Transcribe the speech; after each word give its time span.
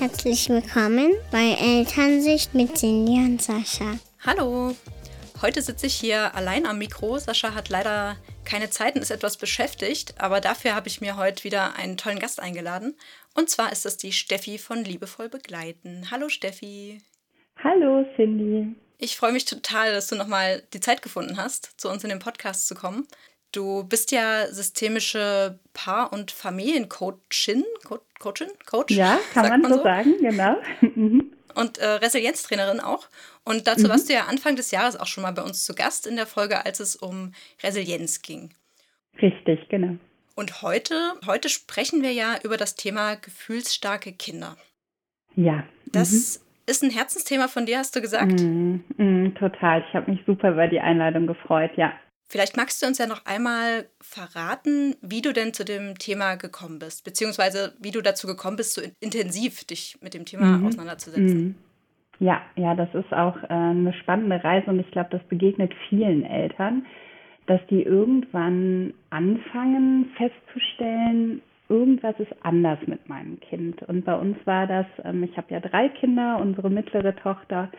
Herzlich 0.00 0.48
willkommen 0.48 1.12
bei 1.30 1.58
Elternsicht 1.60 2.54
mit 2.54 2.74
Cindy 2.74 3.16
und 3.18 3.42
Sascha. 3.42 3.98
Hallo! 4.24 4.74
Heute 5.42 5.60
sitze 5.60 5.88
ich 5.88 5.94
hier 5.94 6.34
allein 6.34 6.64
am 6.64 6.78
Mikro. 6.78 7.18
Sascha 7.18 7.54
hat 7.54 7.68
leider 7.68 8.16
keine 8.46 8.70
Zeit 8.70 8.94
und 8.94 9.02
ist 9.02 9.10
etwas 9.10 9.36
beschäftigt, 9.36 10.14
aber 10.16 10.40
dafür 10.40 10.74
habe 10.74 10.88
ich 10.88 11.02
mir 11.02 11.18
heute 11.18 11.44
wieder 11.44 11.76
einen 11.76 11.98
tollen 11.98 12.18
Gast 12.18 12.40
eingeladen. 12.40 12.96
Und 13.34 13.50
zwar 13.50 13.72
ist 13.72 13.84
das 13.84 13.98
die 13.98 14.12
Steffi 14.12 14.56
von 14.56 14.84
Liebevoll 14.84 15.28
Begleiten. 15.28 16.10
Hallo 16.10 16.30
Steffi! 16.30 17.02
Hallo 17.62 18.06
Cindy! 18.16 18.74
Ich 18.96 19.18
freue 19.18 19.32
mich 19.32 19.44
total, 19.44 19.92
dass 19.92 20.08
du 20.08 20.16
nochmal 20.16 20.62
die 20.72 20.80
Zeit 20.80 21.02
gefunden 21.02 21.36
hast, 21.36 21.78
zu 21.78 21.90
uns 21.90 22.04
in 22.04 22.08
den 22.08 22.20
Podcast 22.20 22.68
zu 22.68 22.74
kommen. 22.74 23.06
Du 23.52 23.84
bist 23.84 24.12
ja 24.12 24.46
systemische 24.46 25.58
Paar- 25.74 26.12
und 26.12 26.30
Familiencoachin, 26.30 27.64
Co 27.84 27.98
Coachin, 28.18 28.48
Coach? 28.66 28.94
Ja, 28.94 29.18
kann 29.34 29.48
man, 29.48 29.62
man 29.62 29.72
so, 29.72 29.82
sagen, 29.82 30.14
genau. 30.20 30.56
Mhm. 30.80 31.32
und 31.54 31.78
äh, 31.78 31.86
Resilienztrainerin 31.86 32.80
auch. 32.80 33.08
Und 33.44 33.66
dazu 33.66 33.86
mhm. 33.86 33.90
warst 33.90 34.08
du 34.08 34.12
ja 34.12 34.26
Anfang 34.26 34.56
des 34.56 34.70
Jahres 34.70 34.98
auch 34.98 35.06
schon 35.06 35.22
mal 35.22 35.32
bei 35.32 35.42
uns 35.42 35.64
zu 35.64 35.74
Gast 35.74 36.06
in 36.06 36.16
der 36.16 36.26
Folge, 36.26 36.64
als 36.64 36.80
es 36.80 36.96
um 36.96 37.32
Resilienz 37.62 38.22
ging. 38.22 38.50
Richtig, 39.20 39.68
genau. 39.68 39.96
Und 40.36 40.62
heute, 40.62 40.94
heute 41.26 41.48
sprechen 41.48 42.02
wir 42.02 42.12
ja 42.12 42.38
über 42.42 42.56
das 42.56 42.74
Thema 42.74 43.16
gefühlsstarke 43.16 44.12
Kinder. 44.12 44.56
Ja. 45.34 45.64
Das 45.86 46.12
mhm. 46.12 46.44
ist 46.66 46.82
ein 46.82 46.90
Herzensthema 46.90 47.48
von 47.48 47.66
dir, 47.66 47.78
hast 47.78 47.96
du 47.96 48.00
gesagt? 48.00 48.40
Mhm, 48.40 48.84
mhm 48.96 49.34
total. 49.34 49.84
Ich 49.88 49.94
habe 49.94 50.10
mich 50.10 50.20
super 50.26 50.52
über 50.52 50.68
die 50.68 50.80
Einladung 50.80 51.26
gefreut, 51.26 51.72
ja. 51.76 51.92
Vielleicht 52.30 52.56
magst 52.56 52.80
du 52.80 52.86
uns 52.86 52.98
ja 52.98 53.08
noch 53.08 53.26
einmal 53.26 53.86
verraten, 54.00 54.94
wie 55.02 55.20
du 55.20 55.32
denn 55.32 55.52
zu 55.52 55.64
dem 55.64 55.98
Thema 55.98 56.36
gekommen 56.36 56.78
bist, 56.78 57.04
beziehungsweise 57.04 57.72
wie 57.82 57.90
du 57.90 58.02
dazu 58.02 58.28
gekommen 58.28 58.56
bist, 58.56 58.74
so 58.74 58.82
intensiv 59.00 59.64
dich 59.64 59.98
mit 60.00 60.14
dem 60.14 60.24
Thema 60.24 60.58
mhm. 60.58 60.66
auseinanderzusetzen. 60.66 61.40
Mhm. 61.40 61.54
Ja, 62.20 62.40
ja, 62.54 62.76
das 62.76 62.94
ist 62.94 63.12
auch 63.12 63.36
äh, 63.42 63.48
eine 63.48 63.92
spannende 63.94 64.44
Reise 64.44 64.70
und 64.70 64.78
ich 64.78 64.88
glaube, 64.92 65.10
das 65.10 65.22
begegnet 65.24 65.72
vielen 65.88 66.24
Eltern, 66.24 66.86
dass 67.46 67.60
die 67.68 67.82
irgendwann 67.82 68.94
anfangen 69.10 70.12
festzustellen, 70.16 71.42
irgendwas 71.68 72.14
ist 72.20 72.32
anders 72.42 72.78
mit 72.86 73.08
meinem 73.08 73.40
Kind. 73.40 73.82
Und 73.84 74.04
bei 74.04 74.14
uns 74.14 74.36
war 74.44 74.68
das, 74.68 74.86
ähm, 75.02 75.24
ich 75.24 75.36
habe 75.36 75.52
ja 75.52 75.58
drei 75.58 75.88
Kinder, 75.88 76.38
unsere 76.40 76.70
mittlere 76.70 77.16
Tochter, 77.16 77.72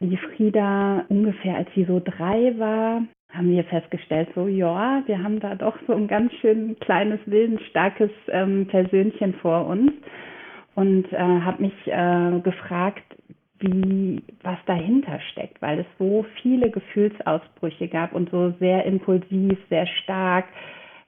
die 0.00 0.16
Frieda, 0.16 1.04
ungefähr 1.08 1.58
als 1.58 1.68
sie 1.76 1.84
so 1.84 2.00
drei 2.04 2.58
war, 2.58 3.02
haben 3.30 3.50
wir 3.50 3.64
festgestellt, 3.64 4.28
so 4.34 4.48
ja, 4.48 5.02
wir 5.06 5.22
haben 5.22 5.40
da 5.40 5.54
doch 5.54 5.76
so 5.86 5.94
ein 5.94 6.08
ganz 6.08 6.32
schön 6.40 6.78
kleines, 6.80 7.20
willensstarkes 7.26 8.10
ähm, 8.28 8.66
Persönchen 8.66 9.34
vor 9.34 9.66
uns. 9.66 9.92
Und 10.74 11.12
äh, 11.12 11.18
habe 11.18 11.62
mich 11.62 11.74
äh, 11.86 12.40
gefragt, 12.40 13.02
wie 13.58 14.22
was 14.42 14.58
dahinter 14.66 15.18
steckt, 15.32 15.60
weil 15.60 15.80
es 15.80 15.86
so 15.98 16.24
viele 16.40 16.70
Gefühlsausbrüche 16.70 17.88
gab 17.88 18.12
und 18.12 18.30
so 18.30 18.54
sehr 18.60 18.84
impulsiv, 18.84 19.58
sehr 19.68 19.86
stark, 19.86 20.44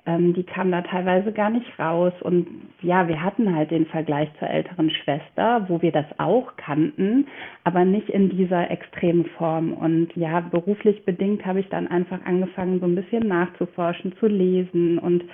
ähm, 0.07 0.35
die 0.35 0.45
kam 0.45 0.71
da 0.71 0.83
teilweise 0.83 1.33
gar 1.33 1.51
nicht 1.51 1.79
raus. 1.79 2.13
Und 2.21 2.47
ja, 2.83 3.09
wir 3.09 3.23
hatten 3.23 3.55
halt 3.55 3.71
den 3.71 3.87
Vergleich 3.87 4.29
zur 4.39 4.49
älteren 4.49 4.91
Schwester, 4.91 5.67
wo 5.69 5.83
wir 5.83 5.93
das 5.93 6.07
auch 6.19 6.57
kannten, 6.57 7.27
aber 7.65 7.85
nicht 7.85 8.09
in 8.09 8.31
dieser 8.31 8.71
extremen 8.71 9.27
Form. 9.37 9.73
Und 9.73 10.15
ja, 10.17 10.41
beruflich 10.41 11.05
bedingt 11.05 11.45
habe 11.45 11.61
ich 11.61 11.69
dann 11.69 11.89
einfach 11.89 12.25
angefangen, 12.25 12.81
so 12.81 12.87
ein 12.87 12.95
bisschen 12.95 13.27
nachzuforschen, 13.29 14.15
zu 14.19 14.27
lesen 14.27 14.99
und 14.99 15.25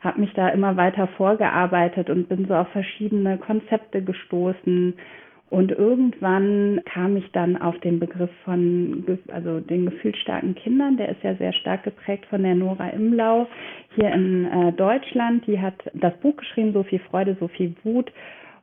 habe 0.00 0.20
mich 0.20 0.32
da 0.34 0.48
immer 0.50 0.76
weiter 0.76 1.08
vorgearbeitet 1.16 2.08
und 2.08 2.28
bin 2.28 2.46
so 2.46 2.54
auf 2.54 2.68
verschiedene 2.68 3.38
Konzepte 3.38 4.02
gestoßen 4.02 4.94
und 5.50 5.72
irgendwann 5.72 6.80
kam 6.84 7.16
ich 7.16 7.30
dann 7.32 7.56
auf 7.56 7.78
den 7.80 7.98
Begriff 7.98 8.30
von, 8.44 9.18
also 9.32 9.60
den 9.60 9.86
gefühlsstarken 9.86 10.54
Kindern. 10.54 10.98
Der 10.98 11.08
ist 11.08 11.22
ja 11.22 11.34
sehr 11.36 11.54
stark 11.54 11.84
geprägt 11.84 12.26
von 12.26 12.42
der 12.42 12.54
Nora 12.54 12.90
Imlau 12.90 13.46
hier 13.94 14.12
in 14.12 14.44
äh, 14.44 14.72
Deutschland. 14.72 15.46
Die 15.46 15.58
hat 15.58 15.74
das 15.94 16.14
Buch 16.18 16.36
geschrieben, 16.36 16.74
So 16.74 16.82
viel 16.82 16.98
Freude, 16.98 17.34
so 17.40 17.48
viel 17.48 17.74
Wut. 17.82 18.12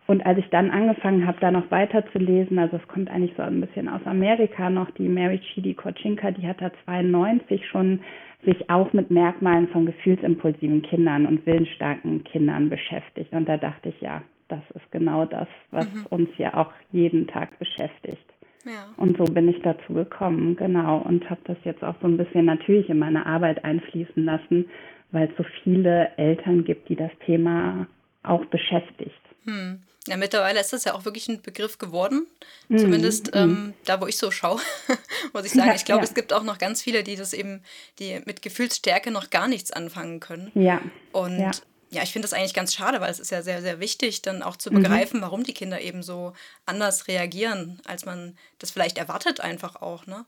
Und 0.05 0.23
als 0.27 0.37
ich 0.37 0.47
dann 0.49 0.69
angefangen 0.69 1.25
habe, 1.25 1.39
da 1.41 1.49
noch 1.49 1.71
weiter 1.71 2.05
zu 2.11 2.19
lesen, 2.19 2.59
also 2.59 2.77
es 2.77 2.87
kommt 2.87 3.09
eigentlich 3.09 3.33
so 3.35 3.41
ein 3.41 3.61
bisschen 3.61 3.89
aus 3.89 4.01
Amerika 4.05 4.69
noch, 4.69 4.91
die 4.91 5.09
Mary 5.09 5.39
Chidi 5.39 5.73
Kochinka, 5.73 6.29
die 6.29 6.47
hat 6.47 6.61
da 6.61 6.69
92 6.85 7.67
schon 7.67 8.01
sich 8.45 8.69
auch 8.69 8.93
mit 8.93 9.09
Merkmalen 9.09 9.67
von 9.69 9.87
gefühlsimpulsiven 9.87 10.83
Kindern 10.83 11.25
und 11.25 11.43
willensstarken 11.47 12.23
Kindern 12.25 12.69
beschäftigt. 12.69 13.33
Und 13.33 13.49
da 13.49 13.57
dachte 13.57 13.89
ich, 13.89 13.99
ja, 14.01 14.21
das 14.47 14.61
ist 14.73 14.91
genau 14.91 15.25
das, 15.25 15.47
was 15.71 15.85
mhm. 15.91 16.05
uns 16.09 16.29
ja 16.37 16.53
auch 16.53 16.71
jeden 16.91 17.27
Tag 17.27 17.57
beschäftigt. 17.59 18.25
Ja. 18.65 18.87
Und 18.97 19.17
so 19.17 19.25
bin 19.25 19.47
ich 19.47 19.61
dazu 19.61 19.93
gekommen, 19.93 20.55
genau, 20.55 20.97
und 20.97 21.29
habe 21.29 21.41
das 21.45 21.57
jetzt 21.63 21.83
auch 21.83 21.95
so 22.01 22.07
ein 22.07 22.17
bisschen 22.17 22.45
natürlich 22.45 22.89
in 22.89 22.97
meine 22.97 23.25
Arbeit 23.25 23.63
einfließen 23.63 24.25
lassen, 24.25 24.69
weil 25.11 25.29
es 25.29 25.37
so 25.37 25.45
viele 25.63 26.11
Eltern 26.17 26.63
gibt, 26.63 26.89
die 26.89 26.95
das 26.95 27.11
Thema 27.25 27.87
auch 28.23 28.43
beschäftigt. 28.45 29.13
Hm. 29.45 29.81
Ja, 30.07 30.17
mittlerweile 30.17 30.59
ist 30.59 30.71
das 30.71 30.85
ja 30.85 30.93
auch 30.93 31.05
wirklich 31.05 31.27
ein 31.29 31.41
Begriff 31.41 31.79
geworden. 31.79 32.27
Mhm. 32.69 32.77
Zumindest 32.77 33.33
mhm. 33.33 33.41
ähm, 33.41 33.73
da, 33.85 34.01
wo 34.01 34.07
ich 34.07 34.17
so 34.17 34.29
schaue, 34.29 34.59
muss 35.33 35.45
ich 35.45 35.51
sagen. 35.51 35.69
Ja, 35.69 35.75
ich 35.75 35.85
glaube, 35.85 36.01
ja. 36.01 36.05
es 36.05 36.13
gibt 36.13 36.31
auch 36.31 36.43
noch 36.43 36.59
ganz 36.59 36.81
viele, 36.81 37.03
die 37.03 37.15
das 37.15 37.33
eben, 37.33 37.63
die 37.99 38.21
mit 38.25 38.43
Gefühlsstärke 38.43 39.09
noch 39.09 39.31
gar 39.31 39.47
nichts 39.47 39.71
anfangen 39.71 40.19
können. 40.19 40.51
Ja. 40.53 40.81
Und 41.11 41.39
ja 41.39 41.51
ja, 41.95 42.03
ich 42.03 42.11
finde 42.11 42.27
das 42.27 42.33
eigentlich 42.33 42.53
ganz 42.53 42.73
schade, 42.73 42.99
weil 43.01 43.09
es 43.09 43.19
ist 43.19 43.31
ja 43.31 43.41
sehr, 43.41 43.61
sehr 43.61 43.79
wichtig, 43.79 44.21
dann 44.21 44.43
auch 44.43 44.57
zu 44.57 44.69
mhm. 44.69 44.75
begreifen, 44.83 45.19
mhm. 45.19 45.23
warum 45.23 45.43
die 45.43 45.53
Kinder 45.53 45.79
eben 45.81 46.03
so 46.03 46.33
anders 46.65 47.07
reagieren, 47.07 47.81
als 47.85 48.05
man 48.05 48.37
das 48.59 48.71
vielleicht 48.71 48.97
erwartet 48.97 49.39
einfach 49.39 49.77
auch, 49.77 50.05
ne? 50.05 50.25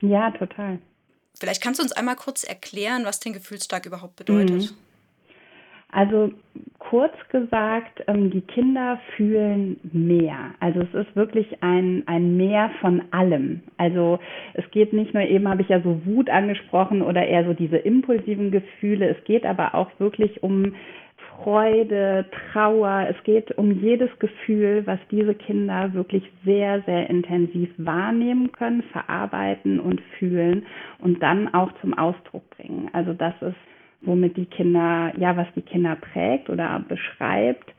Ja, 0.00 0.30
total. 0.32 0.80
Vielleicht 1.38 1.62
kannst 1.62 1.78
du 1.78 1.84
uns 1.84 1.92
einmal 1.92 2.16
kurz 2.16 2.44
erklären, 2.44 3.04
was 3.04 3.20
den 3.20 3.32
Gefühlstag 3.32 3.86
überhaupt 3.86 4.16
bedeutet. 4.16 4.70
Mhm. 4.70 4.76
Also 5.96 6.30
kurz 6.78 7.14
gesagt, 7.30 8.04
ähm, 8.06 8.30
die 8.30 8.42
Kinder 8.42 9.00
fühlen 9.16 9.80
mehr. 9.94 10.50
Also 10.60 10.80
es 10.80 10.92
ist 10.92 11.16
wirklich 11.16 11.62
ein, 11.62 12.02
ein 12.04 12.36
Mehr 12.36 12.70
von 12.82 13.00
allem. 13.12 13.62
Also 13.78 14.18
es 14.52 14.70
geht 14.72 14.92
nicht 14.92 15.14
nur 15.14 15.22
eben, 15.22 15.48
habe 15.48 15.62
ich 15.62 15.70
ja 15.70 15.80
so 15.80 16.04
Wut 16.04 16.28
angesprochen 16.28 17.00
oder 17.00 17.26
eher 17.26 17.46
so 17.46 17.54
diese 17.54 17.78
impulsiven 17.78 18.50
Gefühle. 18.50 19.08
Es 19.08 19.24
geht 19.24 19.46
aber 19.46 19.74
auch 19.74 19.88
wirklich 19.98 20.42
um 20.42 20.74
Freude, 21.30 22.26
Trauer. 22.52 23.06
Es 23.08 23.24
geht 23.24 23.56
um 23.56 23.70
jedes 23.80 24.10
Gefühl, 24.18 24.82
was 24.84 24.98
diese 25.10 25.34
Kinder 25.34 25.94
wirklich 25.94 26.30
sehr, 26.44 26.82
sehr 26.82 27.08
intensiv 27.08 27.70
wahrnehmen 27.78 28.52
können, 28.52 28.82
verarbeiten 28.92 29.80
und 29.80 30.02
fühlen 30.18 30.66
und 30.98 31.22
dann 31.22 31.54
auch 31.54 31.72
zum 31.80 31.96
Ausdruck 31.96 32.50
bringen. 32.50 32.90
Also 32.92 33.14
das 33.14 33.32
ist 33.40 33.56
womit 34.06 34.36
die 34.36 34.46
Kinder, 34.46 35.12
ja, 35.18 35.36
was 35.36 35.46
die 35.54 35.62
Kinder 35.62 35.96
prägt 35.96 36.48
oder 36.50 36.82
beschreibt. 36.88 37.72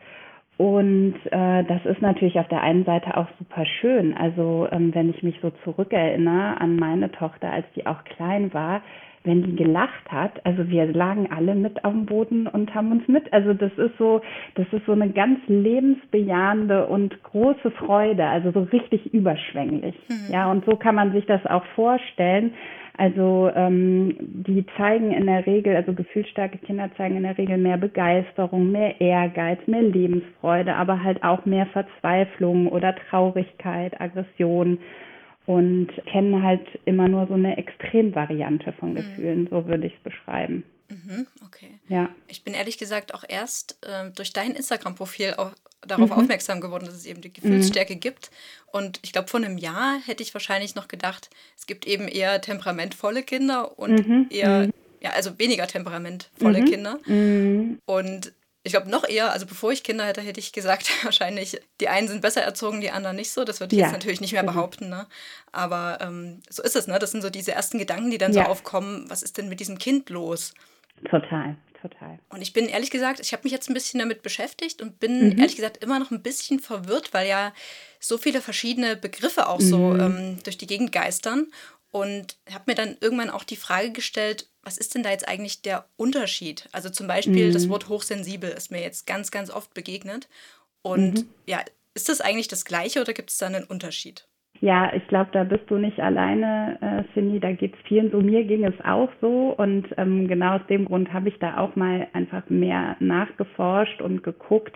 Und 0.58 1.16
äh, 1.26 1.64
das 1.66 1.86
ist 1.86 2.02
natürlich 2.02 2.40
auf 2.40 2.48
der 2.48 2.62
einen 2.62 2.84
Seite 2.84 3.16
auch 3.16 3.28
super 3.38 3.64
schön. 3.80 4.18
Also 4.18 4.68
ähm, 4.72 4.94
wenn 4.94 5.12
ich 5.12 5.22
mich 5.22 5.38
so 5.42 5.52
zurückerinnere 5.64 6.60
an 6.60 6.78
meine 6.78 7.12
Tochter, 7.12 7.52
als 7.52 7.66
die 7.76 7.86
auch 7.86 8.04
klein 8.04 8.52
war, 8.54 8.82
wenn 9.24 9.44
die 9.44 9.56
gelacht 9.56 10.10
hat, 10.10 10.44
also 10.46 10.68
wir 10.70 10.86
lagen 10.86 11.30
alle 11.32 11.54
mit 11.54 11.84
auf 11.84 11.92
dem 11.92 12.06
Boden 12.06 12.48
und 12.48 12.74
haben 12.74 12.92
uns 12.92 13.08
mit, 13.08 13.32
also 13.34 13.54
das 13.54 13.72
ist 13.78 13.98
so, 13.98 14.22
das 14.56 14.66
ist 14.72 14.86
so 14.86 14.94
eine 14.94 15.10
ganz 15.10 15.40
lebensbejahende 15.48 16.88
und 16.88 17.22
große 17.24 17.70
Freude, 17.72 18.26
also 18.26 18.52
so 18.52 18.62
richtig 18.72 19.14
überschwänglich. 19.14 19.96
Mhm. 20.08 20.34
Ja, 20.34 20.50
und 20.50 20.66
so 20.66 20.78
kann 20.78 20.96
man 20.96 21.12
sich 21.12 21.26
das 21.26 21.46
auch 21.46 21.66
vorstellen. 21.76 22.54
Also 22.98 23.52
ähm, 23.54 24.18
die 24.20 24.66
zeigen 24.76 25.12
in 25.12 25.28
der 25.28 25.46
Regel, 25.46 25.76
also 25.76 25.94
gefühlsstarke 25.94 26.58
Kinder 26.58 26.90
zeigen 26.98 27.18
in 27.18 27.24
der 27.24 27.38
Regel 27.38 27.58
mehr 27.58 27.78
Begeisterung, 27.78 28.72
mehr 28.72 29.00
Ehrgeiz, 29.00 29.60
mehr 29.68 29.84
Lebensfreude, 29.84 30.76
aber 30.76 31.04
halt 31.04 31.24
auch 31.24 31.46
mehr 31.46 31.68
Verzweiflung 31.68 32.68
oder 32.68 32.96
Traurigkeit, 33.10 34.00
Aggression 34.02 34.80
und 35.46 35.90
kennen 36.12 36.42
halt 36.42 36.68
immer 36.86 37.08
nur 37.08 37.28
so 37.28 37.36
eine 37.36 37.58
Extremvariante 37.58 38.74
von 38.74 38.92
mhm. 38.92 38.96
Gefühlen, 38.96 39.42
mhm. 39.44 39.48
so 39.50 39.68
würde 39.68 39.88
ich 39.88 39.94
es 39.94 40.04
beschreiben. 40.04 40.64
Mhm, 40.90 41.28
okay. 41.46 41.80
Ja. 41.90 42.10
Ich 42.28 42.44
bin 42.44 42.54
ehrlich 42.54 42.78
gesagt 42.78 43.14
auch 43.14 43.24
erst 43.28 43.78
äh, 43.86 44.10
durch 44.16 44.34
dein 44.34 44.52
Instagram-Profil 44.52 45.36
darauf 45.82 46.10
mhm. 46.10 46.16
aufmerksam 46.18 46.62
geworden, 46.62 46.86
dass 46.86 46.96
es 46.96 47.06
eben 47.06 47.22
die 47.22 47.32
Gefühlsstärke 47.32 47.96
mhm. 47.96 48.00
gibt. 48.00 48.32
Und 48.72 49.00
ich 49.04 49.12
glaube, 49.12 49.28
vor 49.28 49.40
einem 49.40 49.58
Jahr 49.58 50.00
hätte 50.06 50.24
ich 50.24 50.34
wahrscheinlich 50.34 50.76
noch 50.76 50.88
gedacht, 50.88 51.30
es 51.58 51.66
gibt 51.68 51.86
eben 51.86 52.08
eher 52.08 52.42
temperamentvolle 52.42 53.24
Kinder 53.24 53.78
und 53.78 54.08
mhm. 54.08 54.28
eher, 54.30 54.68
mhm. 54.68 54.74
ja, 55.02 55.12
also 55.12 55.38
weniger 55.40 55.68
temperamentvolle 55.68 56.62
mhm. 56.62 56.66
Kinder. 56.66 57.00
Mhm. 57.06 57.80
Und 57.86 58.34
ich 58.64 58.74
glaube, 58.74 58.90
noch 58.90 59.08
eher, 59.08 59.32
also 59.32 59.46
bevor 59.46 59.72
ich 59.72 59.84
Kinder 59.84 60.06
hätte, 60.06 60.22
hätte 60.22 60.40
ich 60.40 60.52
gesagt, 60.52 60.90
wahrscheinlich, 61.04 61.60
die 61.80 61.88
einen 61.88 62.08
sind 62.08 62.22
besser 62.22 62.42
erzogen, 62.42 62.82
die 62.82 62.92
anderen 62.92 63.16
nicht 63.16 63.32
so. 63.32 63.46
Das 63.46 63.60
würde 63.60 63.76
ich 63.76 63.80
ja. 63.80 63.88
jetzt 63.88 63.94
natürlich 63.94 64.22
nicht 64.22 64.34
mehr 64.34 64.44
behaupten. 64.44 64.90
Ne? 64.90 65.08
Aber 65.52 66.00
ähm, 66.02 66.42
so 66.50 66.62
ist 66.62 66.76
es, 66.76 66.88
ne? 66.88 67.00
Das 67.00 67.12
sind 67.12 67.22
so 67.22 67.30
diese 67.30 67.54
ersten 67.54 67.80
Gedanken, 67.80 68.12
die 68.12 68.18
dann 68.18 68.34
ja. 68.34 68.44
so 68.44 68.50
aufkommen, 68.50 69.06
was 69.10 69.24
ist 69.24 69.38
denn 69.38 69.48
mit 69.48 69.60
diesem 69.60 69.78
Kind 69.78 70.10
los? 70.10 70.54
Total, 71.10 71.56
total. 71.82 72.20
Und 72.30 72.42
ich 72.42 72.54
bin 72.54 72.68
ehrlich 72.68 72.92
gesagt, 72.92 73.20
ich 73.20 73.34
habe 73.34 73.44
mich 73.44 73.52
jetzt 73.52 73.70
ein 73.70 73.74
bisschen 73.74 74.00
damit 74.00 74.22
beschäftigt 74.22 74.82
und 74.82 75.00
bin 75.00 75.30
mhm. 75.30 75.40
ehrlich 75.40 75.56
gesagt 75.56 75.84
immer 75.84 76.00
noch 76.00 76.12
ein 76.12 76.22
bisschen 76.22 76.60
verwirrt, 76.60 77.14
weil 77.14 77.28
ja 77.28 77.54
so 78.00 78.18
viele 78.18 78.42
verschiedene 78.42 78.96
Begriffe 78.96 79.48
auch 79.48 79.62
so 79.62 79.78
mhm. 79.78 80.00
ähm, 80.00 80.44
durch 80.44 80.58
die 80.58 80.68
Gegend 80.68 80.92
geistern. 80.92 81.48
Und 81.92 82.36
habe 82.52 82.66
mir 82.68 82.76
dann 82.76 82.98
irgendwann 83.00 83.30
auch 83.30 83.44
die 83.44 83.56
Frage 83.56 83.92
gestellt, 83.92 84.50
was 84.62 84.78
ist 84.78 84.94
denn 84.94 85.04
da 85.04 85.10
jetzt 85.10 85.28
eigentlich 85.28 85.62
der 85.62 85.88
Unterschied? 85.96 86.68
Also 86.72 86.90
zum 86.90 87.08
Beispiel 87.08 87.48
mhm. 87.48 87.54
das 87.54 87.70
Wort 87.70 87.88
hochsensibel 87.88 88.50
ist 88.50 88.72
mir 88.72 88.82
jetzt 88.82 89.08
ganz, 89.08 89.32
ganz 89.32 89.50
oft 89.50 89.74
begegnet. 89.74 90.28
Und 90.82 91.14
mhm. 91.14 91.30
ja, 91.46 91.64
ist 91.94 92.10
das 92.10 92.22
eigentlich 92.22 92.50
das 92.50 92.66
Gleiche 92.66 93.02
oder 93.02 93.14
gibt 93.14 93.32
es 93.32 93.38
da 93.38 93.48
einen 93.48 93.64
Unterschied? 93.64 94.28
Ja, 94.60 94.92
ich 94.94 95.08
glaube, 95.08 95.30
da 95.34 95.44
bist 95.44 95.70
du 95.70 95.78
nicht 95.78 96.00
alleine, 96.00 96.78
äh, 96.82 97.14
Cindy. 97.14 97.40
Da 97.40 97.52
geht 97.52 97.74
es 97.76 97.80
vielen 97.88 98.12
so. 98.12 98.20
Mir 98.20 98.44
ging 98.44 98.64
es 98.64 98.74
auch 98.84 99.10
so. 99.22 99.54
Und 99.58 99.88
ähm, 99.98 100.28
genau 100.28 100.56
aus 100.56 100.66
dem 100.68 100.86
Grund 100.86 101.14
habe 101.14 101.30
ich 101.30 101.38
da 101.40 101.58
auch 101.58 101.76
mal 101.76 102.08
einfach 102.14 102.50
mehr 102.50 102.96
nachgeforscht 103.00 104.02
und 104.02 104.24
geguckt. 104.24 104.76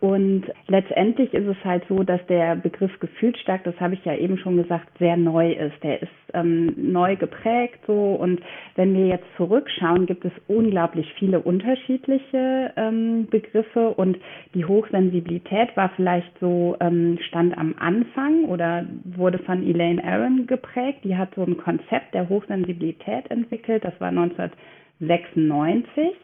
Und 0.00 0.44
letztendlich 0.68 1.34
ist 1.34 1.48
es 1.48 1.56
halt 1.64 1.82
so, 1.88 2.04
dass 2.04 2.24
der 2.26 2.54
Begriff 2.54 2.96
gefühlsstark, 3.00 3.64
das 3.64 3.74
habe 3.80 3.94
ich 3.94 4.04
ja 4.04 4.14
eben 4.14 4.38
schon 4.38 4.56
gesagt, 4.56 4.96
sehr 4.98 5.16
neu 5.16 5.50
ist. 5.50 5.82
Der 5.82 6.00
ist 6.00 6.12
ähm, 6.34 6.72
neu 6.76 7.16
geprägt 7.16 7.80
so. 7.84 8.14
Und 8.14 8.40
wenn 8.76 8.94
wir 8.94 9.08
jetzt 9.08 9.26
zurückschauen, 9.36 10.06
gibt 10.06 10.24
es 10.24 10.30
unglaublich 10.46 11.12
viele 11.18 11.40
unterschiedliche 11.40 12.72
ähm, 12.76 13.26
Begriffe. 13.28 13.88
Und 13.90 14.18
die 14.54 14.64
Hochsensibilität 14.64 15.76
war 15.76 15.90
vielleicht 15.96 16.30
so, 16.38 16.76
ähm, 16.78 17.18
stand 17.26 17.58
am 17.58 17.74
Anfang 17.80 18.44
oder 18.44 18.86
wurde 19.04 19.40
von 19.40 19.66
Elaine 19.66 20.04
Aron 20.04 20.46
geprägt. 20.46 21.00
Die 21.02 21.16
hat 21.16 21.34
so 21.34 21.42
ein 21.42 21.56
Konzept 21.56 22.14
der 22.14 22.28
Hochsensibilität 22.28 23.28
entwickelt. 23.32 23.84
Das 23.84 24.00
war 24.00 24.10
1996. 24.10 26.14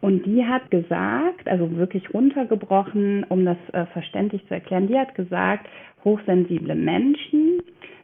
Und 0.00 0.26
die 0.26 0.44
hat 0.44 0.70
gesagt, 0.70 1.48
also 1.48 1.76
wirklich 1.76 2.12
runtergebrochen, 2.12 3.24
um 3.28 3.44
das 3.44 3.56
äh, 3.72 3.86
verständlich 3.86 4.46
zu 4.46 4.54
erklären, 4.54 4.88
die 4.88 4.98
hat 4.98 5.14
gesagt, 5.14 5.68
hochsensible 6.04 6.74
Menschen, 6.74 7.62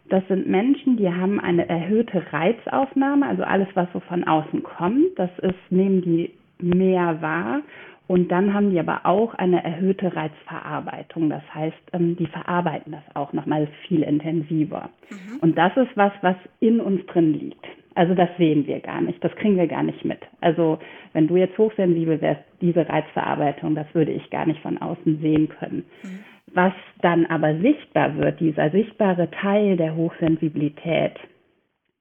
das 0.09 0.27
sind 0.29 0.47
Menschen, 0.47 0.97
die 0.97 1.09
haben 1.09 1.41
eine 1.41 1.69
erhöhte 1.69 2.23
Reizaufnahme, 2.33 3.27
also 3.27 3.45
alles, 3.45 3.69
was 3.75 3.89
so 3.93 4.01
von 4.01 4.25
außen 4.25 4.63
kommt, 4.63 5.17
das 5.17 5.31
ist, 5.39 5.55
nehmen 5.71 6.03
die 6.03 6.33
mehr 6.59 7.23
wahr. 7.23 7.63
Und 8.09 8.31
dann 8.31 8.53
haben 8.53 8.71
die 8.71 8.79
aber 8.79 9.07
auch 9.07 9.33
eine 9.35 9.65
erhöhte 9.65 10.15
Reizverarbeitung. 10.15 11.31
Das 11.31 11.43
heißt, 11.55 11.79
ähm, 11.93 12.17
die 12.17 12.27
verarbeiten 12.27 12.93
das 12.93 13.17
auch 13.17 13.33
nochmal 13.33 13.69
viel 13.87 14.03
intensiver. 14.03 14.91
Mhm. 15.09 15.39
Und 15.41 15.57
das 15.57 15.75
ist 15.77 15.97
was, 15.97 16.13
was 16.21 16.37
in 16.61 16.81
uns 16.81 17.07
drin 17.07 17.33
liegt. 17.33 17.65
Also 17.95 18.15
das 18.15 18.29
sehen 18.39 18.67
wir 18.67 18.81
gar 18.81 19.01
nicht, 19.01 19.23
das 19.23 19.35
kriegen 19.37 19.57
wir 19.57 19.67
gar 19.67 19.83
nicht 19.83 20.05
mit. 20.05 20.21
Also 20.41 20.79
wenn 21.13 21.29
du 21.29 21.37
jetzt 21.37 21.59
hochsensibel 21.59 22.21
wärst, 22.21 22.43
diese 22.61 22.89
Reizverarbeitung, 22.89 23.75
das 23.75 23.87
würde 23.95 24.13
ich 24.13 24.31
gar 24.31 24.47
nicht 24.47 24.61
von 24.61 24.79
außen 24.79 25.21
sehen 25.21 25.49
können. 25.49 25.85
Mhm. 26.03 26.19
Was 26.55 26.73
dann 27.01 27.27
aber 27.27 27.59
sichtbar 27.59 28.17
wird, 28.17 28.41
dieser 28.41 28.71
sichtbare 28.71 29.31
Teil 29.31 29.77
der 29.77 29.97
Hochsensibilität, 29.97 31.15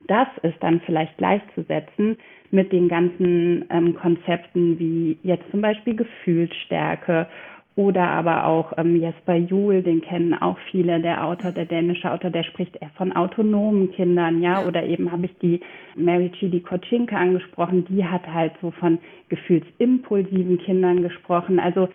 das 0.08 0.28
ist 0.42 0.58
dann 0.62 0.82
vielleicht 0.86 1.18
gleichzusetzen 1.18 2.18
mit 2.50 2.72
den 2.72 2.90
ganzen 2.90 3.66
ähm, 3.70 3.96
Konzepten 3.96 4.78
wie 4.80 5.18
jetzt 5.24 5.50
zum 5.52 5.62
Beispiel 5.62 5.96
Gefühlsstärke 5.96 7.28
oder 7.76 8.10
aber 8.10 8.46
auch 8.46 8.74
ähm, 8.78 8.98
Jesper 8.98 9.36
Juhl, 9.36 9.82
den 9.82 10.02
kennen 10.02 10.34
auch 10.34 10.58
viele, 10.72 11.00
der 11.00 11.26
Autor, 11.26 11.52
der 11.52 11.66
dänische 11.66 12.12
Autor, 12.12 12.30
der 12.30 12.44
spricht 12.44 12.76
eher 12.76 12.90
von 12.98 13.14
autonomen 13.14 13.92
Kindern, 13.92 14.42
ja, 14.42 14.66
oder 14.66 14.84
eben 14.84 15.12
habe 15.12 15.26
ich 15.26 15.38
die 15.40 15.62
Mary 15.96 16.30
Chidi 16.32 16.60
Kotschinke 16.60 17.16
angesprochen, 17.16 17.86
die 17.90 18.04
hat 18.04 18.28
halt 18.28 18.54
so 18.62 18.72
von 18.72 19.00
gefühlsimpulsiven 19.30 20.58
Kindern 20.60 21.02
gesprochen. 21.02 21.60
Also 21.60 21.88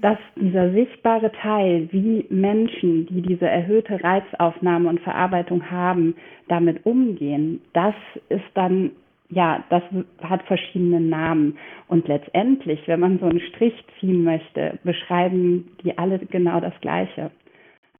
dass 0.00 0.18
dieser 0.36 0.72
sichtbare 0.72 1.30
Teil, 1.30 1.88
wie 1.92 2.24
Menschen, 2.30 3.06
die 3.06 3.20
diese 3.20 3.46
erhöhte 3.46 4.02
Reizaufnahme 4.02 4.88
und 4.88 5.00
Verarbeitung 5.00 5.70
haben, 5.70 6.14
damit 6.48 6.86
umgehen, 6.86 7.60
das 7.74 7.94
ist 8.30 8.44
dann 8.54 8.92
ja, 9.30 9.64
das 9.70 9.82
hat 10.22 10.42
verschiedene 10.42 11.00
Namen. 11.00 11.56
Und 11.88 12.08
letztendlich, 12.08 12.80
wenn 12.86 13.00
man 13.00 13.18
so 13.18 13.26
einen 13.26 13.40
Strich 13.40 13.74
ziehen 13.98 14.24
möchte, 14.24 14.78
beschreiben 14.84 15.70
die 15.82 15.96
alle 15.96 16.18
genau 16.18 16.60
das 16.60 16.74
Gleiche. 16.80 17.30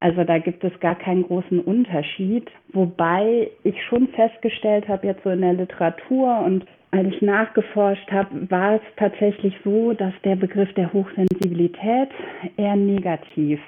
Also 0.00 0.24
da 0.24 0.38
gibt 0.38 0.64
es 0.64 0.78
gar 0.80 0.94
keinen 0.94 1.24
großen 1.24 1.60
Unterschied, 1.60 2.50
wobei 2.72 3.50
ich 3.64 3.76
schon 3.84 4.08
festgestellt 4.08 4.88
habe, 4.88 5.06
jetzt 5.06 5.22
so 5.22 5.30
in 5.30 5.42
der 5.42 5.52
Literatur 5.52 6.40
und 6.40 6.64
als 6.90 7.06
ich 7.06 7.22
nachgeforscht 7.22 8.10
habe, 8.10 8.50
war 8.50 8.76
es 8.76 8.82
tatsächlich 8.96 9.54
so, 9.62 9.92
dass 9.92 10.14
der 10.24 10.36
Begriff 10.36 10.72
der 10.74 10.92
Hochsensibilität 10.92 12.08
eher 12.56 12.76
negativ 12.76 13.60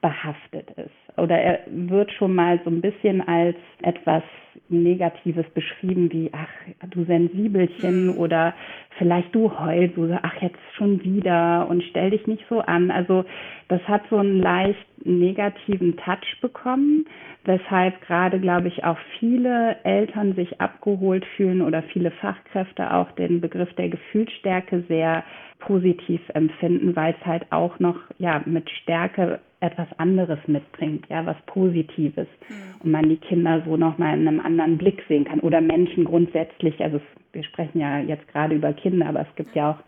behaftet 0.00 0.70
ist. 0.76 1.07
Oder 1.18 1.38
er 1.38 1.60
wird 1.66 2.12
schon 2.12 2.34
mal 2.34 2.60
so 2.64 2.70
ein 2.70 2.80
bisschen 2.80 3.26
als 3.26 3.56
etwas 3.82 4.22
Negatives 4.68 5.46
beschrieben, 5.54 6.12
wie 6.12 6.30
ach, 6.32 6.48
du 6.90 7.04
Sensibelchen 7.04 8.08
mhm. 8.08 8.18
oder 8.18 8.54
vielleicht 8.98 9.34
du 9.34 9.50
heulst, 9.58 9.94
so, 9.94 10.08
ach, 10.20 10.42
jetzt 10.42 10.58
schon 10.76 11.02
wieder 11.02 11.66
und 11.68 11.82
stell 11.84 12.10
dich 12.10 12.26
nicht 12.26 12.44
so 12.48 12.60
an. 12.60 12.90
Also 12.90 13.24
das 13.68 13.80
hat 13.82 14.02
so 14.10 14.16
einen 14.16 14.40
leicht 14.40 14.84
negativen 15.04 15.96
Touch 15.96 16.40
bekommen, 16.40 17.06
weshalb 17.44 18.00
gerade, 18.02 18.40
glaube 18.40 18.68
ich, 18.68 18.84
auch 18.84 18.98
viele 19.18 19.76
Eltern 19.84 20.34
sich 20.34 20.60
abgeholt 20.60 21.24
fühlen 21.36 21.62
oder 21.62 21.82
viele 21.82 22.10
Fachkräfte 22.10 22.92
auch 22.92 23.10
den 23.12 23.40
Begriff 23.40 23.72
der 23.74 23.88
Gefühlsstärke 23.88 24.84
sehr 24.88 25.24
positiv 25.58 26.20
empfinden, 26.34 26.94
weil 26.94 27.14
es 27.18 27.26
halt 27.26 27.50
auch 27.50 27.78
noch 27.78 27.96
ja 28.18 28.42
mit 28.46 28.68
Stärke 28.70 29.40
etwas 29.60 29.88
anderes 29.98 30.38
mitbringt, 30.46 31.06
ja, 31.08 31.26
was 31.26 31.36
Positives 31.46 32.28
mhm. 32.48 32.80
und 32.80 32.90
man 32.90 33.08
die 33.08 33.16
Kinder 33.16 33.62
so 33.66 33.76
nochmal 33.76 34.18
in 34.18 34.28
einem 34.28 34.40
anderen 34.40 34.78
Blick 34.78 35.02
sehen 35.08 35.24
kann 35.24 35.40
oder 35.40 35.60
Menschen 35.60 36.04
grundsätzlich, 36.04 36.80
also 36.80 37.00
wir 37.32 37.42
sprechen 37.42 37.80
ja 37.80 37.98
jetzt 37.98 38.28
gerade 38.28 38.54
über 38.54 38.72
Kinder, 38.72 39.06
aber 39.06 39.20
es 39.20 39.36
gibt 39.36 39.54
ja 39.56 39.72
auch 39.72 39.78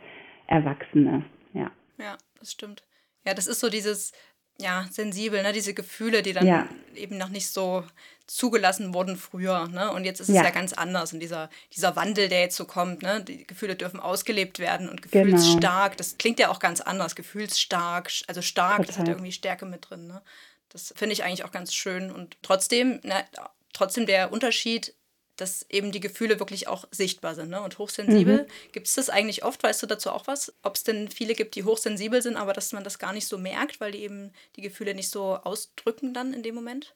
Erwachsene, 0.49 1.25
ja. 1.53 1.71
Ja, 1.99 2.17
das 2.39 2.53
stimmt. 2.53 2.83
Ja, 3.25 3.35
das 3.35 3.47
ist 3.47 3.61
so 3.61 3.69
dieses 3.69 4.13
ja, 4.59 4.85
sensibel, 4.91 5.43
ne? 5.43 5.53
diese 5.53 5.75
Gefühle, 5.75 6.23
die 6.23 6.33
dann 6.33 6.47
ja. 6.47 6.69
eben 6.95 7.17
noch 7.17 7.29
nicht 7.29 7.49
so 7.49 7.85
zugelassen 8.31 8.95
wurden 8.95 9.17
früher. 9.17 9.67
Ne? 9.69 9.91
Und 9.91 10.05
jetzt 10.05 10.21
ist 10.21 10.29
es 10.29 10.37
ja. 10.37 10.49
ganz 10.51 10.73
anders. 10.73 11.13
Und 11.13 11.21
dieser, 11.21 11.51
dieser 11.75 11.97
Wandel, 11.97 12.29
der 12.29 12.41
jetzt 12.41 12.57
so 12.57 12.65
kommt, 12.65 13.03
ne? 13.03 13.23
die 13.25 13.45
Gefühle 13.45 13.75
dürfen 13.75 13.99
ausgelebt 13.99 14.61
werden 14.61 14.89
und 14.89 15.03
genau. 15.03 15.25
gefühlsstark, 15.25 15.93
genau. 15.93 15.99
das 15.99 16.17
klingt 16.17 16.39
ja 16.39 16.49
auch 16.49 16.61
ganz 16.61 16.81
anders. 16.81 17.17
Gefühlsstark, 17.17 18.11
also 18.29 18.41
stark, 18.41 18.79
Total. 18.79 18.87
das 18.87 18.99
hat 18.99 19.09
irgendwie 19.09 19.33
Stärke 19.33 19.67
mit 19.67 19.91
drin. 19.91 20.07
Ne? 20.07 20.23
Das 20.69 20.95
finde 20.97 21.13
ich 21.13 21.25
eigentlich 21.25 21.45
auch 21.45 21.51
ganz 21.51 21.75
schön. 21.75 22.13
Und 22.13 22.37
trotzdem, 22.43 23.01
ne, 23.03 23.25
trotzdem 23.73 24.07
der 24.07 24.33
Unterschied 24.33 24.95
dass 25.37 25.65
eben 25.71 25.91
die 25.91 26.01
Gefühle 26.01 26.39
wirklich 26.39 26.69
auch 26.69 26.85
sichtbar 26.91 27.35
sind 27.35 27.49
ne? 27.49 27.63
und 27.63 27.79
hochsensibel. 27.79 28.43
Mhm. 28.43 28.73
Gibt 28.73 28.89
es 28.89 28.95
das 28.97 29.09
eigentlich 29.09 29.43
oft? 29.43 29.63
Weißt 29.63 29.83
du 29.83 29.87
dazu 29.87 30.11
auch 30.11 30.27
was? 30.27 30.53
Ob 30.63 30.77
es 30.77 30.85
denn 30.85 31.09
viele 31.09 31.33
gibt, 31.33 31.55
die 31.55 31.65
hochsensibel 31.65 32.21
sind, 32.21 32.37
aber 32.37 32.53
dass 32.53 32.73
man 32.73 32.85
das 32.85 32.99
gar 32.99 33.15
nicht 33.15 33.27
so 33.27 33.39
merkt, 33.39 33.81
weil 33.81 33.93
die 33.93 34.01
eben 34.01 34.33
die 34.57 34.61
Gefühle 34.61 34.95
nicht 34.95 35.09
so 35.09 35.37
ausdrücken 35.37 36.13
dann 36.13 36.35
in 36.35 36.43
dem 36.43 36.55
Moment? 36.55 36.95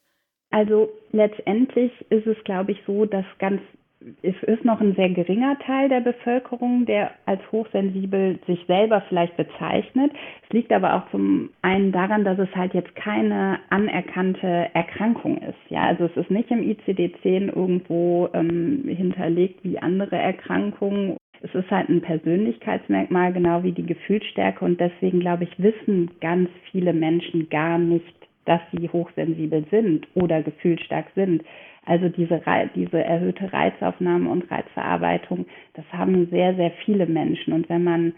Also 0.55 0.89
letztendlich 1.11 1.91
ist 2.11 2.29
es, 2.29 2.37
glaube 2.45 2.71
ich, 2.71 2.79
so, 2.87 3.07
dass 3.07 3.25
ganz 3.41 3.61
es 4.23 4.35
ist 4.43 4.65
noch 4.67 4.83
ein 4.83 4.95
sehr 4.95 5.09
geringer 5.09 5.59
Teil 5.61 5.89
der 5.89 6.01
Bevölkerung, 6.01 6.85
der 6.85 7.11
als 7.25 7.41
hochsensibel 7.51 8.39
sich 8.47 8.63
selber 8.67 9.03
vielleicht 9.09 9.37
bezeichnet. 9.37 10.13
Es 10.43 10.53
liegt 10.53 10.71
aber 10.73 10.95
auch 10.95 11.11
zum 11.11 11.49
einen 11.63 11.91
daran, 11.91 12.23
dass 12.23 12.39
es 12.39 12.55
halt 12.55 12.75
jetzt 12.75 12.95
keine 12.97 13.59
anerkannte 13.71 14.69
Erkrankung 14.75 15.39
ist. 15.39 15.71
Ja, 15.71 15.85
also 15.87 16.05
es 16.05 16.17
ist 16.19 16.31
nicht 16.31 16.51
im 16.51 16.61
ICD-10 16.61 17.57
irgendwo 17.57 18.29
ähm, 18.35 18.85
hinterlegt 18.87 19.65
wie 19.65 19.79
andere 19.79 20.17
Erkrankungen. 20.17 21.17
Es 21.41 21.55
ist 21.55 21.71
halt 21.71 21.89
ein 21.89 22.03
Persönlichkeitsmerkmal, 22.03 23.33
genau 23.33 23.63
wie 23.63 23.73
die 23.73 23.87
Gefühlsstärke. 23.87 24.65
Und 24.65 24.79
deswegen, 24.81 25.21
glaube 25.21 25.45
ich, 25.45 25.51
wissen 25.57 26.11
ganz 26.21 26.51
viele 26.71 26.93
Menschen 26.93 27.49
gar 27.49 27.79
nicht, 27.79 28.24
dass 28.45 28.61
sie 28.73 28.89
hochsensibel 28.89 29.65
sind 29.71 30.07
oder 30.15 30.43
gefühlsstark 30.43 31.07
sind. 31.15 31.43
Also 31.87 32.09
diese, 32.09 32.41
diese 32.75 33.05
erhöhte 33.05 33.53
Reizaufnahme 33.53 34.31
und 34.31 34.51
Reizverarbeitung, 34.51 35.47
das 35.75 35.85
haben 35.93 36.29
sehr, 36.31 36.55
sehr 36.55 36.71
viele 36.85 37.07
Menschen. 37.07 37.53
Und 37.53 37.69
wenn 37.69 37.85
man 37.85 38.15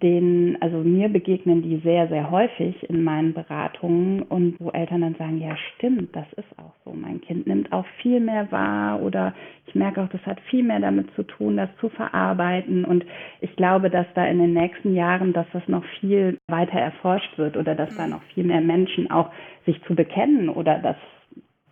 den, 0.00 0.56
also 0.60 0.78
mir 0.78 1.08
begegnen 1.08 1.62
die 1.62 1.80
sehr, 1.84 2.08
sehr 2.08 2.30
häufig 2.30 2.82
in 2.88 3.04
meinen 3.04 3.34
Beratungen 3.34 4.22
und 4.22 4.58
wo 4.58 4.70
Eltern 4.70 5.02
dann 5.02 5.14
sagen, 5.16 5.40
ja 5.40 5.56
stimmt, 5.74 6.14
das 6.16 6.26
ist 6.36 6.58
auch 6.58 6.72
so. 6.84 6.92
Mein 6.92 7.20
Kind 7.20 7.46
nimmt 7.46 7.72
auch 7.72 7.84
viel 8.00 8.20
mehr 8.20 8.50
wahr 8.50 9.02
oder 9.02 9.34
ich 9.66 9.74
merke 9.74 10.02
auch, 10.02 10.08
das 10.08 10.24
hat 10.24 10.40
viel 10.48 10.62
mehr 10.62 10.80
damit 10.80 11.14
zu 11.14 11.22
tun, 11.24 11.56
das 11.56 11.68
zu 11.80 11.88
verarbeiten. 11.90 12.84
Und 12.84 13.04
ich 13.40 13.54
glaube, 13.56 13.90
dass 13.90 14.06
da 14.14 14.24
in 14.26 14.38
den 14.38 14.54
nächsten 14.54 14.94
Jahren, 14.94 15.32
dass 15.32 15.46
das 15.52 15.66
noch 15.68 15.84
viel 16.00 16.38
weiter 16.48 16.78
erforscht 16.78 17.36
wird 17.36 17.56
oder 17.56 17.74
dass 17.74 17.94
da 17.96 18.06
noch 18.06 18.22
viel 18.34 18.44
mehr 18.44 18.60
Menschen 18.60 19.10
auch 19.10 19.30
sich 19.66 19.82
zu 19.84 19.94
bekennen 19.94 20.48
oder 20.48 20.78
das 20.78 20.96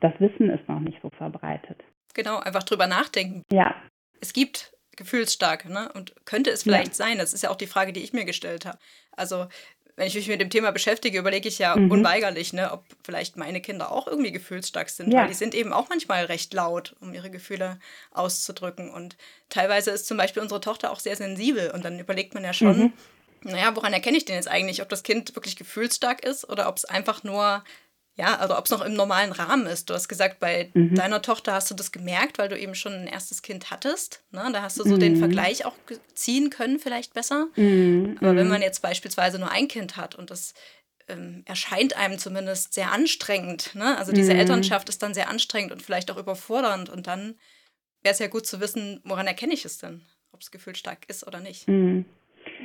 das 0.01 0.13
Wissen 0.19 0.49
ist 0.51 0.67
noch 0.69 0.81
nicht 0.81 0.99
so 1.03 1.11
verbreitet. 1.11 1.79
Genau, 2.15 2.39
einfach 2.39 2.63
drüber 2.63 2.87
nachdenken. 2.87 3.45
Ja. 3.53 3.75
Es 4.21 4.33
gibt 4.33 4.73
gefühlsstark, 4.97 5.67
ne? 5.67 5.91
Und 5.93 6.15
könnte 6.25 6.51
es 6.51 6.63
vielleicht 6.63 6.89
ja. 6.89 6.95
sein? 6.95 7.19
Das 7.19 7.33
ist 7.33 7.43
ja 7.43 7.51
auch 7.51 7.57
die 7.57 7.67
Frage, 7.67 7.93
die 7.93 8.03
ich 8.03 8.13
mir 8.13 8.25
gestellt 8.25 8.67
habe. 8.67 8.79
Also, 9.13 9.47
wenn 9.97 10.07
ich 10.07 10.15
mich 10.15 10.29
mit 10.29 10.41
dem 10.41 10.49
Thema 10.49 10.73
beschäftige, 10.73 11.19
überlege 11.19 11.47
ich 11.47 11.59
ja 11.59 11.77
mhm. 11.77 11.91
unweigerlich, 11.91 12.55
ne, 12.55 12.73
ob 12.73 12.85
vielleicht 13.05 13.37
meine 13.37 13.61
Kinder 13.61 13.93
auch 13.93 14.07
irgendwie 14.07 14.33
gefühlsstark 14.33 14.89
sind, 14.89 15.13
ja. 15.13 15.21
weil 15.21 15.29
die 15.29 15.35
sind 15.35 15.55
eben 15.55 15.73
auch 15.75 15.91
manchmal 15.91 16.25
recht 16.25 16.55
laut, 16.55 16.97
um 17.01 17.13
ihre 17.13 17.31
Gefühle 17.31 17.79
auszudrücken. 18.13 18.91
Und 18.91 19.19
teilweise 19.51 19.91
ist 19.91 20.07
zum 20.07 20.17
Beispiel 20.17 20.43
unsere 20.43 20.63
Tochter 20.63 20.91
auch 20.91 21.01
sehr 21.01 21.17
sensibel 21.17 21.71
und 21.71 21.85
dann 21.85 21.99
überlegt 21.99 22.33
man 22.33 22.45
ja 22.45 22.55
schon, 22.55 22.79
mhm. 22.79 22.93
naja, 23.43 23.77
woran 23.77 23.93
erkenne 23.93 24.17
ich 24.17 24.25
denn 24.25 24.37
jetzt 24.37 24.49
eigentlich, 24.49 24.81
ob 24.81 24.89
das 24.89 25.03
Kind 25.03 25.37
wirklich 25.37 25.57
gefühlsstark 25.57 26.25
ist 26.25 26.49
oder 26.49 26.69
ob 26.69 26.79
es 26.79 26.87
einfach 26.87 27.23
nur 27.23 27.63
ja, 28.21 28.37
also 28.37 28.57
ob 28.59 28.67
es 28.67 28.71
noch 28.71 28.83
im 28.83 28.93
normalen 28.93 29.33
Rahmen 29.33 29.67
ist. 29.67 29.89
Du 29.89 29.95
hast 29.95 30.07
gesagt, 30.07 30.41
bei 30.41 30.71
mhm. 30.75 30.95
deiner 30.95 31.23
Tochter 31.23 31.55
hast 31.55 31.71
du 31.71 31.75
das 31.75 31.91
gemerkt, 31.91 32.37
weil 32.37 32.51
du 32.51 32.59
eben 32.59 32.75
schon 32.75 32.93
ein 32.93 33.07
erstes 33.07 33.41
Kind 33.41 33.71
hattest. 33.71 34.23
Ne? 34.31 34.47
Da 34.53 34.61
hast 34.61 34.79
du 34.79 34.85
so 34.85 34.97
mhm. 34.97 35.01
den 35.01 35.17
Vergleich 35.17 35.65
auch 35.65 35.73
ziehen 36.13 36.51
können, 36.51 36.79
vielleicht 36.79 37.15
besser. 37.15 37.47
Mhm. 37.57 38.19
Aber 38.21 38.37
wenn 38.37 38.45
mhm. 38.45 38.53
man 38.53 38.63
jetzt 38.63 38.83
beispielsweise 38.83 39.39
nur 39.39 39.51
ein 39.51 39.69
Kind 39.69 39.97
hat 39.97 40.15
und 40.17 40.31
das 40.31 40.53
ähm, 41.09 41.45
erscheint 41.47 41.97
einem 41.97 42.19
zumindest 42.19 42.75
sehr 42.75 42.93
anstrengend, 42.93 43.75
ne? 43.75 43.97
also 43.97 44.13
diese 44.13 44.35
mhm. 44.35 44.41
Elternschaft 44.41 44.91
ist 44.91 45.03
dann 45.03 45.15
sehr 45.15 45.31
anstrengend 45.31 45.73
und 45.73 45.81
vielleicht 45.81 46.11
auch 46.11 46.19
überfordernd 46.19 46.91
und 46.91 47.07
dann 47.07 47.37
wäre 48.03 48.13
es 48.13 48.19
ja 48.19 48.27
gut 48.27 48.47
zu 48.47 48.61
wissen, 48.61 49.01
woran 49.03 49.27
erkenne 49.27 49.55
ich 49.55 49.65
es 49.65 49.79
denn, 49.79 50.03
ob 50.33 50.43
es 50.43 50.51
gefühlstark 50.51 51.09
ist 51.09 51.27
oder 51.27 51.41
nicht. 51.41 51.67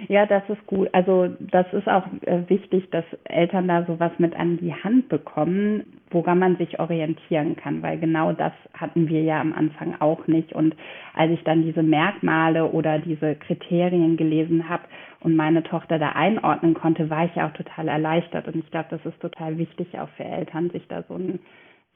Ja, 0.07 0.25
das 0.25 0.43
ist 0.49 0.65
gut. 0.67 0.89
Also 0.93 1.29
das 1.39 1.71
ist 1.73 1.87
auch 1.87 2.03
äh, 2.21 2.41
wichtig, 2.47 2.89
dass 2.91 3.05
Eltern 3.23 3.67
da 3.67 3.85
sowas 3.85 4.11
mit 4.17 4.35
an 4.35 4.57
die 4.57 4.73
Hand 4.73 5.09
bekommen, 5.09 5.99
woran 6.11 6.39
man 6.39 6.57
sich 6.57 6.79
orientieren 6.79 7.55
kann, 7.55 7.81
weil 7.81 7.99
genau 7.99 8.33
das 8.33 8.53
hatten 8.73 9.07
wir 9.07 9.21
ja 9.23 9.39
am 9.39 9.53
Anfang 9.53 9.95
auch 9.99 10.27
nicht. 10.27 10.53
Und 10.53 10.75
als 11.13 11.31
ich 11.31 11.43
dann 11.43 11.63
diese 11.63 11.83
Merkmale 11.83 12.65
oder 12.65 12.99
diese 12.99 13.35
Kriterien 13.35 14.17
gelesen 14.17 14.69
habe 14.69 14.83
und 15.21 15.35
meine 15.35 15.63
Tochter 15.63 15.97
da 15.97 16.09
einordnen 16.09 16.73
konnte, 16.73 17.09
war 17.09 17.25
ich 17.25 17.35
ja 17.35 17.47
auch 17.47 17.53
total 17.53 17.87
erleichtert. 17.87 18.47
Und 18.47 18.57
ich 18.57 18.69
glaube, 18.71 18.87
das 18.89 19.05
ist 19.05 19.19
total 19.21 19.57
wichtig 19.57 19.97
auch 19.99 20.09
für 20.09 20.25
Eltern, 20.25 20.69
sich 20.69 20.87
da 20.87 21.03
so 21.03 21.15
ein 21.15 21.39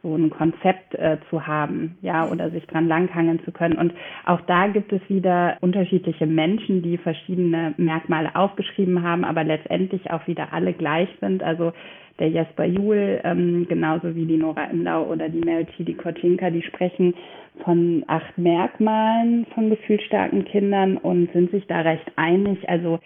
so 0.02 0.16
ein 0.16 0.30
Konzept 0.30 0.96
äh, 0.96 1.18
zu 1.30 1.46
haben, 1.46 1.98
ja, 2.02 2.28
oder 2.28 2.50
sich 2.52 2.66
dran 2.68 2.88
langhangeln 2.88 3.42
zu 3.44 3.52
können. 3.52 3.78
Und 3.78 3.94
auch 4.26 4.42
da 4.42 4.68
gibt 4.68 4.94
es 4.94 5.02
wieder 5.10 5.58
unterschiedliche 5.62 6.26
Menschen, 6.26 6.82
die 6.82 6.98
verschiedene 6.98 7.74
Merkmale 7.78 8.36
aufgeschrieben 8.36 9.04
haben, 9.04 9.26
aber 9.26 9.44
letztendlich 9.44 10.10
auch 10.12 10.26
wieder 10.28 10.54
alle 10.54 10.74
gleich 10.74 11.10
sind. 11.20 11.44
Also 11.44 11.74
der 12.20 12.30
Jesper 12.30 12.66
Juhl, 12.66 13.20
ähm, 13.24 13.66
genauso 13.68 14.16
wie 14.16 14.26
die 14.26 14.38
Nora 14.38 14.66
Imlau 14.66 15.04
oder 15.04 15.30
die 15.30 15.40
Melchidi 15.40 15.94
Kotinka, 15.94 16.50
die 16.50 16.64
sprechen 16.64 17.14
von 17.64 18.04
acht 18.08 18.38
Merkmalen 18.38 19.46
von 19.54 19.70
gefühlsstarken 19.70 20.46
Kindern 20.46 20.98
und 20.98 21.32
sind 21.34 21.52
sich 21.52 21.66
da 21.68 21.82
recht 21.82 22.12
einig. 22.16 22.70
Also 22.70 23.00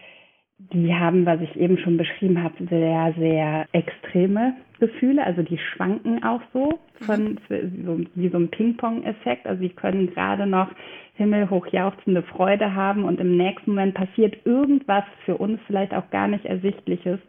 die 0.71 0.93
haben, 0.93 1.25
was 1.25 1.41
ich 1.41 1.55
eben 1.55 1.77
schon 1.77 1.97
beschrieben 1.97 2.41
habe, 2.41 2.55
sehr, 2.69 3.13
sehr 3.17 3.65
extreme 3.71 4.55
Gefühle. 4.79 5.23
Also 5.23 5.41
die 5.41 5.57
schwanken 5.57 6.23
auch 6.23 6.41
so 6.53 6.79
von 7.01 7.39
so, 7.49 7.99
wie 8.15 8.29
so 8.29 8.37
ein 8.37 8.49
Ping-Pong-Effekt. 8.49 9.45
Also 9.45 9.61
die 9.61 9.69
können 9.69 10.13
gerade 10.13 10.47
noch 10.47 10.69
himmelhoch 11.15 11.67
jauchzende 11.67 12.23
Freude 12.23 12.73
haben 12.73 13.03
und 13.03 13.19
im 13.19 13.37
nächsten 13.37 13.71
Moment 13.71 13.93
passiert 13.93 14.37
irgendwas 14.45 15.03
für 15.25 15.37
uns 15.37 15.59
vielleicht 15.67 15.93
auch 15.93 16.09
gar 16.09 16.27
nicht 16.27 16.45
Ersichtliches 16.45 17.19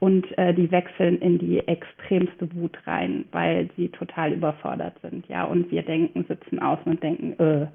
und 0.00 0.26
äh, 0.38 0.54
die 0.54 0.70
wechseln 0.70 1.18
in 1.18 1.38
die 1.38 1.58
extremste 1.66 2.52
Wut 2.54 2.76
rein, 2.86 3.24
weil 3.32 3.68
sie 3.76 3.88
total 3.88 4.32
überfordert 4.32 4.94
sind. 5.02 5.26
Ja, 5.28 5.44
und 5.44 5.70
wir 5.70 5.82
denken, 5.82 6.24
sitzen 6.28 6.60
außen 6.60 6.90
und 6.90 7.02
denken, 7.02 7.32
äh, 7.42 7.66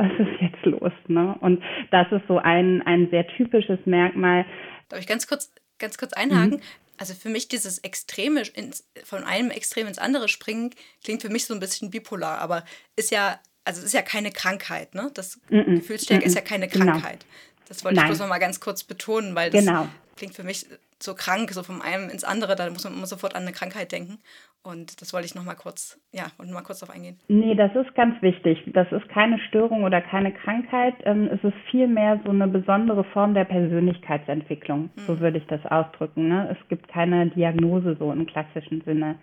was 0.00 0.12
ist 0.18 0.40
jetzt 0.40 0.64
los? 0.64 0.92
Ne? 1.08 1.36
Und 1.40 1.62
das 1.90 2.06
ist 2.10 2.22
so 2.26 2.38
ein, 2.38 2.82
ein 2.82 3.08
sehr 3.10 3.26
typisches 3.36 3.78
Merkmal. 3.84 4.46
Darf 4.88 5.00
ich 5.00 5.06
ganz 5.06 5.26
kurz, 5.26 5.52
ganz 5.78 5.98
kurz 5.98 6.12
einhaken? 6.12 6.58
Mhm. 6.58 6.62
Also 6.96 7.14
für 7.14 7.28
mich 7.28 7.48
dieses 7.48 7.78
Extreme, 7.78 8.42
ins, 8.54 8.86
von 9.04 9.24
einem 9.24 9.50
Extrem 9.50 9.86
ins 9.86 9.98
andere 9.98 10.28
springen, 10.28 10.70
klingt 11.02 11.22
für 11.22 11.30
mich 11.30 11.46
so 11.46 11.54
ein 11.54 11.60
bisschen 11.60 11.90
bipolar, 11.90 12.38
aber 12.38 12.64
ist 12.96 13.10
ja, 13.10 13.40
also 13.64 13.82
ist 13.82 13.94
ja 13.94 14.02
keine 14.02 14.30
Krankheit, 14.30 14.94
ne? 14.94 15.10
Das 15.14 15.40
mhm. 15.48 15.76
Gefühlsstärke 15.76 16.24
mhm. 16.24 16.28
ist 16.28 16.34
ja 16.34 16.42
keine 16.42 16.68
genau. 16.68 16.86
Krankheit. 16.86 17.20
Genau. 17.20 17.68
Das 17.68 17.84
wollte 17.84 17.96
Nein. 17.96 18.06
ich 18.06 18.10
bloß 18.10 18.20
noch 18.20 18.28
mal 18.28 18.38
ganz 18.38 18.60
kurz 18.60 18.84
betonen, 18.84 19.34
weil 19.34 19.50
das 19.50 19.64
genau. 19.64 19.88
klingt 20.16 20.34
für 20.34 20.44
mich 20.44 20.66
so 21.02 21.14
krank, 21.14 21.50
so 21.50 21.62
vom 21.62 21.80
einen 21.80 22.10
ins 22.10 22.24
andere, 22.24 22.56
da 22.56 22.68
muss 22.70 22.84
man 22.84 22.94
immer 22.94 23.06
sofort 23.06 23.34
an 23.34 23.42
eine 23.42 23.52
Krankheit 23.52 23.92
denken. 23.92 24.18
Und 24.62 25.00
das 25.00 25.14
wollte 25.14 25.26
ich 25.26 25.34
noch 25.34 25.44
mal 25.44 25.54
kurz, 25.54 25.98
ja, 26.12 26.26
und 26.36 26.52
mal 26.52 26.60
kurz 26.60 26.80
darauf 26.80 26.94
eingehen. 26.94 27.18
Nee, 27.28 27.54
das 27.54 27.74
ist 27.74 27.94
ganz 27.94 28.20
wichtig. 28.20 28.62
Das 28.74 28.92
ist 28.92 29.08
keine 29.08 29.38
Störung 29.48 29.84
oder 29.84 30.02
keine 30.02 30.32
Krankheit. 30.32 30.94
Ähm, 31.04 31.30
es 31.32 31.42
ist 31.42 31.56
vielmehr 31.70 32.20
so 32.24 32.30
eine 32.30 32.46
besondere 32.46 33.04
Form 33.04 33.32
der 33.32 33.44
Persönlichkeitsentwicklung. 33.44 34.90
Mhm. 34.94 35.00
So 35.06 35.18
würde 35.20 35.38
ich 35.38 35.46
das 35.46 35.64
ausdrücken. 35.64 36.28
Ne? 36.28 36.54
Es 36.54 36.68
gibt 36.68 36.88
keine 36.88 37.28
Diagnose 37.28 37.96
so 37.98 38.12
im 38.12 38.26
klassischen 38.26 38.82
Sinne. 38.82 39.18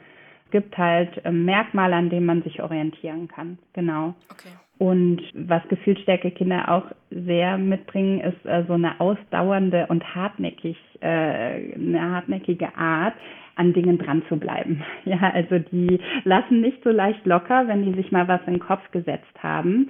Es 0.45 0.51
gibt 0.51 0.75
halt 0.75 1.21
ähm, 1.23 1.45
Merkmale, 1.45 1.95
an 1.95 2.09
denen 2.09 2.25
man 2.25 2.41
sich 2.41 2.63
orientieren 2.63 3.27
kann. 3.27 3.59
Genau. 3.73 4.15
Okay. 4.31 4.49
Und 4.79 5.21
was 5.33 5.67
gefühlsstärke 5.69 6.31
Kinder 6.31 6.69
auch 6.69 6.83
sehr 7.09 7.57
mitbringen, 7.57 8.19
ist 8.19 8.45
äh, 8.45 8.63
so 8.67 8.73
eine 8.73 8.99
ausdauernde 8.99 9.87
und 9.87 10.15
hartnäckig, 10.15 10.77
äh, 11.01 11.73
eine 11.75 12.11
hartnäckige 12.11 12.75
Art, 12.77 13.15
an 13.57 13.73
Dingen 13.73 13.97
dran 13.97 14.23
zu 14.29 14.37
bleiben. 14.37 14.83
Ja, 15.05 15.31
also 15.33 15.57
die 15.59 15.99
lassen 16.25 16.61
nicht 16.61 16.83
so 16.83 16.89
leicht 16.89 17.25
locker, 17.25 17.67
wenn 17.67 17.83
die 17.83 17.93
sich 17.93 18.11
mal 18.11 18.27
was 18.27 18.41
in 18.45 18.53
den 18.53 18.59
Kopf 18.59 18.91
gesetzt 18.91 19.41
haben, 19.41 19.89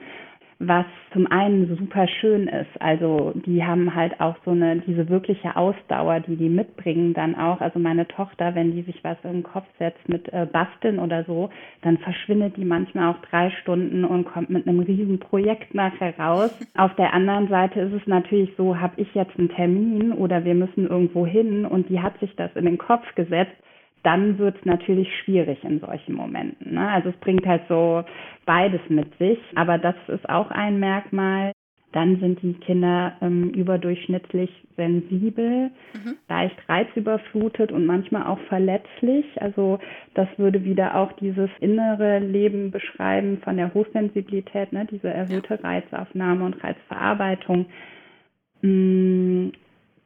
was 0.60 0.86
zum 1.14 1.28
einen 1.28 1.78
super 1.78 2.08
schön 2.08 2.48
ist. 2.48 2.82
Also 2.82 3.34
die 3.36 3.64
haben 3.64 3.94
halt 3.94 4.20
auch 4.20 4.36
so 4.44 4.52
eine, 4.52 4.78
diese 4.78 5.08
wirkliche 5.08 5.56
Ausdauer, 5.56 6.22
die 6.22 6.36
die 6.36 6.50
mitbringen 6.50 7.14
dann 7.14 7.36
auch. 7.36 7.62
Also 7.62 7.78
meine 7.80 8.08
Tochter, 8.08 8.56
wenn 8.56 8.72
die 8.72 8.82
sich 8.82 9.04
was 9.04 9.18
in 9.24 9.34
den 9.34 9.44
Kopf 9.44 9.68
setzt 9.78 10.10
mit 10.10 10.32
äh, 10.34 10.48
Basteln 10.52 10.98
oder 10.98 11.24
so, 11.26 11.50
dann 11.84 12.00
verschwindet 12.00 12.58
die 12.58 12.66
manchmal 12.66 13.14
auch 13.14 13.22
drei 13.30 13.52
Stunden 13.62 14.04
und 14.04 14.26
kommt 14.26 14.50
mit 14.50 14.68
einem 14.68 14.80
riesen 14.80 15.20
Projekt 15.20 15.76
nachher 15.76 16.18
raus. 16.18 16.52
Auf 16.76 16.96
der 16.96 17.14
anderen 17.14 17.50
Seite 17.50 17.82
ist 17.82 17.94
es 17.94 18.08
natürlich 18.08 18.52
so, 18.58 18.80
habe 18.80 19.00
ich 19.00 19.14
jetzt 19.14 19.38
einen 19.38 19.50
Termin 19.50 20.12
oder 20.12 20.44
wir 20.44 20.56
müssen 20.56 20.88
irgendwo 20.88 21.26
hin 21.26 21.66
und 21.66 21.90
die 21.90 22.02
hat 22.02 22.20
sich 22.20 22.36
das 22.36 22.56
in 22.56 22.66
den 22.66 22.80
Kopf 22.80 23.04
gesetzt 23.16 23.56
dann 24.04 24.38
wird 24.38 24.58
es 24.58 24.66
natürlich 24.66 25.08
schwierig 25.24 25.64
in 25.64 25.80
solchen 25.80 26.16
Momenten. 26.16 26.76
Ne? 26.76 26.90
Also 26.90 27.10
es 27.10 27.18
bringt 27.18 27.46
halt 27.46 27.64
so 27.68 28.04
beides 28.46 28.82
mit 28.90 29.18
sich, 29.18 29.40
aber 29.56 29.78
das 29.78 29.96
ist 30.08 30.28
auch 30.30 30.52
ein 30.52 30.80
Merkmal. 30.80 31.52
Dann 31.94 32.20
sind 32.20 32.42
die 32.42 32.54
Kinder 32.54 33.14
ähm, 33.22 33.50
überdurchschnittlich 33.52 34.52
sensibel, 34.76 35.72
mhm. 35.94 36.18
leicht 36.28 36.58
reizüberflutet 36.68 37.72
und 37.72 37.86
manchmal 37.86 38.28
auch 38.28 38.40
verletzlich. 38.50 39.26
Also 39.42 39.80
das 40.14 40.28
würde 40.38 40.64
wieder 40.66 40.96
auch 40.96 41.14
dieses 41.14 41.50
innere 41.60 42.20
Leben 42.20 42.72
beschreiben 42.72 43.40
von 43.44 43.58
der 43.58 43.74
Hochsensibilität, 43.74 44.74
ne? 44.74 44.86
diese 44.92 45.10
erhöhte 45.10 45.64
Reizaufnahme 45.64 46.46
und 46.46 46.62
Reizverarbeitung. 46.64 47.68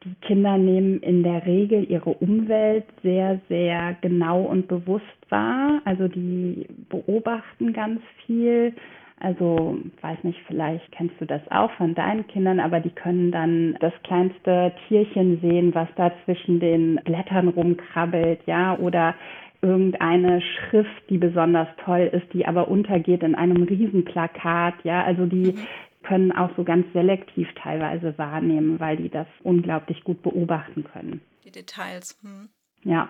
Die 0.04 0.14
Kinder 0.26 0.58
nehmen 0.58 0.98
in 1.00 1.22
der 1.22 1.46
Regel 1.46 1.88
ihre 1.88 2.10
Umwelt 2.10 2.84
sehr, 3.02 3.40
sehr 3.48 3.96
genau 4.00 4.42
und 4.42 4.66
bewusst 4.66 5.04
wahr. 5.28 5.80
Also 5.84 6.08
die 6.08 6.66
beobachten 6.88 7.72
ganz 7.72 8.00
viel. 8.26 8.74
Also, 9.20 9.78
weiß 10.00 10.24
nicht, 10.24 10.40
vielleicht 10.48 10.90
kennst 10.90 11.14
du 11.20 11.26
das 11.26 11.42
auch 11.52 11.70
von 11.72 11.94
deinen 11.94 12.26
Kindern, 12.26 12.58
aber 12.58 12.80
die 12.80 12.90
können 12.90 13.30
dann 13.30 13.76
das 13.78 13.92
kleinste 14.02 14.72
Tierchen 14.88 15.40
sehen, 15.40 15.72
was 15.76 15.86
da 15.94 16.10
zwischen 16.24 16.58
den 16.58 16.96
Blättern 17.04 17.46
rumkrabbelt, 17.46 18.40
ja, 18.46 18.76
oder 18.78 19.14
irgendeine 19.60 20.40
Schrift, 20.40 21.08
die 21.08 21.18
besonders 21.18 21.68
toll 21.84 22.10
ist, 22.12 22.32
die 22.32 22.46
aber 22.46 22.66
untergeht 22.66 23.22
in 23.22 23.36
einem 23.36 23.62
Riesenplakat, 23.62 24.74
ja, 24.82 25.04
also 25.04 25.26
die 25.26 25.52
mhm 25.52 25.66
können 26.02 26.32
auch 26.32 26.50
so 26.56 26.64
ganz 26.64 26.86
selektiv 26.92 27.48
teilweise 27.54 28.16
wahrnehmen, 28.18 28.80
weil 28.80 28.96
die 28.96 29.08
das 29.08 29.26
unglaublich 29.42 30.02
gut 30.04 30.22
beobachten 30.22 30.84
können. 30.84 31.20
Die 31.44 31.50
Details. 31.50 32.18
Hm. 32.22 32.48
Ja. 32.84 33.08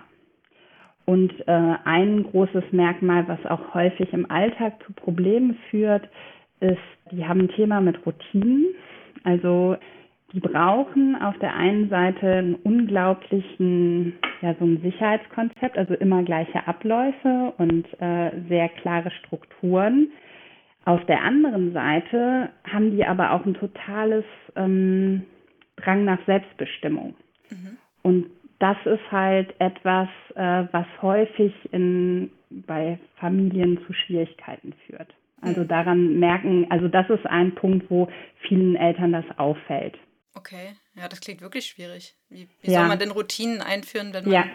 Und 1.05 1.33
äh, 1.47 1.75
ein 1.83 2.23
großes 2.23 2.63
Merkmal, 2.71 3.27
was 3.27 3.45
auch 3.45 3.73
häufig 3.73 4.13
im 4.13 4.29
Alltag 4.31 4.81
zu 4.85 4.93
Problemen 4.93 5.57
führt, 5.69 6.07
ist, 6.61 6.77
die 7.11 7.25
haben 7.25 7.41
ein 7.41 7.49
Thema 7.49 7.81
mit 7.81 8.05
Routinen. 8.05 8.67
Also 9.23 9.75
die 10.31 10.39
brauchen 10.39 11.15
auf 11.21 11.37
der 11.39 11.55
einen 11.55 11.89
Seite 11.89 12.27
einen 12.27 12.55
unglaublichen, 12.55 14.13
ja, 14.41 14.55
so 14.57 14.65
ein 14.65 14.81
Sicherheitskonzept, 14.81 15.77
also 15.77 15.93
immer 15.93 16.23
gleiche 16.23 16.65
Abläufe 16.67 17.53
und 17.57 17.85
äh, 18.01 18.31
sehr 18.49 18.69
klare 18.69 19.11
Strukturen. 19.11 20.09
Auf 20.85 21.05
der 21.05 21.21
anderen 21.21 21.73
Seite 21.73 22.49
haben 22.69 22.91
die 22.91 23.05
aber 23.05 23.31
auch 23.31 23.45
ein 23.45 23.53
totales 23.53 24.25
ähm, 24.55 25.25
Drang 25.77 26.05
nach 26.05 26.19
Selbstbestimmung. 26.25 27.15
Mhm. 27.49 27.77
Und 28.01 28.29
das 28.59 28.77
ist 28.85 29.11
halt 29.11 29.53
etwas, 29.59 30.09
äh, 30.35 30.65
was 30.71 30.85
häufig 31.01 31.53
in, 31.71 32.31
bei 32.49 32.99
Familien 33.15 33.79
zu 33.85 33.93
Schwierigkeiten 33.93 34.73
führt. 34.85 35.13
Also 35.41 35.65
daran 35.65 36.19
merken, 36.19 36.67
also 36.69 36.87
das 36.87 37.09
ist 37.09 37.25
ein 37.25 37.53
Punkt, 37.53 37.89
wo 37.89 38.07
vielen 38.47 38.77
Eltern 38.77 39.11
das 39.11 39.25
auffällt. 39.37 39.97
Okay, 40.35 40.75
ja, 40.95 41.07
das 41.09 41.19
klingt 41.19 41.41
wirklich 41.41 41.65
schwierig. 41.65 42.15
Wie, 42.29 42.47
wie 42.61 42.71
ja. 42.71 42.79
soll 42.79 42.87
man 42.87 42.99
denn 42.99 43.11
Routinen 43.11 43.61
einführen, 43.61 44.13
wenn 44.13 44.23
man 44.23 44.33
ja. 44.33 44.45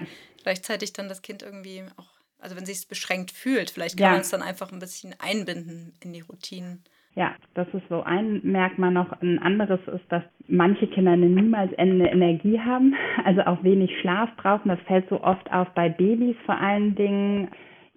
gleichzeitig 0.43 0.95
dann 0.95 1.09
das 1.09 1.21
Kind 1.23 1.43
irgendwie 1.43 1.85
auch, 1.97 2.18
also 2.39 2.57
wenn 2.57 2.67
sich 2.67 2.79
es 2.79 2.87
beschränkt 2.87 3.31
fühlt, 3.31 3.71
vielleicht 3.71 3.97
kann 3.97 4.07
ja. 4.07 4.13
man 4.13 4.21
es 4.21 4.31
dann 4.31 4.43
einfach 4.43 4.73
ein 4.73 4.79
bisschen 4.79 5.15
einbinden 5.19 5.93
in 6.01 6.13
die 6.13 6.21
Routinen. 6.21 6.85
Ja, 7.15 7.35
das 7.55 7.67
ist 7.73 7.83
so 7.89 8.03
ein 8.03 8.41
Merkmal 8.45 8.93
noch. 8.93 9.11
Ein 9.21 9.41
anderes 9.41 9.81
ist, 9.89 10.05
dass 10.09 10.23
manche 10.47 10.87
Kinder 10.87 11.13
eine 11.13 11.27
niemals 11.27 11.73
endende 11.73 12.07
Energie 12.07 12.61
haben, 12.61 12.95
also 13.25 13.41
auch 13.43 13.63
wenig 13.65 13.91
Schlaf 14.01 14.31
brauchen. 14.37 14.69
Das 14.69 14.79
fällt 14.87 15.09
so 15.09 15.21
oft 15.23 15.51
auf 15.53 15.69
bei 15.75 15.89
Babys 15.89 16.37
vor 16.47 16.57
allen 16.61 16.95
Dingen. 16.95 17.49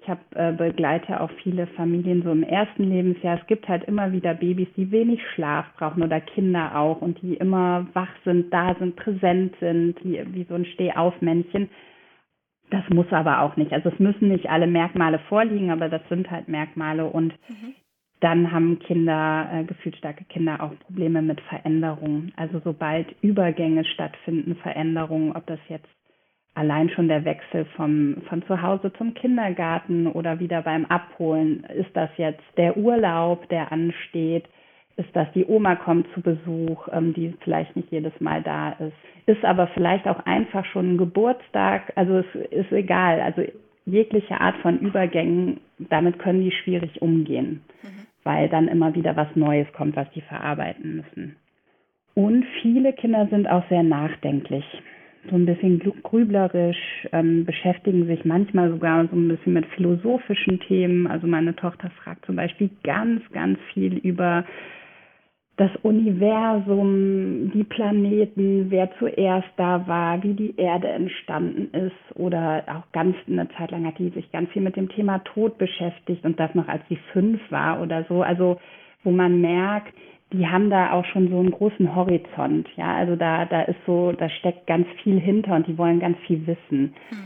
Ich 0.02 0.10
habe 0.10 0.22
äh, 0.34 0.52
begleite 0.54 1.22
auch 1.22 1.30
viele 1.44 1.68
Familien 1.68 2.24
so 2.24 2.32
im 2.32 2.42
ersten 2.42 2.90
Lebensjahr. 2.90 3.40
Es 3.40 3.46
gibt 3.46 3.68
halt 3.68 3.84
immer 3.84 4.12
wieder 4.12 4.34
Babys, 4.34 4.68
die 4.76 4.90
wenig 4.90 5.22
Schlaf 5.36 5.68
brauchen 5.78 6.02
oder 6.02 6.20
Kinder 6.20 6.76
auch 6.76 7.02
und 7.02 7.22
die 7.22 7.36
immer 7.36 7.86
wach 7.94 8.10
sind, 8.26 8.52
da 8.52 8.76
sind, 8.80 8.96
präsent 8.96 9.54
sind, 9.60 10.04
wie, 10.04 10.20
wie 10.34 10.46
so 10.46 10.56
ein 10.56 10.66
Stehaufmännchen. 10.66 11.70
Das 12.72 12.84
muss 12.90 13.12
aber 13.12 13.42
auch 13.42 13.58
nicht. 13.58 13.74
Also 13.74 13.90
es 13.90 14.00
müssen 14.00 14.30
nicht 14.30 14.50
alle 14.50 14.66
Merkmale 14.66 15.20
vorliegen, 15.30 15.70
aber 15.70 15.90
das 15.90 16.02
sind 16.10 16.32
halt 16.32 16.48
Merkmale 16.48 17.06
und 17.06 17.34
mhm. 17.50 17.76
Dann 18.22 18.52
haben 18.52 18.78
Kinder, 18.78 19.50
äh, 19.52 19.64
gefühlsstarke 19.64 20.26
Kinder 20.26 20.62
auch 20.62 20.78
Probleme 20.86 21.24
mit 21.24 21.42
Veränderungen. 21.42 22.32
Also 22.38 22.62
sobald 22.64 23.08
Übergänge 23.22 23.84
stattfinden, 23.84 24.56
Veränderungen, 24.58 25.36
ob 25.36 25.48
das 25.48 25.60
jetzt 25.70 25.90
allein 26.54 26.90
schon 26.90 27.08
der 27.08 27.26
Wechsel 27.26 27.66
vom, 27.76 28.22
von 28.30 28.44
zu 28.44 28.62
Hause 28.62 28.94
zum 28.94 29.16
Kindergarten 29.16 30.06
oder 30.06 30.40
wieder 30.40 30.62
beim 30.62 30.86
Abholen, 30.86 31.64
ist 31.76 31.90
das 31.96 32.12
jetzt 32.18 32.44
der 32.58 32.78
Urlaub, 32.78 33.50
der 33.50 33.72
ansteht, 33.72 34.46
ist 34.98 35.10
das 35.14 35.28
die 35.34 35.46
Oma 35.46 35.76
kommt 35.76 36.08
zu 36.14 36.22
Besuch, 36.22 36.88
ähm, 36.92 37.14
die 37.14 37.34
vielleicht 37.44 37.76
nicht 37.76 37.92
jedes 37.92 38.20
Mal 38.20 38.42
da 38.44 38.72
ist, 38.74 38.94
ist 39.26 39.44
aber 39.46 39.68
vielleicht 39.68 40.08
auch 40.08 40.26
einfach 40.26 40.66
schon 40.66 40.94
ein 40.94 40.98
Geburtstag, 40.98 41.94
also 41.96 42.20
es 42.20 42.36
ist 42.52 42.72
egal, 42.72 43.22
also 43.22 43.44
jegliche 43.86 44.40
Art 44.40 44.58
von 44.58 44.80
Übergängen, 44.80 45.60
damit 45.80 46.20
können 46.20 46.42
die 46.42 46.52
schwierig 46.52 47.02
umgehen. 47.02 47.62
Mhm 47.82 48.02
weil 48.24 48.50
dann 48.50 48.68
immer 48.68 48.94
wieder 48.96 49.16
was 49.16 49.36
Neues 49.36 49.68
kommt, 49.74 49.96
was 49.96 50.10
die 50.12 50.22
verarbeiten 50.22 50.98
müssen. 50.98 51.36
Und 52.14 52.46
viele 52.62 52.94
Kinder 52.94 53.28
sind 53.30 53.48
auch 53.48 53.68
sehr 53.70 53.84
nachdenklich, 53.84 54.66
so 55.30 55.36
ein 55.36 55.46
bisschen 55.46 55.80
grüblerisch, 56.04 57.08
ähm, 57.12 57.46
beschäftigen 57.46 58.08
sich 58.08 58.26
manchmal 58.26 58.72
sogar 58.72 59.08
so 59.08 59.16
ein 59.16 59.28
bisschen 59.28 59.54
mit 59.54 59.66
philosophischen 59.68 60.60
Themen. 60.62 61.08
Also 61.08 61.28
meine 61.28 61.56
Tochter 61.56 61.90
fragt 61.92 62.26
zum 62.26 62.36
Beispiel 62.36 62.70
ganz, 62.84 63.22
ganz 63.32 63.60
viel 63.74 63.98
über 63.98 64.46
das 65.58 65.70
Universum, 65.84 67.52
die 67.54 67.64
Planeten, 67.64 68.72
wer 68.72 68.90
zuerst 68.98 69.50
da 69.58 69.86
war, 69.88 70.24
wie 70.24 70.34
die 70.34 70.56
Erde 70.56 70.88
entstanden 70.88 71.70
ist 71.78 72.16
oder 72.16 72.64
auch 72.68 72.92
ganz 72.94 73.16
eine 73.28 73.48
Zeit 73.58 73.72
lang 73.72 73.86
hat 73.86 74.00
die 74.00 74.10
sich 74.10 74.32
ganz 74.32 74.50
viel 74.52 74.62
mit 74.62 74.76
dem 74.76 74.90
Thema 74.90 75.20
Tod 75.20 75.58
beschäftigt 75.58 76.24
und 76.26 76.40
das 76.40 76.56
noch 76.56 76.68
als 76.68 76.82
sie 76.90 76.98
fünf 77.12 77.40
war 77.52 77.82
oder 77.82 78.06
so. 78.08 78.24
Also 78.24 78.58
wo 79.04 79.12
man 79.12 79.42
merkt, 79.42 79.94
die 80.32 80.48
haben 80.48 80.70
da 80.70 80.94
auch 80.94 81.06
schon 81.06 81.30
so 81.30 81.40
einen 81.40 81.52
großen 81.52 81.96
Horizont. 81.96 82.68
Ja, 82.78 82.96
also 82.96 83.16
da, 83.16 83.46
da 83.46 83.64
ist 83.64 83.80
so, 83.86 84.14
da 84.14 84.30
steckt 84.30 84.66
ganz 84.68 84.88
viel 85.04 85.20
hinter 85.20 85.56
und 85.56 85.68
die 85.68 85.78
wollen 85.78 86.00
ganz 86.00 86.18
viel 86.26 86.48
wissen. 86.48 86.94
Hm. 87.10 87.18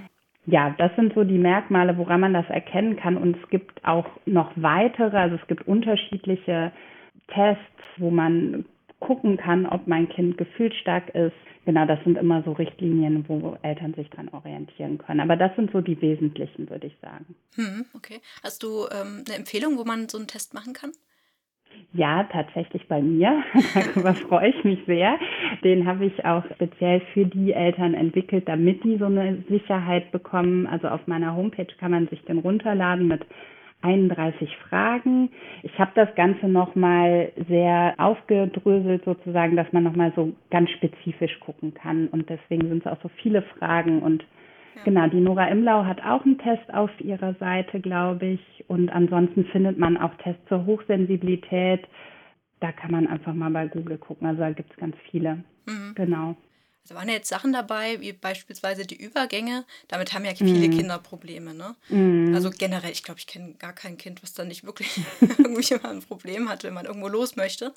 Ja, 0.48 0.76
das 0.78 0.96
sind 0.96 1.14
so 1.14 1.24
die 1.24 1.38
Merkmale, 1.38 1.98
woran 1.98 2.22
man 2.22 2.34
das 2.34 2.48
erkennen 2.50 2.96
kann. 2.98 3.18
Und 3.18 3.38
es 3.38 3.50
gibt 3.50 3.84
auch 3.84 4.06
noch 4.26 4.52
weitere, 4.56 5.18
also 5.18 5.36
es 5.36 5.48
gibt 5.48 5.68
unterschiedliche 5.68 6.72
Tests, 7.28 7.62
wo 7.98 8.10
man 8.10 8.66
gucken 9.00 9.38
kann, 9.38 9.66
ob 9.66 9.88
mein 9.88 10.10
Kind 10.10 10.38
gefühlsstark 10.38 11.10
ist. 11.14 11.36
Genau, 11.66 11.86
das 11.86 12.04
sind 12.04 12.18
immer 12.18 12.44
so 12.44 12.52
Richtlinien, 12.52 13.26
wo 13.28 13.58
Eltern 13.62 13.94
sich 13.94 14.10
dran 14.10 14.30
orientieren 14.30 14.98
können. 14.98 15.20
Aber 15.20 15.36
das 15.36 15.56
sind 15.56 15.72
so 15.72 15.82
die 15.82 16.00
wesentlichen, 16.02 16.70
würde 16.70 16.88
ich 16.88 16.98
sagen. 17.02 17.36
Hm, 17.56 17.86
okay. 17.96 18.22
Hast 18.44 18.64
du 18.64 18.86
ähm, 18.92 19.24
eine 19.28 19.38
Empfehlung, 19.38 19.78
wo 19.78 19.84
man 19.84 20.08
so 20.08 20.18
einen 20.18 20.28
Test 20.28 20.54
machen 20.54 20.74
kann? 20.74 20.92
Ja, 21.94 22.24
tatsächlich 22.32 22.88
bei 22.88 23.02
mir. 23.02 23.44
Darüber 23.74 24.14
freue 24.14 24.50
ich 24.50 24.64
mich 24.64 24.80
sehr. 24.86 25.18
Den 25.64 25.86
habe 25.86 26.06
ich 26.06 26.26
auch 26.26 26.44
speziell 26.54 27.02
für 27.14 27.26
die 27.26 27.54
Eltern 27.54 27.94
entwickelt, 27.94 28.48
damit 28.48 28.84
die 28.84 28.98
so 28.98 29.06
eine 29.06 29.44
Sicherheit 29.50 30.12
bekommen. 30.12 30.68
Also 30.68 30.88
auf 30.88 31.08
meiner 31.08 31.36
Homepage 31.36 31.68
kann 31.80 31.92
man 31.92 32.08
sich 32.08 32.22
den 32.26 32.40
runterladen 32.40 33.08
mit 33.08 33.26
31 33.86 34.50
Fragen. 34.68 35.30
Ich 35.62 35.78
habe 35.80 35.92
das 35.94 36.14
Ganze 36.16 36.48
nochmal 36.48 37.32
sehr 37.48 37.94
aufgedröselt 37.98 39.06
sozusagen, 39.06 39.56
dass 39.56 39.72
man 39.72 39.84
nochmal 39.84 40.12
so 40.16 40.34
ganz 40.50 40.72
spezifisch 40.72 41.40
gucken 41.40 41.74
kann. 41.74 42.08
Und 42.08 42.30
deswegen 42.30 42.68
sind 42.68 42.86
es 42.86 42.92
auch 42.92 43.02
so 43.04 43.10
viele 43.22 43.44
Fragen. 43.44 44.02
Und 44.02 44.24
ja. 44.76 44.84
genau, 44.84 45.08
die 45.08 45.22
Nora 45.22 45.48
Imlau 45.50 45.86
hat 45.86 46.04
auch 46.04 46.26
einen 46.26 46.40
Test 46.40 46.74
auf 46.74 46.90
ihrer 47.00 47.36
Seite, 47.36 47.80
glaube 47.80 48.26
ich. 48.26 48.66
Und 48.68 48.90
ansonsten 48.90 49.46
findet 49.46 49.78
man 49.78 49.98
auch 49.98 50.16
Tests 50.16 50.46
zur 50.50 50.66
Hochsensibilität. 50.66 51.88
Da 52.60 52.72
kann 52.72 52.92
man 52.92 53.06
einfach 53.06 53.34
mal 53.34 53.52
bei 53.52 53.68
Google 53.68 54.00
gucken. 54.00 54.28
Also 54.28 54.42
da 54.42 54.52
gibt 54.52 54.72
es 54.72 54.78
ganz 54.78 54.96
viele. 55.12 55.44
Mhm. 55.68 55.94
Genau. 55.96 56.36
Da 56.88 56.96
waren 56.96 57.08
ja 57.08 57.16
jetzt 57.16 57.30
Sachen 57.30 57.52
dabei, 57.52 58.00
wie 58.00 58.14
beispielsweise 58.14 58.86
die 58.86 58.96
Übergänge. 58.96 59.66
Damit 59.88 60.14
haben 60.14 60.24
ja 60.24 60.36
viele 60.36 60.68
mm. 60.68 60.78
Kinder 60.78 61.00
Probleme. 61.00 61.54
Ne? 61.54 61.76
Mm. 61.90 62.36
Also 62.36 62.52
generell, 62.52 62.92
ich 62.92 63.04
glaube, 63.04 63.20
ich 63.20 63.28
kenne 63.28 63.56
gar 63.56 63.74
kein 63.74 63.98
Kind, 63.98 64.22
was 64.22 64.34
da 64.34 64.46
nicht 64.46 64.64
wirklich 64.64 65.00
irgendwie 65.22 65.76
mal 65.76 65.92
ein 65.92 66.04
Problem 66.04 66.48
hat, 66.48 66.64
wenn 66.64 66.74
man 66.74 66.86
irgendwo 66.86 67.08
los 67.08 67.36
möchte. 67.36 67.74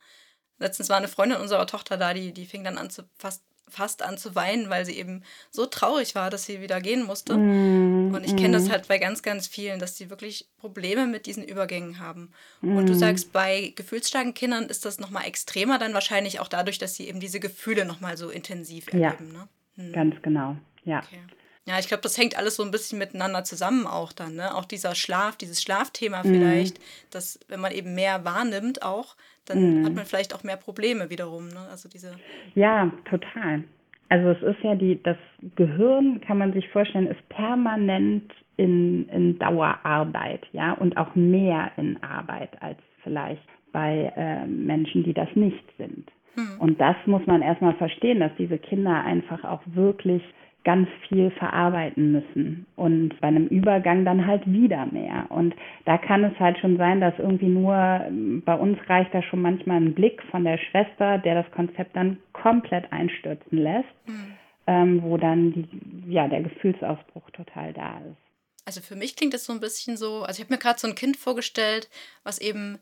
Letztens 0.59 0.89
war 0.89 0.99
eine 0.99 1.09
Freundin 1.09 1.41
unserer 1.41 1.67
Tochter 1.67 1.97
da, 1.97 2.13
die, 2.13 2.33
die 2.33 2.47
fing 2.47 2.65
dann 2.65 2.79
an 2.79 2.91
zu 2.91 3.09
fast 3.17 3.43
fast 3.71 4.03
an 4.03 4.19
zu 4.19 4.35
weinen, 4.35 4.71
weil 4.71 4.85
sie 4.85 4.99
eben 4.99 5.23
so 5.51 5.67
traurig 5.67 6.15
war, 6.15 6.31
dass 6.31 6.47
sie 6.47 6.61
wieder 6.61 6.81
gehen 6.81 7.05
musste. 7.05 7.37
Mm, 7.37 8.15
und 8.15 8.25
ich 8.25 8.37
kenne 8.37 8.51
mm. 8.51 8.61
das 8.61 8.71
halt 8.71 8.89
bei 8.89 8.99
ganz, 8.99 9.23
ganz 9.23 9.47
vielen, 9.47 9.79
dass 9.79 9.95
die 9.95 10.11
wirklich 10.11 10.49
Probleme 10.59 11.07
mit 11.07 11.27
diesen 11.27 11.45
Übergängen 11.45 11.99
haben. 11.99 12.33
Mm. 12.61 12.77
Und 12.77 12.89
du 12.89 12.95
mm. 12.95 12.99
sagst, 12.99 13.33
bei 13.33 13.73
gefühlsstarken 13.77 14.35
Kindern 14.35 14.65
ist 14.65 14.85
das 14.85 14.99
nochmal 14.99 15.27
extremer, 15.27 15.79
dann 15.79 15.95
wahrscheinlich 15.95 16.41
auch 16.41 16.49
dadurch, 16.49 16.79
dass 16.79 16.95
sie 16.95 17.09
eben 17.09 17.21
diese 17.21 17.41
Gefühle 17.41 17.85
nochmal 17.85 18.17
so 18.17 18.31
intensiv 18.31 18.89
erleben. 18.89 19.33
Ja, 19.33 19.39
ne? 19.39 19.49
hm. 19.77 19.93
ganz 19.93 20.23
genau, 20.23 20.57
ja. 20.85 20.99
Okay. 20.99 21.21
Ja, 21.69 21.79
ich 21.79 21.87
glaube, 21.87 22.03
das 22.03 22.17
hängt 22.17 22.39
alles 22.39 22.57
so 22.57 22.63
ein 22.63 22.71
bisschen 22.71 22.99
miteinander 22.99 23.45
zusammen 23.45 23.87
auch 23.87 24.15
dann, 24.15 24.37
ne? 24.37 24.55
Auch 24.55 24.65
dieser 24.65 24.95
Schlaf, 24.95 25.37
dieses 25.37 25.63
Schlafthema 25.63 26.21
mm. 26.21 26.25
vielleicht, 26.25 26.81
dass 27.11 27.39
wenn 27.49 27.61
man 27.61 27.73
eben 27.73 27.95
mehr 27.95 28.25
wahrnimmt 28.25 28.83
auch, 28.83 29.17
dann 29.45 29.83
mm. 29.83 29.85
hat 29.85 29.95
man 29.95 30.07
vielleicht 30.07 30.35
auch 30.35 30.43
mehr 30.43 30.57
Probleme 30.57 31.11
wiederum, 31.11 31.49
ne? 31.49 31.61
Also 31.71 31.91
diese. 31.91 32.13
Ja, 32.55 32.91
total. 33.11 33.65
Also 34.09 34.31
es 34.31 34.57
ist 34.57 34.65
ja 34.65 34.77
die, 34.77 35.03
das 35.03 35.19
Gehirn, 35.57 36.23
kann 36.23 36.39
man 36.39 36.55
sich 36.55 36.67
vorstellen, 36.71 37.07
ist 37.07 37.29
permanent 37.29 38.33
in, 38.57 39.07
in 39.11 39.39
Dauerarbeit, 39.39 40.47
ja, 40.53 40.73
und 40.73 40.97
auch 40.97 41.15
mehr 41.15 41.71
in 41.77 42.03
Arbeit 42.03 42.51
als 42.63 42.79
vielleicht 43.03 43.43
bei 43.73 44.11
äh, 44.17 44.47
Menschen, 44.47 45.05
die 45.05 45.13
das 45.13 45.29
nicht 45.35 45.65
sind. 45.77 46.11
Hm. 46.35 46.61
Und 46.61 46.81
das 46.81 46.97
muss 47.05 47.27
man 47.27 47.43
erstmal 47.43 47.75
verstehen, 47.75 48.21
dass 48.21 48.33
diese 48.39 48.57
Kinder 48.57 49.05
einfach 49.05 49.45
auch 49.45 49.61
wirklich 49.67 50.23
ganz 50.65 50.89
viel 51.09 51.31
verarbeiten 51.31 52.13
müssen 52.13 52.67
und 52.77 53.19
bei 53.21 53.29
einem 53.29 53.47
Übergang 53.47 54.05
dann 54.05 54.27
halt 54.27 54.43
wieder 54.47 54.87
mehr. 54.87 55.27
Und 55.31 55.55
da 55.85 55.97
kann 55.99 56.25
es 56.25 56.39
halt 56.39 56.59
schon 56.59 56.77
sein, 56.77 57.01
dass 57.01 57.15
irgendwie 57.19 57.49
nur, 57.49 58.03
bei 58.45 58.55
uns 58.55 58.79
reicht 58.89 59.15
da 59.15 59.23
schon 59.23 59.41
manchmal 59.41 59.81
ein 59.81 59.95
Blick 59.95 60.23
von 60.31 60.45
der 60.45 60.59
Schwester, 60.59 61.19
der 61.19 61.43
das 61.43 61.51
Konzept 61.53 61.97
dann 61.97 62.19
komplett 62.33 62.93
einstürzen 62.93 63.59
lässt, 63.59 63.89
mhm. 64.07 64.33
ähm, 64.67 65.03
wo 65.03 65.17
dann 65.17 65.53
die, 65.53 66.13
ja, 66.13 66.29
der 66.29 66.43
Gefühlsausbruch 66.43 67.31
total 67.31 67.73
da 67.73 67.99
ist. 68.01 68.19
Also 68.67 68.83
für 68.83 68.97
mich 68.97 69.17
klingt 69.17 69.33
das 69.33 69.47
so 69.47 69.55
ein 69.55 69.61
bisschen 69.61 69.97
so, 69.97 70.25
also 70.25 70.41
ich 70.41 70.45
habe 70.45 70.53
mir 70.53 70.59
gerade 70.59 70.79
so 70.79 70.87
ein 70.87 70.95
Kind 70.95 71.17
vorgestellt, 71.17 71.89
was 72.23 72.39
eben 72.39 72.79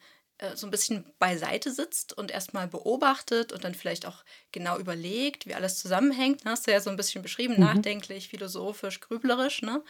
so 0.54 0.66
ein 0.66 0.70
bisschen 0.70 1.06
beiseite 1.18 1.72
sitzt 1.72 2.16
und 2.16 2.30
erstmal 2.30 2.68
beobachtet 2.68 3.52
und 3.52 3.64
dann 3.64 3.74
vielleicht 3.74 4.04
auch 4.06 4.24
genau 4.52 4.78
überlegt, 4.78 5.46
wie 5.46 5.54
alles 5.54 5.78
zusammenhängt. 5.78 6.44
Ne? 6.44 6.50
Hast 6.50 6.66
du 6.66 6.72
ja 6.72 6.80
so 6.80 6.90
ein 6.90 6.96
bisschen 6.96 7.22
beschrieben, 7.22 7.54
mhm. 7.54 7.60
nachdenklich, 7.60 8.28
philosophisch, 8.28 9.00
grüblerisch. 9.00 9.62
Ne? 9.62 9.82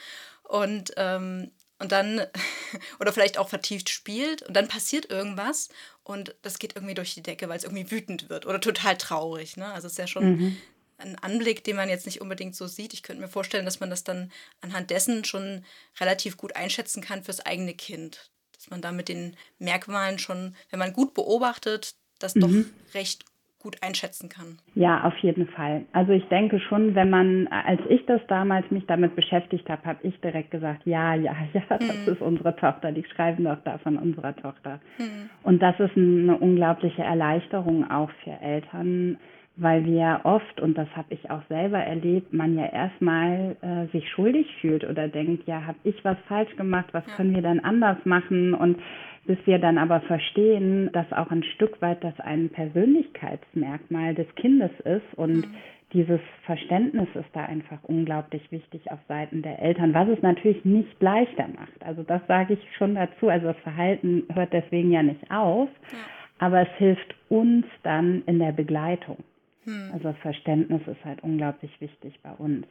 Und, 0.44 0.92
ähm, 0.96 1.50
und 1.80 1.90
dann, 1.90 2.24
oder 3.00 3.12
vielleicht 3.12 3.38
auch 3.38 3.48
vertieft 3.48 3.90
spielt 3.90 4.42
und 4.42 4.54
dann 4.54 4.68
passiert 4.68 5.10
irgendwas 5.10 5.68
und 6.04 6.36
das 6.42 6.60
geht 6.60 6.76
irgendwie 6.76 6.94
durch 6.94 7.14
die 7.14 7.22
Decke, 7.22 7.48
weil 7.48 7.58
es 7.58 7.64
irgendwie 7.64 7.90
wütend 7.90 8.28
wird 8.28 8.46
oder 8.46 8.60
total 8.60 8.96
traurig. 8.96 9.56
Ne? 9.56 9.66
Also 9.66 9.86
es 9.86 9.94
ist 9.94 9.98
ja 9.98 10.06
schon 10.06 10.36
mhm. 10.36 10.56
ein 10.98 11.18
Anblick, 11.18 11.64
den 11.64 11.74
man 11.74 11.88
jetzt 11.88 12.06
nicht 12.06 12.20
unbedingt 12.20 12.54
so 12.54 12.68
sieht. 12.68 12.94
Ich 12.94 13.02
könnte 13.02 13.20
mir 13.20 13.28
vorstellen, 13.28 13.64
dass 13.64 13.80
man 13.80 13.90
das 13.90 14.04
dann 14.04 14.30
anhand 14.60 14.90
dessen 14.90 15.24
schon 15.24 15.64
relativ 15.98 16.36
gut 16.36 16.54
einschätzen 16.54 17.02
kann 17.02 17.24
fürs 17.24 17.40
eigene 17.40 17.74
Kind 17.74 18.30
dass 18.56 18.70
man 18.70 18.80
da 18.80 18.92
mit 18.92 19.08
den 19.08 19.36
Merkmalen 19.58 20.18
schon, 20.18 20.54
wenn 20.70 20.78
man 20.78 20.92
gut 20.92 21.14
beobachtet, 21.14 21.94
das 22.18 22.34
mhm. 22.34 22.40
doch 22.40 22.94
recht 22.94 23.24
gut 23.66 23.82
einschätzen 23.82 24.28
kann. 24.28 24.58
Ja, 24.76 25.02
auf 25.02 25.16
jeden 25.18 25.48
Fall. 25.48 25.86
Also 25.92 26.12
ich 26.12 26.24
denke 26.28 26.60
schon, 26.60 26.94
wenn 26.94 27.10
man, 27.10 27.48
als 27.48 27.80
ich 27.88 28.04
das 28.06 28.20
damals 28.28 28.70
mich 28.70 28.86
damit 28.86 29.16
beschäftigt 29.16 29.68
habe, 29.68 29.84
habe 29.84 30.06
ich 30.06 30.16
direkt 30.20 30.52
gesagt, 30.52 30.86
ja, 30.86 31.14
ja, 31.14 31.34
ja, 31.52 31.62
das 31.68 31.80
mhm. 32.06 32.12
ist 32.12 32.20
unsere 32.20 32.54
Tochter. 32.54 32.92
Die 32.92 33.04
schreiben 33.14 33.42
doch 33.44 33.58
da 33.64 33.78
von 33.78 33.98
unserer 33.98 34.36
Tochter. 34.36 34.80
Mhm. 34.98 35.30
Und 35.42 35.60
das 35.60 35.74
ist 35.80 35.96
eine 35.96 36.36
unglaubliche 36.38 37.02
Erleichterung 37.02 37.90
auch 37.90 38.10
für 38.22 38.40
Eltern, 38.40 39.18
weil 39.56 39.86
wir 39.86 40.20
oft, 40.24 40.60
und 40.60 40.76
das 40.76 40.88
habe 40.94 41.14
ich 41.14 41.30
auch 41.30 41.42
selber 41.48 41.78
erlebt, 41.78 42.32
man 42.32 42.56
ja 42.58 42.66
erstmal 42.66 43.56
äh, 43.62 43.86
sich 43.90 44.08
schuldig 44.10 44.46
fühlt 44.60 44.84
oder 44.84 45.08
denkt, 45.08 45.46
ja, 45.46 45.66
habe 45.66 45.78
ich 45.84 46.04
was 46.04 46.18
falsch 46.28 46.54
gemacht, 46.56 46.88
was 46.92 47.04
können 47.16 47.34
wir 47.34 47.42
denn 47.42 47.64
anders 47.64 47.96
machen? 48.04 48.52
Und 48.52 48.78
bis 49.26 49.38
wir 49.46 49.58
dann 49.58 49.78
aber 49.78 50.00
verstehen, 50.02 50.90
dass 50.92 51.10
auch 51.12 51.30
ein 51.30 51.42
Stück 51.42 51.80
weit 51.80 52.04
das 52.04 52.18
ein 52.20 52.50
Persönlichkeitsmerkmal 52.50 54.14
des 54.14 54.32
Kindes 54.36 54.70
ist 54.84 55.14
und 55.16 55.36
mhm. 55.36 55.54
dieses 55.94 56.20
Verständnis 56.44 57.08
ist 57.14 57.30
da 57.32 57.44
einfach 57.46 57.82
unglaublich 57.84 58.52
wichtig 58.52 58.90
auf 58.92 58.98
Seiten 59.08 59.42
der 59.42 59.60
Eltern, 59.60 59.94
was 59.94 60.08
es 60.08 60.22
natürlich 60.22 60.64
nicht 60.64 61.02
leichter 61.02 61.48
macht. 61.48 61.84
Also 61.84 62.02
das 62.02 62.20
sage 62.28 62.54
ich 62.54 62.76
schon 62.76 62.94
dazu. 62.94 63.28
Also 63.28 63.48
das 63.48 63.58
Verhalten 63.58 64.24
hört 64.32 64.52
deswegen 64.52 64.92
ja 64.92 65.02
nicht 65.02 65.30
auf, 65.30 65.68
ja. 65.92 65.98
aber 66.38 66.60
es 66.60 66.72
hilft 66.76 67.14
uns 67.30 67.66
dann 67.82 68.22
in 68.26 68.38
der 68.38 68.52
Begleitung. 68.52 69.24
Mhm. 69.66 69.90
Also 69.92 70.14
Verständnis 70.22 70.80
ist 70.86 71.04
halt 71.04 71.22
unglaublich 71.22 71.70
wichtig 71.80 72.18
bei 72.22 72.32
uns. 72.32 72.66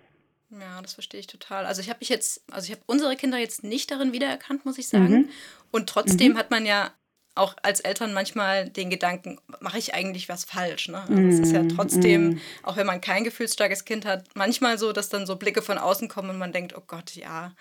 Ja, 0.49 0.81
das 0.81 0.93
verstehe 0.93 1.19
ich 1.19 1.27
total. 1.27 1.65
Also 1.65 1.81
ich 1.81 1.89
habe 1.89 1.99
mich 1.99 2.09
jetzt, 2.09 2.43
also 2.51 2.65
ich 2.65 2.71
habe 2.71 2.81
unsere 2.85 3.15
Kinder 3.15 3.37
jetzt 3.37 3.63
nicht 3.63 3.91
darin 3.91 4.13
wiedererkannt, 4.13 4.65
muss 4.65 4.77
ich 4.77 4.87
sagen. 4.87 5.13
Mhm. 5.13 5.29
Und 5.71 5.89
trotzdem 5.89 6.33
mhm. 6.33 6.37
hat 6.37 6.51
man 6.51 6.65
ja 6.65 6.91
auch 7.35 7.55
als 7.63 7.81
Eltern 7.81 8.13
manchmal 8.13 8.69
den 8.69 8.89
Gedanken, 8.89 9.39
mache 9.59 9.77
ich 9.77 9.93
eigentlich 9.93 10.29
was 10.29 10.45
falsch? 10.45 10.87
Ne? 10.87 11.01
Also 11.01 11.21
es 11.21 11.39
ist 11.39 11.51
ja 11.51 11.63
mhm. 11.63 11.69
trotzdem, 11.69 12.27
mhm. 12.27 12.41
auch 12.63 12.77
wenn 12.77 12.87
man 12.87 13.01
kein 13.01 13.25
gefühlsstarkes 13.25 13.83
Kind 13.83 14.05
hat, 14.05 14.25
manchmal 14.35 14.77
so, 14.77 14.93
dass 14.93 15.09
dann 15.09 15.25
so 15.25 15.35
Blicke 15.35 15.61
von 15.61 15.77
außen 15.77 16.07
kommen 16.07 16.29
und 16.29 16.37
man 16.37 16.53
denkt, 16.53 16.77
oh 16.77 16.83
Gott, 16.87 17.15
ja, 17.15 17.53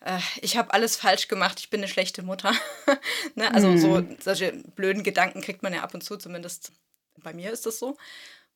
äh, 0.00 0.18
ich 0.40 0.56
habe 0.56 0.74
alles 0.74 0.96
falsch 0.96 1.28
gemacht, 1.28 1.60
ich 1.60 1.70
bin 1.70 1.80
eine 1.80 1.88
schlechte 1.88 2.22
Mutter. 2.24 2.52
ne? 3.36 3.54
Also 3.54 3.76
so 3.76 4.00
mhm. 4.00 4.16
solche 4.18 4.52
blöden 4.74 5.04
Gedanken 5.04 5.40
kriegt 5.40 5.62
man 5.62 5.72
ja 5.72 5.82
ab 5.82 5.94
und 5.94 6.02
zu, 6.02 6.16
zumindest 6.16 6.72
bei 7.22 7.32
mir 7.32 7.52
ist 7.52 7.66
das 7.66 7.78
so. 7.78 7.96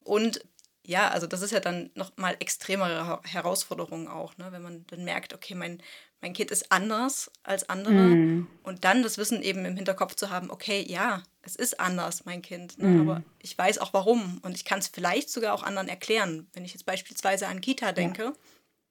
Und 0.07 0.41
ja, 0.87 1.09
also 1.09 1.27
das 1.27 1.43
ist 1.43 1.51
ja 1.51 1.61
dann 1.61 1.91
nochmal 1.95 2.37
extremere 2.39 3.21
Herausforderungen 3.25 4.07
auch, 4.07 4.37
ne? 4.39 4.53
wenn 4.53 4.63
man 4.63 4.87
dann 4.87 5.05
merkt, 5.05 5.35
okay, 5.35 5.55
mein, 5.55 5.83
mein 6.21 6.33
Kind 6.33 6.53
ist 6.53 6.71
anders 6.71 7.31
als 7.43 7.69
andere 7.69 7.93
mm. 7.93 8.47
und 8.63 8.85
dann 8.85 9.03
das 9.03 9.19
Wissen 9.19 9.43
eben 9.43 9.65
im 9.65 9.75
Hinterkopf 9.75 10.15
zu 10.15 10.31
haben, 10.31 10.49
okay, 10.49 10.85
ja, 10.89 11.25
es 11.43 11.57
ist 11.57 11.81
anders, 11.81 12.25
mein 12.25 12.41
Kind, 12.41 12.79
ne? 12.79 12.87
mm. 12.87 13.01
aber 13.01 13.23
ich 13.41 13.59
weiß 13.59 13.79
auch 13.79 13.93
warum 13.95 14.39
und 14.43 14.57
ich 14.57 14.65
kann 14.65 14.79
es 14.79 14.87
vielleicht 14.87 15.29
sogar 15.29 15.55
auch 15.55 15.65
anderen 15.65 15.89
erklären. 15.89 16.47
Wenn 16.53 16.65
ich 16.65 16.73
jetzt 16.73 16.87
beispielsweise 16.87 17.49
an 17.49 17.61
Kita 17.61 17.91
denke, 17.91 18.33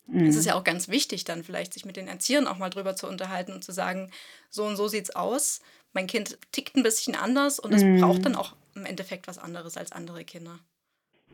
ja. 0.08 0.20
mm. 0.20 0.26
ist 0.26 0.36
es 0.36 0.46
ja 0.46 0.56
auch 0.56 0.66
ganz 0.66 0.90
wichtig, 0.90 1.24
dann 1.24 1.46
vielleicht 1.46 1.74
sich 1.74 1.86
mit 1.86 1.96
den 1.96 2.10
Erziehern 2.10 2.48
auch 2.48 2.58
mal 2.58 2.70
drüber 2.70 2.98
zu 2.98 3.08
unterhalten 3.08 3.54
und 3.54 3.64
zu 3.64 3.72
sagen, 3.72 4.12
so 4.50 4.66
und 4.66 4.76
so 4.76 4.90
sieht 4.90 5.06
es 5.06 5.16
aus, 5.16 5.62
mein 5.94 6.08
Kind 6.08 6.38
tickt 6.52 6.76
ein 6.76 6.84
bisschen 6.84 7.16
anders 7.16 7.58
und 7.58 7.74
es 7.74 7.84
mm. 7.84 8.02
braucht 8.02 8.26
dann 8.26 8.36
auch 8.36 8.54
im 8.76 8.86
Endeffekt 8.86 9.30
was 9.30 9.38
anderes 9.38 9.78
als 9.78 9.94
andere 9.94 10.26
Kinder. 10.26 10.60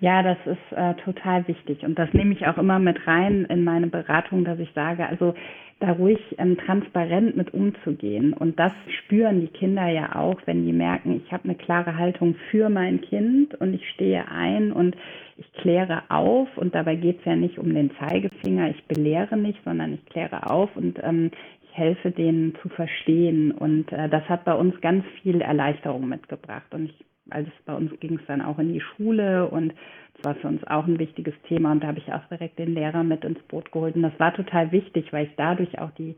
Ja, 0.01 0.23
das 0.23 0.37
ist 0.45 0.77
äh, 0.77 0.95
total 0.95 1.47
wichtig 1.47 1.83
und 1.83 1.99
das 1.99 2.11
nehme 2.11 2.33
ich 2.33 2.47
auch 2.47 2.57
immer 2.57 2.79
mit 2.79 3.05
rein 3.05 3.45
in 3.45 3.63
meine 3.63 3.85
Beratung, 3.85 4.43
dass 4.43 4.57
ich 4.57 4.71
sage, 4.73 5.05
also 5.05 5.35
da 5.79 5.91
ruhig 5.91 6.19
ähm, 6.39 6.57
transparent 6.57 7.37
mit 7.37 7.53
umzugehen. 7.53 8.33
Und 8.33 8.57
das 8.59 8.71
spüren 8.97 9.41
die 9.41 9.47
Kinder 9.47 9.87
ja 9.89 10.15
auch, 10.15 10.41
wenn 10.45 10.65
die 10.65 10.73
merken, 10.73 11.21
ich 11.23 11.31
habe 11.31 11.43
eine 11.43 11.53
klare 11.53 11.97
Haltung 11.97 12.33
für 12.49 12.69
mein 12.69 13.01
Kind 13.01 13.53
und 13.61 13.75
ich 13.75 13.87
stehe 13.91 14.27
ein 14.27 14.71
und 14.71 14.95
ich 15.37 15.53
kläre 15.53 16.01
auf. 16.09 16.47
Und 16.57 16.73
dabei 16.73 16.95
geht 16.95 17.19
es 17.19 17.25
ja 17.25 17.35
nicht 17.35 17.59
um 17.59 17.71
den 17.71 17.91
Zeigefinger, 17.99 18.71
ich 18.71 18.83
belehre 18.85 19.37
nicht, 19.37 19.59
sondern 19.63 19.93
ich 19.93 20.05
kläre 20.07 20.49
auf 20.49 20.75
und 20.75 20.99
ähm, 21.03 21.29
ich 21.61 21.77
helfe 21.77 22.09
denen 22.09 22.55
zu 22.63 22.69
verstehen. 22.69 23.51
Und 23.51 23.91
äh, 23.91 24.09
das 24.09 24.27
hat 24.27 24.45
bei 24.45 24.55
uns 24.55 24.81
ganz 24.81 25.05
viel 25.21 25.41
Erleichterung 25.41 26.09
mitgebracht. 26.09 26.73
Und 26.73 26.85
ich 26.85 27.05
also 27.31 27.49
bei 27.65 27.73
uns 27.75 27.91
ging 27.99 28.19
es 28.19 28.25
dann 28.27 28.41
auch 28.41 28.59
in 28.59 28.73
die 28.73 28.81
Schule 28.81 29.47
und 29.47 29.73
das 30.15 30.25
war 30.25 30.35
für 30.35 30.47
uns 30.47 30.63
auch 30.67 30.85
ein 30.85 30.99
wichtiges 30.99 31.33
Thema 31.47 31.71
und 31.71 31.81
da 31.81 31.87
habe 31.87 31.99
ich 31.99 32.11
auch 32.11 32.25
direkt 32.29 32.59
den 32.59 32.73
Lehrer 32.73 33.03
mit 33.03 33.23
ins 33.23 33.41
Boot 33.43 33.71
geholt 33.71 33.95
und 33.95 34.03
das 34.03 34.19
war 34.19 34.33
total 34.33 34.71
wichtig, 34.71 35.11
weil 35.11 35.27
ich 35.27 35.33
dadurch 35.37 35.79
auch 35.79 35.91
die 35.91 36.15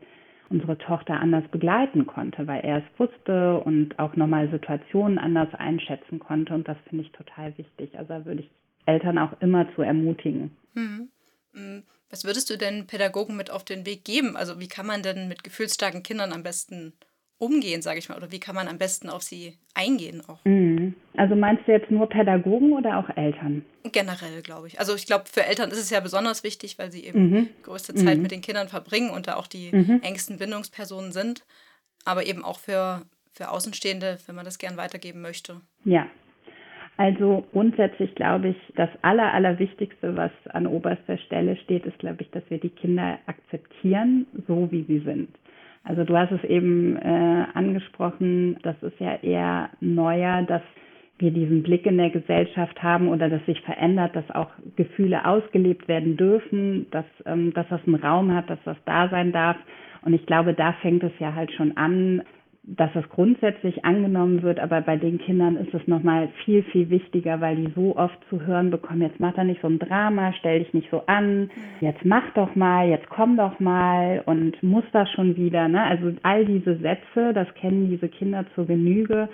unsere 0.50 0.76
Tochter 0.76 1.14
anders 1.14 1.44
begleiten 1.50 2.06
konnte, 2.06 2.46
weil 2.46 2.60
er 2.60 2.78
es 2.78 2.98
wusste 2.98 3.60
und 3.60 3.98
auch 3.98 4.14
nochmal 4.14 4.50
Situationen 4.50 5.18
anders 5.18 5.48
einschätzen 5.54 6.18
konnte 6.18 6.54
und 6.54 6.68
das 6.68 6.76
finde 6.88 7.04
ich 7.04 7.12
total 7.12 7.56
wichtig. 7.56 7.96
Also 7.98 8.08
da 8.08 8.24
würde 8.24 8.42
ich 8.42 8.50
Eltern 8.86 9.18
auch 9.18 9.40
immer 9.40 9.66
zu 9.74 9.82
ermutigen. 9.82 10.54
Mhm. 10.74 11.08
Was 12.10 12.24
würdest 12.24 12.50
du 12.50 12.56
denn 12.56 12.86
Pädagogen 12.86 13.36
mit 13.36 13.50
auf 13.50 13.64
den 13.64 13.86
Weg 13.86 14.04
geben? 14.04 14.36
Also 14.36 14.60
wie 14.60 14.68
kann 14.68 14.86
man 14.86 15.02
denn 15.02 15.28
mit 15.28 15.42
gefühlsstarken 15.42 16.02
Kindern 16.02 16.32
am 16.32 16.42
besten 16.42 16.92
umgehen, 17.38 17.82
sage 17.82 17.98
ich 17.98 18.08
mal? 18.08 18.16
Oder 18.16 18.32
wie 18.32 18.40
kann 18.40 18.54
man 18.54 18.68
am 18.68 18.78
besten 18.78 19.08
auf 19.08 19.22
sie 19.22 19.58
eingehen 19.74 20.22
auch? 20.26 20.44
Mhm. 20.44 20.94
Also 21.16 21.34
meinst 21.34 21.66
du 21.66 21.72
jetzt 21.72 21.90
nur 21.90 22.08
Pädagogen 22.08 22.72
oder 22.72 22.98
auch 22.98 23.16
Eltern? 23.16 23.64
Generell, 23.84 24.42
glaube 24.42 24.68
ich. 24.68 24.78
Also 24.78 24.94
ich 24.94 25.06
glaube, 25.06 25.24
für 25.26 25.44
Eltern 25.44 25.70
ist 25.70 25.78
es 25.78 25.90
ja 25.90 26.00
besonders 26.00 26.44
wichtig, 26.44 26.78
weil 26.78 26.90
sie 26.90 27.04
eben 27.04 27.30
mhm. 27.30 27.48
größte 27.62 27.94
Zeit 27.94 28.16
mhm. 28.16 28.22
mit 28.22 28.30
den 28.30 28.40
Kindern 28.40 28.68
verbringen 28.68 29.10
und 29.10 29.26
da 29.26 29.36
auch 29.36 29.46
die 29.46 29.70
mhm. 29.72 30.00
engsten 30.02 30.38
Bindungspersonen 30.38 31.12
sind. 31.12 31.44
Aber 32.04 32.26
eben 32.26 32.44
auch 32.44 32.58
für, 32.58 33.02
für 33.32 33.50
Außenstehende, 33.50 34.18
wenn 34.26 34.34
man 34.34 34.44
das 34.44 34.58
gern 34.58 34.76
weitergeben 34.76 35.20
möchte. 35.22 35.60
Ja, 35.84 36.06
also 36.96 37.44
grundsätzlich 37.52 38.14
glaube 38.14 38.48
ich, 38.48 38.56
das 38.76 38.90
Aller, 39.02 39.32
Allerwichtigste, 39.32 40.16
was 40.16 40.30
an 40.50 40.66
oberster 40.66 41.18
Stelle 41.18 41.56
steht, 41.56 41.84
ist, 41.86 41.98
glaube 41.98 42.22
ich, 42.22 42.30
dass 42.30 42.44
wir 42.48 42.58
die 42.58 42.70
Kinder 42.70 43.18
akzeptieren, 43.26 44.26
so 44.46 44.70
wie 44.70 44.84
sie 44.84 45.00
sind. 45.00 45.28
Also 45.84 46.04
du 46.04 46.16
hast 46.16 46.32
es 46.32 46.42
eben 46.44 46.96
äh, 46.96 47.44
angesprochen, 47.54 48.56
das 48.62 48.74
ist 48.82 48.98
ja 48.98 49.16
eher 49.22 49.70
neuer, 49.80 50.42
dass 50.42 50.62
wir 51.18 51.30
diesen 51.30 51.62
Blick 51.62 51.86
in 51.86 51.98
der 51.98 52.10
Gesellschaft 52.10 52.82
haben 52.82 53.08
oder 53.08 53.28
dass 53.28 53.44
sich 53.46 53.60
verändert, 53.60 54.16
dass 54.16 54.28
auch 54.30 54.50
Gefühle 54.76 55.24
ausgelebt 55.24 55.86
werden 55.86 56.16
dürfen, 56.16 56.86
dass, 56.90 57.04
ähm, 57.26 57.52
dass 57.54 57.68
das 57.68 57.80
einen 57.86 57.96
Raum 57.96 58.34
hat, 58.34 58.50
dass 58.50 58.58
das 58.64 58.76
da 58.86 59.08
sein 59.10 59.30
darf. 59.30 59.56
Und 60.02 60.14
ich 60.14 60.26
glaube, 60.26 60.54
da 60.54 60.72
fängt 60.82 61.02
es 61.02 61.12
ja 61.18 61.34
halt 61.34 61.52
schon 61.52 61.76
an, 61.76 62.22
dass 62.66 62.90
es 62.94 63.06
grundsätzlich 63.10 63.84
angenommen 63.84 64.42
wird, 64.42 64.58
aber 64.58 64.80
bei 64.80 64.96
den 64.96 65.18
Kindern 65.18 65.56
ist 65.56 65.74
es 65.74 65.86
nochmal 65.86 66.28
viel, 66.44 66.62
viel 66.62 66.88
wichtiger, 66.88 67.40
weil 67.40 67.56
die 67.56 67.70
so 67.74 67.94
oft 67.96 68.18
zu 68.30 68.40
hören 68.40 68.70
bekommen, 68.70 69.02
jetzt 69.02 69.20
mach 69.20 69.34
da 69.34 69.44
nicht 69.44 69.60
so 69.60 69.68
ein 69.68 69.78
Drama, 69.78 70.32
stell 70.32 70.60
dich 70.60 70.72
nicht 70.72 70.90
so 70.90 71.02
an, 71.06 71.50
jetzt 71.80 72.04
mach 72.04 72.32
doch 72.34 72.54
mal, 72.54 72.88
jetzt 72.88 73.08
komm 73.10 73.36
doch 73.36 73.60
mal 73.60 74.22
und 74.24 74.62
muss 74.62 74.84
das 74.92 75.10
schon 75.10 75.36
wieder. 75.36 75.68
Ne? 75.68 75.82
Also 75.82 76.12
all 76.22 76.46
diese 76.46 76.76
Sätze, 76.78 77.34
das 77.34 77.52
kennen 77.54 77.90
diese 77.90 78.08
Kinder 78.08 78.46
zur 78.54 78.66
Genüge. 78.66 79.28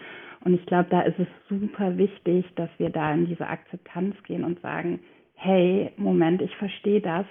Und 0.44 0.54
ich 0.54 0.66
glaube, 0.66 0.88
da 0.90 1.02
ist 1.02 1.18
es 1.18 1.28
super 1.48 1.96
wichtig, 1.98 2.46
dass 2.56 2.70
wir 2.78 2.90
da 2.90 3.12
in 3.12 3.26
diese 3.26 3.46
Akzeptanz 3.46 4.16
gehen 4.24 4.42
und 4.42 4.60
sagen, 4.60 4.98
hey, 5.34 5.92
Moment, 5.96 6.42
ich 6.42 6.54
verstehe 6.56 7.00
das, 7.00 7.26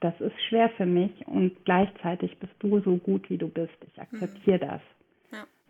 das 0.00 0.18
ist 0.20 0.40
schwer 0.48 0.68
für 0.70 0.86
mich 0.86 1.10
und 1.26 1.52
gleichzeitig 1.64 2.38
bist 2.38 2.54
du 2.60 2.80
so 2.80 2.96
gut, 2.96 3.28
wie 3.30 3.38
du 3.38 3.48
bist. 3.48 3.76
Ich 3.92 4.00
akzeptiere 4.00 4.58
das. 4.58 4.80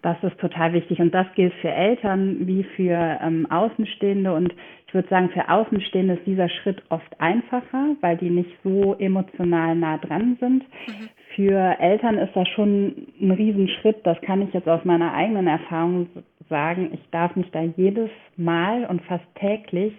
Das 0.02 0.16
ist 0.22 0.38
total 0.38 0.72
wichtig 0.72 0.98
und 0.98 1.14
das 1.14 1.26
gilt 1.34 1.54
für 1.54 1.70
Eltern 1.70 2.46
wie 2.46 2.64
für 2.64 3.18
ähm, 3.22 3.48
Außenstehende 3.50 4.34
und 4.34 4.52
ich 4.88 4.94
würde 4.94 5.08
sagen, 5.08 5.30
für 5.30 5.48
Außenstehende 5.48 6.14
ist 6.14 6.26
dieser 6.26 6.48
Schritt 6.48 6.82
oft 6.90 7.18
einfacher, 7.20 7.96
weil 8.00 8.16
die 8.18 8.28
nicht 8.28 8.50
so 8.62 8.94
emotional 8.98 9.74
nah 9.74 9.96
dran 9.98 10.36
sind. 10.38 10.64
Mhm. 10.86 11.08
Für 11.34 11.80
Eltern 11.80 12.18
ist 12.18 12.34
das 12.34 12.46
schon 12.48 13.06
ein 13.20 13.30
Riesenschritt, 13.30 14.04
das 14.04 14.20
kann 14.20 14.42
ich 14.42 14.52
jetzt 14.52 14.68
aus 14.68 14.84
meiner 14.84 15.14
eigenen 15.14 15.46
Erfahrung 15.46 16.08
sagen. 16.50 16.90
Ich 16.92 17.10
darf 17.10 17.34
mich 17.36 17.50
da 17.52 17.62
jedes 17.62 18.10
Mal 18.36 18.84
und 18.84 19.00
fast 19.02 19.24
täglich 19.36 19.94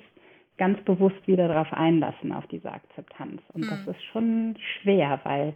ganz 0.58 0.80
bewusst 0.82 1.28
wieder 1.28 1.48
darauf 1.48 1.74
einlassen, 1.74 2.32
auf 2.32 2.46
diese 2.48 2.72
Akzeptanz. 2.72 3.42
Und 3.54 3.66
mhm. 3.66 3.70
das 3.70 3.96
ist 3.96 4.04
schon 4.12 4.56
schwer, 4.82 5.20
weil 5.24 5.54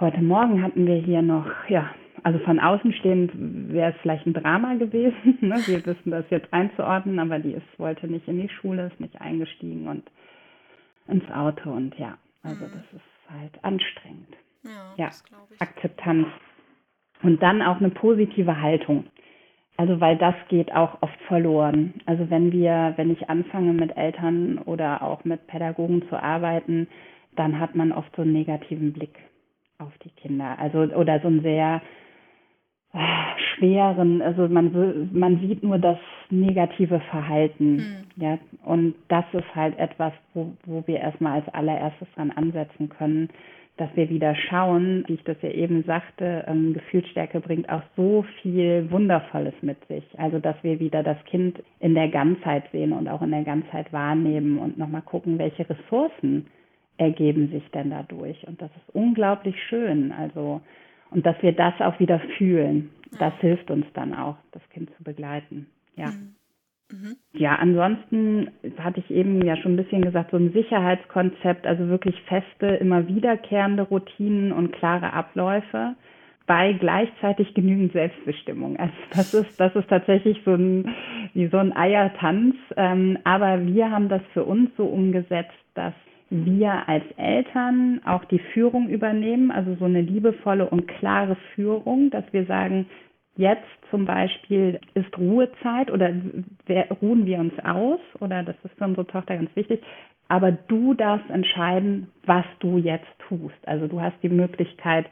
heute 0.00 0.22
Morgen 0.22 0.62
hatten 0.62 0.86
wir 0.86 0.96
hier 0.96 1.22
noch, 1.22 1.46
ja, 1.68 1.90
also 2.22 2.38
von 2.40 2.58
außen 2.58 2.92
stehend 2.94 3.32
wäre 3.34 3.92
es 3.92 3.96
vielleicht 4.02 4.26
ein 4.26 4.34
Drama 4.34 4.74
gewesen. 4.74 5.38
Ne? 5.40 5.56
Wir 5.66 5.84
wissen 5.86 6.10
das 6.10 6.24
jetzt 6.30 6.52
einzuordnen, 6.52 7.18
aber 7.18 7.38
die 7.38 7.52
ist, 7.52 7.78
wollte 7.78 8.06
nicht 8.06 8.28
in 8.28 8.40
die 8.40 8.48
Schule, 8.48 8.86
ist 8.86 9.00
nicht 9.00 9.20
eingestiegen 9.20 9.88
und 9.88 10.04
ins 11.08 11.28
Auto 11.30 11.70
und 11.70 11.98
ja, 11.98 12.18
also 12.42 12.64
mhm. 12.66 12.70
das 12.72 13.00
ist 13.00 13.30
halt 13.30 13.64
anstrengend. 13.64 14.36
Ja, 14.62 14.94
ja 14.96 15.10
Akzeptanz. 15.58 16.28
Und 17.22 17.42
dann 17.42 17.62
auch 17.62 17.78
eine 17.78 17.90
positive 17.90 18.60
Haltung. 18.60 19.06
Also 19.76 19.98
weil 20.00 20.18
das 20.18 20.34
geht 20.48 20.72
auch 20.72 20.98
oft 21.00 21.18
verloren. 21.26 21.94
Also 22.06 22.28
wenn 22.28 22.52
wir, 22.52 22.92
wenn 22.96 23.10
ich 23.10 23.30
anfange 23.30 23.72
mit 23.72 23.96
Eltern 23.96 24.58
oder 24.58 25.02
auch 25.02 25.24
mit 25.24 25.46
Pädagogen 25.46 26.06
zu 26.08 26.22
arbeiten, 26.22 26.86
dann 27.34 27.58
hat 27.58 27.74
man 27.74 27.92
oft 27.92 28.14
so 28.14 28.22
einen 28.22 28.32
negativen 28.32 28.92
Blick 28.92 29.18
auf 29.78 29.96
die 30.04 30.10
Kinder. 30.10 30.58
Also 30.58 30.80
oder 30.80 31.20
so 31.20 31.28
ein 31.28 31.40
sehr 31.40 31.80
schweren, 33.54 34.20
also 34.20 34.48
man, 34.48 35.08
man 35.12 35.38
sieht 35.40 35.62
nur 35.62 35.78
das 35.78 35.98
negative 36.30 37.00
Verhalten. 37.10 37.76
Mhm. 37.76 37.96
Ja, 38.16 38.38
und 38.64 38.94
das 39.08 39.24
ist 39.32 39.54
halt 39.54 39.78
etwas, 39.78 40.12
wo, 40.34 40.52
wo 40.64 40.82
wir 40.86 40.98
erstmal 40.98 41.40
als 41.40 41.48
allererstes 41.54 42.08
dran 42.14 42.30
ansetzen 42.32 42.88
können, 42.88 43.28
dass 43.76 43.88
wir 43.94 44.10
wieder 44.10 44.34
schauen, 44.34 45.04
wie 45.06 45.14
ich 45.14 45.24
das 45.24 45.40
ja 45.40 45.50
eben 45.50 45.84
sagte, 45.84 46.44
ähm, 46.48 46.74
Gefühlsstärke 46.74 47.40
bringt 47.40 47.68
auch 47.70 47.82
so 47.96 48.24
viel 48.42 48.90
Wundervolles 48.90 49.54
mit 49.62 49.78
sich. 49.86 50.04
Also, 50.18 50.38
dass 50.38 50.56
wir 50.62 50.80
wieder 50.80 51.02
das 51.02 51.16
Kind 51.24 51.62
in 51.78 51.94
der 51.94 52.08
Ganzheit 52.08 52.64
sehen 52.72 52.92
und 52.92 53.08
auch 53.08 53.22
in 53.22 53.30
der 53.30 53.44
Ganzheit 53.44 53.90
wahrnehmen 53.92 54.58
und 54.58 54.76
nochmal 54.76 55.02
gucken, 55.02 55.38
welche 55.38 55.68
Ressourcen 55.68 56.46
ergeben 56.98 57.48
sich 57.48 57.66
denn 57.70 57.88
dadurch. 57.88 58.46
Und 58.46 58.60
das 58.60 58.70
ist 58.76 58.94
unglaublich 58.94 59.56
schön. 59.68 60.12
Also, 60.12 60.60
und 61.10 61.26
dass 61.26 61.40
wir 61.42 61.52
das 61.52 61.74
auch 61.80 61.98
wieder 62.00 62.20
fühlen, 62.38 62.90
das 63.18 63.34
hilft 63.40 63.70
uns 63.70 63.86
dann 63.94 64.14
auch, 64.14 64.36
das 64.52 64.62
Kind 64.70 64.90
zu 64.96 65.02
begleiten. 65.02 65.66
Ja. 65.96 66.08
Mhm. 66.08 66.34
mhm. 66.90 67.16
Ja, 67.32 67.56
ansonsten 67.56 68.50
hatte 68.78 69.00
ich 69.00 69.10
eben 69.10 69.44
ja 69.44 69.56
schon 69.56 69.74
ein 69.74 69.76
bisschen 69.76 70.02
gesagt, 70.02 70.30
so 70.30 70.36
ein 70.36 70.52
Sicherheitskonzept, 70.52 71.66
also 71.66 71.88
wirklich 71.88 72.20
feste, 72.22 72.66
immer 72.66 73.08
wiederkehrende 73.08 73.82
Routinen 73.82 74.52
und 74.52 74.72
klare 74.72 75.12
Abläufe 75.12 75.96
bei 76.46 76.72
gleichzeitig 76.72 77.54
genügend 77.54 77.92
Selbstbestimmung. 77.92 78.76
Also 78.76 78.92
das 79.10 79.34
ist, 79.34 79.60
das 79.60 79.74
ist 79.76 79.88
tatsächlich 79.88 80.40
so 80.44 80.52
ein, 80.54 80.92
wie 81.32 81.46
so 81.46 81.58
ein 81.58 81.76
Eiertanz. 81.76 82.56
Ähm, 82.76 83.18
aber 83.22 83.64
wir 83.66 83.90
haben 83.90 84.08
das 84.08 84.22
für 84.32 84.42
uns 84.42 84.70
so 84.76 84.84
umgesetzt, 84.84 85.54
dass 85.74 85.94
wir 86.30 86.88
als 86.88 87.04
Eltern 87.16 88.00
auch 88.04 88.24
die 88.26 88.38
Führung 88.38 88.88
übernehmen, 88.88 89.50
also 89.50 89.74
so 89.74 89.84
eine 89.84 90.00
liebevolle 90.00 90.68
und 90.68 90.86
klare 90.86 91.36
Führung, 91.54 92.10
dass 92.10 92.24
wir 92.32 92.46
sagen, 92.46 92.86
jetzt 93.36 93.66
zum 93.90 94.06
Beispiel 94.06 94.78
ist 94.94 95.16
Ruhezeit 95.18 95.90
oder 95.90 96.12
ruhen 97.02 97.26
wir 97.26 97.38
uns 97.38 97.54
aus 97.64 98.00
oder 98.20 98.44
das 98.44 98.56
ist 98.62 98.78
für 98.78 98.84
unsere 98.84 99.06
Tochter 99.06 99.36
ganz 99.36 99.54
wichtig, 99.56 99.82
aber 100.28 100.52
du 100.52 100.94
darfst 100.94 101.28
entscheiden, 101.30 102.08
was 102.24 102.44
du 102.60 102.78
jetzt 102.78 103.08
tust. 103.28 103.66
Also 103.66 103.88
du 103.88 104.00
hast 104.00 104.16
die 104.22 104.28
Möglichkeit, 104.28 105.06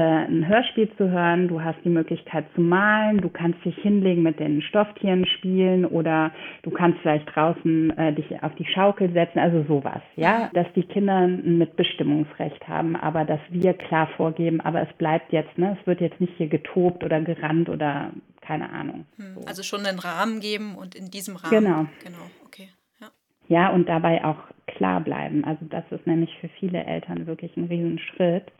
ein 0.00 0.48
Hörspiel 0.48 0.90
zu 0.96 1.08
hören, 1.08 1.46
du 1.46 1.62
hast 1.62 1.78
die 1.84 1.88
Möglichkeit 1.88 2.46
zu 2.54 2.60
malen, 2.60 3.18
du 3.18 3.28
kannst 3.28 3.64
dich 3.64 3.76
hinlegen 3.76 4.22
mit 4.22 4.40
den 4.40 4.60
Stofftieren 4.60 5.24
spielen 5.24 5.84
oder 5.84 6.32
du 6.62 6.70
kannst 6.70 6.98
vielleicht 7.00 7.34
draußen 7.34 7.96
äh, 7.96 8.12
dich 8.12 8.42
auf 8.42 8.52
die 8.56 8.66
Schaukel 8.66 9.12
setzen, 9.12 9.38
also 9.38 9.62
sowas, 9.68 10.02
ja, 10.16 10.50
dass 10.52 10.66
die 10.74 10.82
Kinder 10.82 11.18
ein 11.18 11.58
Mitbestimmungsrecht 11.58 12.66
haben, 12.66 12.96
aber 12.96 13.24
dass 13.24 13.38
wir 13.50 13.74
klar 13.74 14.08
vorgeben, 14.16 14.60
aber 14.60 14.82
es 14.82 14.92
bleibt 14.98 15.32
jetzt, 15.32 15.56
ne, 15.58 15.76
es 15.80 15.86
wird 15.86 16.00
jetzt 16.00 16.20
nicht 16.20 16.34
hier 16.38 16.48
getobt 16.48 17.04
oder 17.04 17.20
gerannt 17.20 17.68
oder 17.68 18.10
keine 18.40 18.70
Ahnung. 18.70 19.06
Hm, 19.16 19.34
so. 19.34 19.46
Also 19.46 19.62
schon 19.62 19.86
einen 19.86 20.00
Rahmen 20.00 20.40
geben 20.40 20.74
und 20.74 20.96
in 20.96 21.10
diesem 21.10 21.36
Rahmen. 21.36 21.50
Genau. 21.50 21.86
Genau, 22.02 22.30
okay. 22.44 22.68
Ja. 23.00 23.08
ja, 23.46 23.68
und 23.70 23.88
dabei 23.88 24.24
auch 24.24 24.38
klar 24.66 25.00
bleiben. 25.00 25.44
Also 25.44 25.64
das 25.66 25.84
ist 25.90 26.06
nämlich 26.06 26.36
für 26.40 26.48
viele 26.48 26.84
Eltern 26.84 27.26
wirklich 27.26 27.56
ein 27.56 27.64
Riesenschritt 27.64 28.50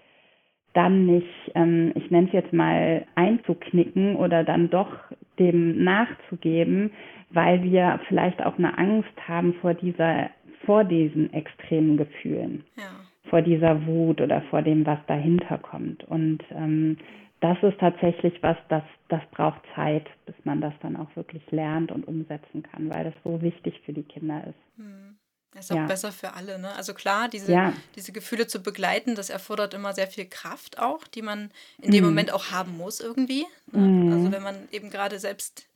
dann 0.74 1.06
nicht, 1.06 1.52
ähm, 1.54 1.92
ich 1.94 2.10
nenne 2.10 2.26
es 2.26 2.32
jetzt 2.32 2.52
mal, 2.52 3.06
einzuknicken 3.14 4.16
oder 4.16 4.44
dann 4.44 4.70
doch 4.70 4.90
dem 5.38 5.82
nachzugeben, 5.82 6.90
weil 7.30 7.62
wir 7.62 8.00
vielleicht 8.08 8.44
auch 8.44 8.58
eine 8.58 8.76
Angst 8.76 9.12
haben 9.26 9.54
vor 9.54 9.74
dieser, 9.74 10.30
vor 10.66 10.84
diesen 10.84 11.32
extremen 11.32 11.96
Gefühlen, 11.96 12.64
ja. 12.76 12.84
vor 13.30 13.42
dieser 13.42 13.86
Wut 13.86 14.20
oder 14.20 14.42
vor 14.42 14.62
dem, 14.62 14.84
was 14.84 14.98
dahinter 15.06 15.58
kommt. 15.58 16.04
Und 16.04 16.42
ähm, 16.50 16.98
das 17.40 17.62
ist 17.62 17.78
tatsächlich 17.78 18.42
was, 18.42 18.56
das, 18.68 18.82
das 19.08 19.20
braucht 19.30 19.60
Zeit, 19.74 20.06
bis 20.26 20.34
man 20.44 20.60
das 20.60 20.72
dann 20.80 20.96
auch 20.96 21.14
wirklich 21.14 21.42
lernt 21.50 21.92
und 21.92 22.06
umsetzen 22.06 22.62
kann, 22.62 22.90
weil 22.90 23.04
das 23.04 23.14
so 23.22 23.42
wichtig 23.42 23.80
für 23.84 23.92
die 23.92 24.04
Kinder 24.04 24.44
ist. 24.48 24.78
Hm. 25.54 25.60
Ist 25.60 25.72
auch 25.72 25.76
ja. 25.76 25.86
besser 25.86 26.12
für 26.12 26.34
alle, 26.34 26.58
ne? 26.58 26.74
Also 26.74 26.94
klar, 26.94 27.28
diese, 27.28 27.52
ja. 27.52 27.72
diese 27.94 28.12
Gefühle 28.12 28.46
zu 28.46 28.60
begleiten, 28.60 29.14
das 29.14 29.30
erfordert 29.30 29.72
immer 29.72 29.94
sehr 29.94 30.08
viel 30.08 30.26
Kraft 30.26 30.78
auch, 30.78 31.06
die 31.06 31.22
man 31.22 31.50
in 31.80 31.92
dem 31.92 32.04
mhm. 32.04 32.10
Moment 32.10 32.32
auch 32.32 32.50
haben 32.50 32.76
muss 32.76 33.00
irgendwie. 33.00 33.46
Mhm. 33.72 34.12
Also 34.12 34.32
wenn 34.32 34.42
man 34.42 34.68
eben 34.70 34.90
gerade 34.90 35.18
selbst 35.18 35.66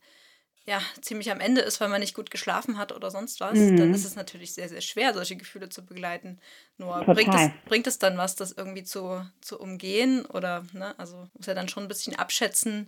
ja, 0.65 0.81
ziemlich 1.01 1.31
am 1.31 1.39
Ende 1.39 1.61
ist, 1.61 1.81
weil 1.81 1.89
man 1.89 1.99
nicht 1.99 2.13
gut 2.13 2.29
geschlafen 2.29 2.77
hat 2.77 2.91
oder 2.91 3.09
sonst 3.09 3.39
was, 3.39 3.57
mhm. 3.57 3.77
dann 3.77 3.93
ist 3.93 4.05
es 4.05 4.15
natürlich 4.15 4.53
sehr, 4.53 4.69
sehr 4.69 4.81
schwer, 4.81 5.15
solche 5.15 5.35
Gefühle 5.35 5.69
zu 5.69 5.83
begleiten. 5.83 6.39
Nur 6.77 7.03
bringt 7.05 7.33
es, 7.33 7.49
bringt 7.65 7.87
es 7.87 7.97
dann 7.97 8.17
was, 8.17 8.35
das 8.35 8.51
irgendwie 8.51 8.83
zu, 8.83 9.25
zu 9.41 9.59
umgehen? 9.59 10.25
Oder, 10.25 10.65
ne, 10.73 10.93
also 10.99 11.27
muss 11.33 11.47
ja 11.47 11.55
dann 11.55 11.69
schon 11.69 11.83
ein 11.83 11.87
bisschen 11.87 12.15
abschätzen. 12.15 12.87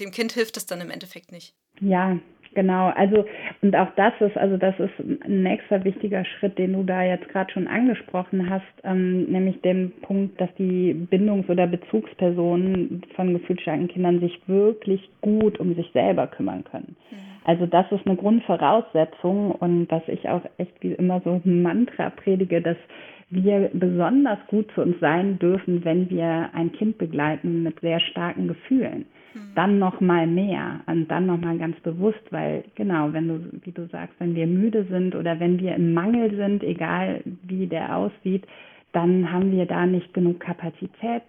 Dem 0.00 0.10
Kind 0.10 0.32
hilft 0.32 0.56
es 0.56 0.66
dann 0.66 0.80
im 0.80 0.90
Endeffekt 0.90 1.30
nicht. 1.30 1.54
Ja, 1.80 2.18
Genau, 2.54 2.88
also 2.88 3.24
und 3.62 3.76
auch 3.76 3.90
das 3.94 4.12
ist, 4.20 4.36
also 4.36 4.56
das 4.56 4.74
ist 4.80 4.92
ein 4.98 5.42
nächster 5.44 5.84
wichtiger 5.84 6.24
Schritt, 6.24 6.58
den 6.58 6.72
du 6.72 6.82
da 6.82 7.04
jetzt 7.04 7.28
gerade 7.28 7.52
schon 7.52 7.68
angesprochen 7.68 8.50
hast, 8.50 8.64
ähm, 8.82 9.24
nämlich 9.30 9.60
den 9.60 9.92
Punkt, 10.02 10.40
dass 10.40 10.52
die 10.58 10.94
Bindungs- 10.94 11.48
oder 11.48 11.68
Bezugspersonen 11.68 13.02
von 13.14 13.34
gefühlsstarken 13.34 13.86
Kindern 13.86 14.18
sich 14.18 14.40
wirklich 14.48 15.08
gut 15.20 15.60
um 15.60 15.76
sich 15.76 15.88
selber 15.92 16.26
kümmern 16.26 16.64
können. 16.64 16.96
Mhm. 17.10 17.16
Also 17.44 17.66
das 17.66 17.90
ist 17.92 18.06
eine 18.06 18.16
Grundvoraussetzung 18.16 19.52
und 19.52 19.90
was 19.90 20.02
ich 20.08 20.28
auch 20.28 20.42
echt 20.58 20.74
wie 20.80 20.92
immer 20.92 21.20
so 21.20 21.40
ein 21.44 21.62
Mantra 21.62 22.10
predige, 22.10 22.60
dass 22.60 22.76
wir 23.30 23.70
besonders 23.72 24.38
gut 24.48 24.70
zu 24.74 24.82
uns 24.82 24.98
sein 25.00 25.38
dürfen, 25.38 25.84
wenn 25.84 26.10
wir 26.10 26.50
ein 26.52 26.72
Kind 26.72 26.98
begleiten 26.98 27.62
mit 27.62 27.80
sehr 27.80 28.00
starken 28.00 28.48
Gefühlen. 28.48 29.06
Mhm. 29.34 29.54
Dann 29.54 29.78
noch 29.78 30.00
mal 30.00 30.26
mehr 30.26 30.80
und 30.86 31.08
dann 31.10 31.26
noch 31.26 31.40
mal 31.40 31.56
ganz 31.58 31.78
bewusst, 31.80 32.22
weil 32.30 32.64
genau, 32.74 33.12
wenn 33.12 33.28
du, 33.28 33.64
wie 33.64 33.72
du 33.72 33.86
sagst, 33.88 34.14
wenn 34.18 34.34
wir 34.34 34.46
müde 34.46 34.84
sind 34.84 35.14
oder 35.14 35.38
wenn 35.40 35.58
wir 35.60 35.74
im 35.74 35.94
Mangel 35.94 36.34
sind, 36.36 36.62
egal 36.62 37.22
wie 37.42 37.66
der 37.66 37.96
aussieht, 37.96 38.46
dann 38.92 39.30
haben 39.32 39.52
wir 39.52 39.66
da 39.66 39.86
nicht 39.86 40.12
genug 40.14 40.40
Kapazität 40.40 41.22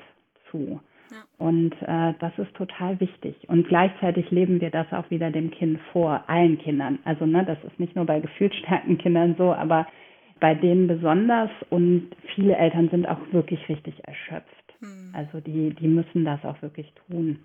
zu. 0.49 0.79
Ja. 1.11 1.17
Und 1.37 1.73
äh, 1.81 2.13
das 2.19 2.31
ist 2.37 2.53
total 2.55 2.99
wichtig. 2.99 3.35
Und 3.47 3.67
gleichzeitig 3.67 4.31
leben 4.31 4.61
wir 4.61 4.69
das 4.69 4.91
auch 4.93 5.09
wieder 5.09 5.29
dem 5.29 5.51
Kind 5.51 5.79
vor, 5.91 6.23
allen 6.27 6.57
Kindern. 6.57 6.99
Also 7.03 7.25
ne, 7.25 7.43
das 7.45 7.57
ist 7.65 7.79
nicht 7.79 7.95
nur 7.95 8.05
bei 8.05 8.19
gefühlsstarken 8.19 8.97
Kindern 8.97 9.35
so, 9.37 9.53
aber 9.53 9.87
bei 10.39 10.55
denen 10.55 10.87
besonders. 10.87 11.49
Und 11.69 12.11
viele 12.33 12.55
Eltern 12.55 12.89
sind 12.89 13.07
auch 13.07 13.19
wirklich 13.31 13.67
richtig 13.67 13.93
erschöpft. 14.07 14.73
Hm. 14.79 15.11
Also 15.13 15.41
die, 15.41 15.71
die 15.71 15.87
müssen 15.87 16.23
das 16.23 16.43
auch 16.45 16.61
wirklich 16.61 16.91
tun. 17.07 17.39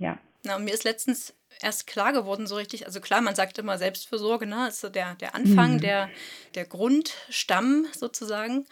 Ja. 0.00 0.18
Na, 0.42 0.56
und 0.56 0.64
mir 0.64 0.74
ist 0.74 0.84
letztens 0.84 1.34
erst 1.60 1.86
klar 1.86 2.12
geworden, 2.12 2.46
so 2.46 2.56
richtig, 2.56 2.86
also 2.86 3.00
klar, 3.00 3.20
man 3.20 3.34
sagt 3.34 3.58
immer 3.58 3.78
Selbstfürsorge, 3.78 4.46
ne? 4.46 4.68
ist 4.68 4.80
so 4.80 4.88
der, 4.88 5.14
der 5.16 5.34
Anfang, 5.34 5.74
mhm. 5.74 5.80
der, 5.80 6.10
der 6.54 6.64
Grundstamm 6.64 7.86
sozusagen. 7.96 8.66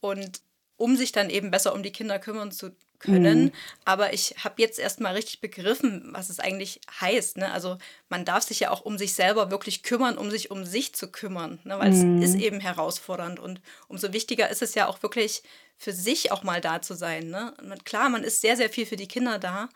Und 0.00 0.42
um 0.76 0.96
sich 0.96 1.12
dann 1.12 1.30
eben 1.30 1.50
besser 1.50 1.74
um 1.74 1.82
die 1.82 1.92
Kinder 1.92 2.18
kümmern 2.18 2.52
zu 2.52 2.72
können. 2.98 3.44
Mhm. 3.44 3.52
Aber 3.84 4.12
ich 4.12 4.34
habe 4.42 4.60
jetzt 4.60 4.78
erst 4.78 5.00
mal 5.00 5.14
richtig 5.14 5.40
begriffen, 5.40 6.08
was 6.12 6.30
es 6.30 6.40
eigentlich 6.40 6.80
heißt. 7.00 7.36
Ne? 7.36 7.52
Also 7.52 7.78
man 8.08 8.24
darf 8.24 8.44
sich 8.44 8.60
ja 8.60 8.70
auch 8.70 8.82
um 8.82 8.98
sich 8.98 9.14
selber 9.14 9.50
wirklich 9.50 9.82
kümmern, 9.82 10.18
um 10.18 10.30
sich 10.30 10.50
um 10.50 10.64
sich 10.64 10.94
zu 10.94 11.08
kümmern, 11.08 11.60
ne? 11.64 11.78
weil 11.78 11.92
mhm. 11.92 12.22
es 12.22 12.30
ist 12.30 12.40
eben 12.40 12.60
herausfordernd. 12.60 13.38
Und 13.40 13.60
umso 13.88 14.12
wichtiger 14.12 14.48
ist 14.48 14.62
es 14.62 14.74
ja 14.74 14.86
auch 14.86 15.02
wirklich 15.02 15.42
für 15.76 15.92
sich 15.92 16.32
auch 16.32 16.42
mal 16.42 16.60
da 16.60 16.82
zu 16.82 16.94
sein. 16.94 17.28
Ne? 17.28 17.54
klar, 17.84 18.08
man 18.08 18.24
ist 18.24 18.40
sehr, 18.40 18.56
sehr 18.56 18.70
viel 18.70 18.86
für 18.86 18.96
die 18.96 19.08
Kinder 19.08 19.38
da, 19.38 19.68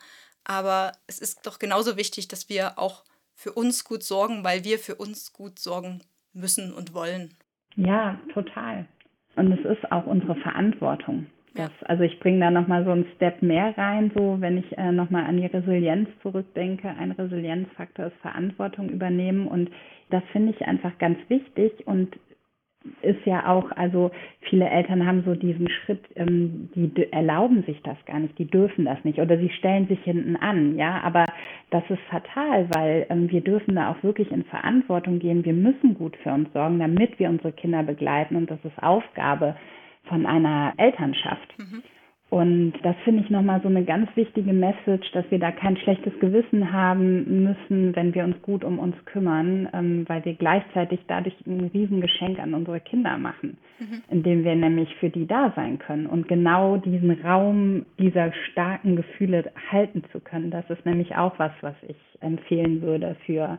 aber 0.48 0.92
es 1.06 1.20
ist 1.20 1.46
doch 1.46 1.60
genauso 1.60 1.96
wichtig, 1.96 2.26
dass 2.26 2.48
wir 2.48 2.78
auch 2.78 3.04
für 3.34 3.52
uns 3.52 3.84
gut 3.84 4.02
sorgen, 4.02 4.42
weil 4.42 4.64
wir 4.64 4.78
für 4.78 4.96
uns 4.96 5.32
gut 5.32 5.60
sorgen 5.60 6.00
müssen 6.32 6.72
und 6.72 6.94
wollen. 6.94 7.34
Ja, 7.76 8.18
total. 8.34 8.86
Und 9.36 9.52
es 9.52 9.64
ist 9.64 9.92
auch 9.92 10.06
unsere 10.06 10.34
Verantwortung. 10.36 11.26
Das, 11.54 11.70
also 11.84 12.02
ich 12.02 12.18
bringe 12.20 12.40
da 12.40 12.50
nochmal 12.50 12.84
so 12.84 12.90
einen 12.90 13.06
Step 13.16 13.42
mehr 13.42 13.76
rein, 13.76 14.10
so 14.14 14.36
wenn 14.40 14.58
ich 14.58 14.78
äh, 14.78 14.92
nochmal 14.92 15.24
an 15.24 15.36
die 15.36 15.46
Resilienz 15.46 16.08
zurückdenke. 16.22 16.88
Ein 16.88 17.12
Resilienzfaktor 17.12 18.06
ist 18.06 18.16
Verantwortung 18.22 18.88
übernehmen 18.88 19.46
und 19.46 19.70
das 20.10 20.22
finde 20.32 20.52
ich 20.52 20.66
einfach 20.66 20.96
ganz 20.98 21.18
wichtig 21.28 21.86
und 21.86 22.16
ist 23.02 23.24
ja 23.24 23.46
auch, 23.46 23.70
also 23.72 24.10
viele 24.40 24.68
Eltern 24.68 25.06
haben 25.06 25.22
so 25.24 25.34
diesen 25.34 25.68
Schritt, 25.68 26.00
ähm, 26.16 26.70
die 26.74 27.12
erlauben 27.12 27.62
sich 27.64 27.80
das 27.82 27.96
gar 28.06 28.18
nicht, 28.18 28.38
die 28.38 28.46
dürfen 28.46 28.84
das 28.84 29.02
nicht 29.04 29.18
oder 29.18 29.38
sie 29.38 29.50
stellen 29.50 29.88
sich 29.88 30.02
hinten 30.02 30.36
an, 30.36 30.76
ja, 30.76 31.00
aber 31.02 31.24
das 31.70 31.82
ist 31.88 32.00
fatal, 32.10 32.68
weil 32.74 33.06
ähm, 33.10 33.30
wir 33.30 33.40
dürfen 33.40 33.74
da 33.74 33.90
auch 33.90 34.02
wirklich 34.02 34.30
in 34.30 34.44
Verantwortung 34.44 35.18
gehen. 35.18 35.44
Wir 35.44 35.52
müssen 35.52 35.94
gut 35.94 36.16
für 36.22 36.32
uns 36.32 36.52
sorgen, 36.52 36.78
damit 36.78 37.18
wir 37.18 37.28
unsere 37.28 37.52
Kinder 37.52 37.82
begleiten 37.82 38.36
und 38.36 38.50
das 38.50 38.58
ist 38.64 38.82
Aufgabe 38.82 39.56
von 40.04 40.26
einer 40.26 40.72
Elternschaft. 40.76 41.54
Mhm. 41.58 41.82
Und 42.30 42.74
das 42.82 42.94
finde 43.04 43.22
ich 43.22 43.30
nochmal 43.30 43.62
so 43.62 43.68
eine 43.68 43.84
ganz 43.84 44.14
wichtige 44.14 44.52
Message, 44.52 45.10
dass 45.12 45.24
wir 45.30 45.38
da 45.38 45.50
kein 45.50 45.78
schlechtes 45.78 46.12
Gewissen 46.20 46.72
haben 46.72 47.44
müssen, 47.44 47.96
wenn 47.96 48.14
wir 48.14 48.24
uns 48.24 48.40
gut 48.42 48.64
um 48.64 48.78
uns 48.78 48.94
kümmern, 49.06 49.66
ähm, 49.72 50.04
weil 50.08 50.22
wir 50.26 50.34
gleichzeitig 50.34 51.00
dadurch 51.08 51.34
ein 51.46 51.70
Riesengeschenk 51.72 52.38
an 52.38 52.52
unsere 52.52 52.80
Kinder 52.80 53.16
machen, 53.16 53.56
mhm. 53.78 54.02
indem 54.10 54.44
wir 54.44 54.54
nämlich 54.56 54.94
für 54.96 55.08
die 55.08 55.26
da 55.26 55.54
sein 55.56 55.78
können 55.78 56.06
und 56.06 56.28
genau 56.28 56.76
diesen 56.76 57.12
Raum 57.22 57.86
dieser 57.98 58.30
starken 58.50 58.96
Gefühle 58.96 59.50
halten 59.72 60.02
zu 60.12 60.20
können. 60.20 60.50
Das 60.50 60.68
ist 60.68 60.84
nämlich 60.84 61.16
auch 61.16 61.38
was, 61.38 61.52
was 61.62 61.76
ich 61.88 61.96
empfehlen 62.20 62.82
würde 62.82 63.16
für 63.24 63.58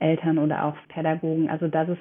Eltern 0.00 0.38
oder 0.38 0.64
auch 0.64 0.74
Pädagogen. 0.88 1.48
Also 1.50 1.68
dass 1.68 1.88
es 1.88 1.98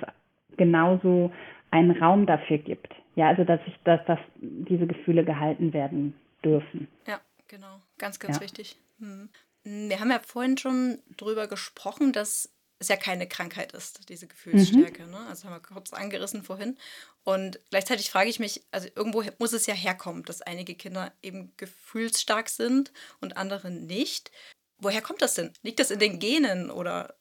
genauso 0.57 1.31
einen 1.71 1.91
Raum 1.91 2.25
dafür 2.25 2.57
gibt. 2.57 2.93
Ja, 3.15 3.29
also 3.29 3.43
dass 3.43 3.59
ich, 3.65 3.73
dass, 3.83 3.99
dass 4.05 4.19
diese 4.39 4.87
Gefühle 4.87 5.25
gehalten 5.25 5.73
werden 5.73 6.13
dürfen. 6.43 6.87
Ja, 7.07 7.19
genau. 7.47 7.81
Ganz, 7.97 8.19
ganz 8.19 8.37
ja. 8.37 8.43
wichtig. 8.43 8.77
Hm. 8.99 9.29
Wir 9.63 9.99
haben 9.99 10.11
ja 10.11 10.19
vorhin 10.19 10.57
schon 10.57 10.99
drüber 11.17 11.47
gesprochen, 11.47 12.13
dass 12.13 12.53
es 12.79 12.89
ja 12.89 12.95
keine 12.95 13.27
Krankheit 13.27 13.71
ist, 13.71 14.07
diese 14.09 14.27
Gefühlsstärke. 14.27 15.03
Mhm. 15.03 15.11
Ne? 15.11 15.17
Also 15.27 15.45
haben 15.45 15.55
wir 15.55 15.59
kurz 15.59 15.93
angerissen 15.93 16.43
vorhin. 16.43 16.77
Und 17.23 17.59
gleichzeitig 17.69 18.09
frage 18.09 18.29
ich 18.29 18.39
mich, 18.39 18.63
also 18.71 18.87
irgendwo 18.95 19.23
muss 19.39 19.53
es 19.53 19.65
ja 19.65 19.73
herkommen, 19.73 20.23
dass 20.23 20.41
einige 20.41 20.75
Kinder 20.75 21.11
eben 21.21 21.51
gefühlsstark 21.57 22.49
sind 22.49 22.93
und 23.19 23.35
andere 23.35 23.71
nicht. 23.71 24.31
Woher 24.79 25.01
kommt 25.01 25.21
das 25.21 25.33
denn? 25.33 25.51
Liegt 25.63 25.79
das 25.79 25.91
in 25.91 25.99
den 25.99 26.19
Genen 26.19 26.69
oder 26.69 27.16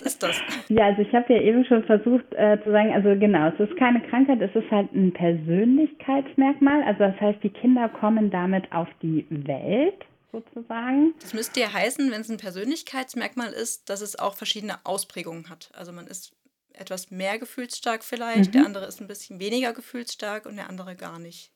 was 0.00 0.12
ist 0.12 0.22
das? 0.22 0.40
ja, 0.68 0.86
also 0.86 1.02
ich 1.02 1.12
habe 1.12 1.32
ja 1.32 1.40
eben 1.40 1.64
schon 1.64 1.84
versucht 1.84 2.24
äh, 2.32 2.58
zu 2.64 2.70
sagen, 2.70 2.92
also 2.92 3.18
genau, 3.18 3.48
es 3.48 3.60
ist 3.60 3.76
keine 3.76 4.00
Krankheit, 4.00 4.40
es 4.40 4.54
ist 4.54 4.70
halt 4.70 4.92
ein 4.92 5.12
Persönlichkeitsmerkmal. 5.12 6.82
Also 6.84 7.00
das 7.00 7.20
heißt, 7.20 7.42
die 7.42 7.50
Kinder 7.50 7.88
kommen 7.88 8.30
damit 8.30 8.70
auf 8.72 8.88
die 9.02 9.26
Welt 9.30 10.04
sozusagen. 10.32 11.14
Das 11.20 11.34
müsste 11.34 11.60
ja 11.60 11.72
heißen, 11.72 12.10
wenn 12.10 12.20
es 12.20 12.28
ein 12.28 12.36
Persönlichkeitsmerkmal 12.36 13.52
ist, 13.52 13.88
dass 13.90 14.00
es 14.00 14.18
auch 14.18 14.34
verschiedene 14.34 14.78
Ausprägungen 14.84 15.50
hat. 15.50 15.70
Also 15.74 15.92
man 15.92 16.06
ist 16.06 16.32
etwas 16.72 17.10
mehr 17.10 17.38
gefühlsstark 17.38 18.04
vielleicht, 18.04 18.50
mhm. 18.50 18.58
der 18.58 18.66
andere 18.66 18.86
ist 18.86 19.00
ein 19.00 19.08
bisschen 19.08 19.40
weniger 19.40 19.72
gefühlsstark 19.72 20.46
und 20.46 20.56
der 20.56 20.68
andere 20.68 20.96
gar 20.96 21.18
nicht. 21.18 21.52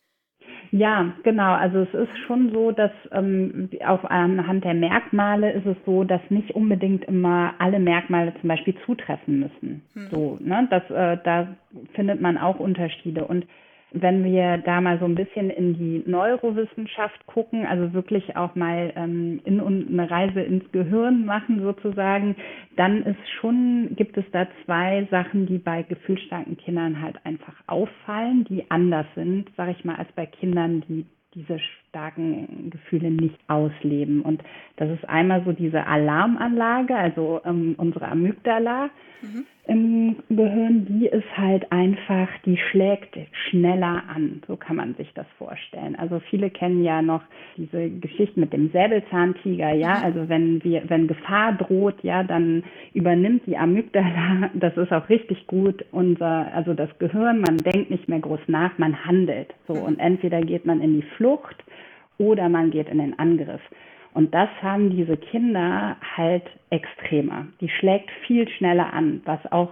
Ja, 0.70 1.12
genau. 1.22 1.52
Also 1.54 1.80
es 1.80 1.94
ist 1.94 2.18
schon 2.26 2.50
so, 2.52 2.72
dass 2.72 2.90
ähm, 3.12 3.70
auf 3.87 4.04
anhand 4.11 4.64
der 4.64 4.74
Merkmale 4.74 5.52
ist 5.52 5.66
es 5.66 5.76
so, 5.87 6.02
dass 6.04 6.20
nicht 6.30 6.50
unbedingt 6.50 7.04
immer 7.04 7.54
alle 7.59 7.78
Merkmale 7.78 8.33
zum 8.40 8.48
Beispiel 8.48 8.74
zutreffen 8.85 9.38
müssen. 9.38 9.83
Hm. 9.94 10.09
So, 10.11 10.38
ne? 10.40 10.66
Das, 10.70 10.83
äh, 10.90 11.18
da 11.22 11.48
findet 11.92 12.20
man 12.20 12.38
auch 12.38 12.59
Unterschiede. 12.59 13.24
Und 13.24 13.46
wenn 13.94 14.24
wir 14.24 14.59
da 14.59 14.80
mal 14.80 14.98
so 14.98 15.04
ein 15.04 15.14
bisschen 15.14 15.50
in 15.50 15.74
die 15.74 16.02
Neurowissenschaft 16.07 17.26
gucken, 17.26 17.64
also 17.64 17.92
wirklich 17.92 18.37
auch 18.37 18.54
mal 18.57 18.92
ähm, 18.96 19.40
in 19.44 19.61
und 19.61 19.88
eine 19.88 20.11
Reise 20.11 20.40
ins 20.40 20.70
Gehirn 20.72 21.24
machen 21.24 21.62
sozusagen, 21.62 22.35
dann 22.76 23.04
ist 23.04 23.30
schon, 23.40 23.94
gibt 23.94 24.16
es 24.16 24.24
da 24.33 24.48
zwei 24.64 25.07
Sachen, 25.11 25.46
die 25.46 25.59
bei 25.59 25.85
gefühlsstarken 25.85 26.57
Kindern 26.57 27.00
halt 27.00 27.24
einfach 27.24 27.54
auffallen, 27.68 28.44
die 28.44 28.68
anders 28.70 29.07
sind, 29.14 29.48
sage 29.57 29.74
ich 29.78 29.85
mal, 29.85 29.96
als 29.96 30.11
bei 30.12 30.26
Kindern, 30.26 30.83
die 30.88 31.07
diese 31.35 31.59
starken 31.94 32.70
Gefühle 32.70 33.11
nicht 33.11 33.38
ausleben. 33.46 34.22
Und 34.22 34.42
das 34.76 34.90
ist 34.90 35.09
einmal 35.09 35.44
so 35.44 35.52
diese 35.52 35.87
Alarmanlage, 35.87 36.96
also 36.96 37.40
ähm, 37.44 37.76
unsere 37.78 38.09
Amygdala 38.09 38.90
mhm. 39.22 39.46
im 39.68 40.16
Gehirn, 40.28 40.87
die 40.87 41.07
ist 41.07 41.37
halt 41.37 41.70
einfach, 41.70 42.28
die 42.44 42.57
schlägt 42.57 43.16
schneller 43.48 44.02
an. 44.12 44.42
So 44.48 44.57
kann 44.57 44.74
man 44.74 44.96
sich 44.96 45.12
das 45.14 45.26
vorstellen. 45.38 45.94
Also 45.94 46.20
viele 46.30 46.50
kennen 46.50 46.83
ja 46.83 47.00
noch 47.00 47.22
diese 47.57 47.88
Geschichte 47.90 48.40
mit 48.40 48.52
dem 48.52 48.72
Säbelzahntiger, 48.72 49.72
ja. 49.72 49.98
Mhm. 49.98 50.04
Also 50.04 50.28
wenn 50.28 50.64
wir, 50.64 50.83
wenn 50.88 51.07
Gefahr 51.07 51.52
droht, 51.52 52.02
ja, 52.02 52.24
dann 52.24 52.64
übernimmt 52.92 53.42
die 53.46 53.57
Amygdala, 53.57 54.50
das 54.54 54.76
ist 54.76 54.92
auch 54.92 55.09
richtig 55.09 55.46
gut, 55.46 55.85
unser, 55.92 56.52
also 56.52 56.74
das 56.74 56.90
Gehirn, 56.98 57.40
man 57.40 57.59
denkt 57.59 57.90
nicht 57.90 58.09
mehr 58.09 58.18
groß 58.18 58.40
nach, 58.48 58.78
man 58.78 59.04
handelt. 59.04 59.54
So, 59.68 59.74
mhm. 59.74 59.83
und 59.83 59.98
entweder 60.00 60.40
geht 60.40 60.66
man 60.66 60.80
in 60.80 60.94
die 60.94 61.07
Flucht 61.16 61.62
oder 62.18 62.48
man 62.48 62.70
geht 62.70 62.88
in 62.88 62.98
den 62.98 63.18
Angriff. 63.18 63.61
Und 64.14 64.33
das 64.33 64.48
haben 64.62 64.90
diese 64.90 65.16
Kinder 65.16 65.96
halt 66.16 66.44
extremer. 66.70 67.48
Die 67.61 67.68
schlägt 67.68 68.11
viel 68.27 68.48
schneller 68.48 68.92
an, 68.92 69.20
was 69.24 69.40
auch 69.50 69.70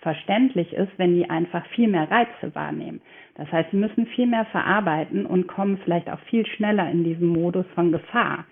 verständlich 0.00 0.72
ist, 0.72 0.90
wenn 0.96 1.14
die 1.14 1.30
einfach 1.30 1.64
viel 1.66 1.88
mehr 1.88 2.10
Reize 2.10 2.54
wahrnehmen. 2.54 3.00
Das 3.36 3.50
heißt, 3.52 3.70
sie 3.70 3.76
müssen 3.76 4.06
viel 4.06 4.26
mehr 4.26 4.46
verarbeiten 4.46 5.26
und 5.26 5.46
kommen 5.46 5.78
vielleicht 5.84 6.10
auch 6.10 6.18
viel 6.20 6.46
schneller 6.46 6.90
in 6.90 7.04
diesen 7.04 7.28
Modus 7.28 7.66
von 7.74 7.92
Gefahr. 7.92 8.44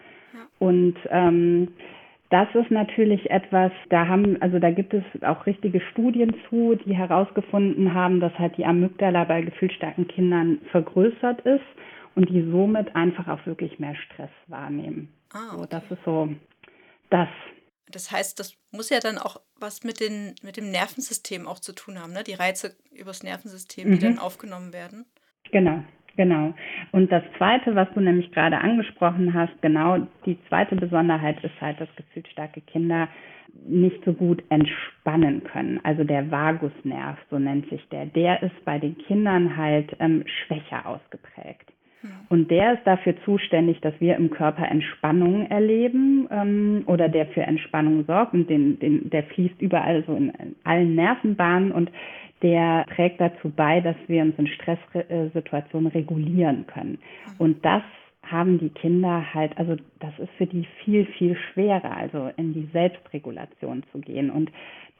Und 0.59 0.95
ähm, 1.11 1.69
das 2.31 2.49
ist 2.55 2.71
natürlich 2.71 3.31
etwas, 3.31 3.73
da 3.89 4.07
haben, 4.07 4.41
also 4.41 4.59
da 4.59 4.71
gibt 4.71 4.95
es 4.95 5.03
auch 5.23 5.47
richtige 5.47 5.81
Studien 5.81 6.35
zu, 6.49 6.77
die 6.85 6.95
herausgefunden 6.95 7.95
haben, 7.95 8.21
dass 8.21 8.39
halt 8.39 8.57
die 8.57 8.67
Amygdala 8.67 9.25
bei 9.25 9.43
gefühlsstarken 9.43 10.07
Kindern 10.09 10.59
vergrößert 10.71 11.41
ist 11.43 11.65
und 12.15 12.29
die 12.29 12.49
somit 12.51 12.95
einfach 12.95 13.29
auch 13.29 13.45
wirklich 13.47 13.79
mehr 13.79 13.95
Stress 13.95 14.31
wahrnehmen. 14.47 15.13
Ah, 15.33 15.55
okay. 15.55 15.57
so, 15.57 15.67
das 15.67 15.83
ist 15.91 16.05
so 16.05 16.29
das. 17.11 17.29
Das 17.91 18.11
heißt, 18.11 18.41
das 18.41 18.57
muss 18.73 18.91
ja 18.91 18.99
dann 19.01 19.19
auch 19.19 19.41
was 19.59 19.85
mit, 19.85 20.01
den, 20.01 20.35
mit 20.43 20.57
dem 20.57 20.71
Nervensystem 20.71 21.47
auch 21.47 21.59
zu 21.59 21.75
tun 21.75 22.01
haben, 22.01 22.13
ne? 22.13 22.25
Die 22.25 22.35
Reize 22.35 22.77
übers 22.93 23.23
Nervensystem, 23.23 23.87
die 23.91 23.97
mhm. 23.97 24.01
dann 24.01 24.19
aufgenommen 24.19 24.73
werden. 24.73 25.05
Genau, 25.53 25.85
genau. 26.17 26.55
Und 26.93 27.13
das 27.13 27.23
Zweite, 27.37 27.75
was 27.75 27.89
du 27.95 28.01
nämlich 28.01 28.33
gerade 28.33 28.59
angesprochen 28.59 29.35
hast, 29.35 29.53
genau, 29.61 29.99
die 30.27 30.39
zweite 30.49 30.77
Besonderheit 30.77 31.43
ist 31.45 31.61
halt, 31.61 31.81
dass 31.81 31.89
gefühlsstarke 31.97 32.63
Kinder 32.63 33.09
nicht 33.67 34.05
so 34.05 34.13
gut 34.13 34.43
entspannen 34.49 35.45
können. 35.45 35.81
Also 35.85 36.05
der 36.05 36.31
Vagusnerv, 36.31 37.19
so 37.31 37.39
nennt 37.39 37.69
sich 37.71 37.87
der, 37.91 38.07
der 38.07 38.43
ist 38.43 38.65
bei 38.65 38.79
den 38.79 38.99
Kindern 38.99 39.57
halt 39.57 39.95
ähm, 40.01 40.25
schwächer 40.27 40.87
ausgeprägt. 40.87 41.73
Und 42.29 42.51
der 42.51 42.75
ist 42.75 42.87
dafür 42.87 43.15
zuständig, 43.25 43.81
dass 43.81 43.95
wir 44.01 44.17
im 44.17 44.31
Körper 44.31 44.69
Entspannung 44.69 45.47
erleben 45.47 46.29
ähm, 46.31 46.83
oder 46.87 47.09
der 47.09 47.27
für 47.27 47.43
Entspannung 47.43 48.05
sorgt 48.07 48.35
und 48.35 48.51
den, 48.51 48.79
den, 48.79 49.11
der 49.11 49.25
fließt 49.25 49.61
überall 49.61 50.05
so 50.07 50.15
in, 50.15 50.31
in 50.31 50.57
allen 50.65 50.95
Nervenbahnen 50.95 51.73
und 51.73 51.91
der 52.43 52.85
trägt 52.95 53.21
dazu 53.21 53.51
bei, 53.55 53.81
dass 53.81 53.97
wir 54.07 54.23
uns 54.23 54.35
in 54.39 54.47
Stresssituationen 54.49 55.91
regulieren 55.93 56.67
können. 56.67 56.99
Und 57.39 57.65
das 57.65 57.83
haben 58.23 58.59
die 58.59 58.71
Kinder 58.71 59.35
halt, 59.35 59.57
also 59.57 59.77
das 60.01 60.13
ist 60.19 60.31
für 60.37 60.47
die 60.47 60.67
viel, 60.85 61.07
viel 61.07 61.37
schwerer, 61.37 61.97
also 61.97 62.31
in 62.37 62.53
die 62.53 62.69
Selbstregulation 62.73 63.83
zu 63.93 63.99
gehen. 64.01 64.31
Und 64.31 64.51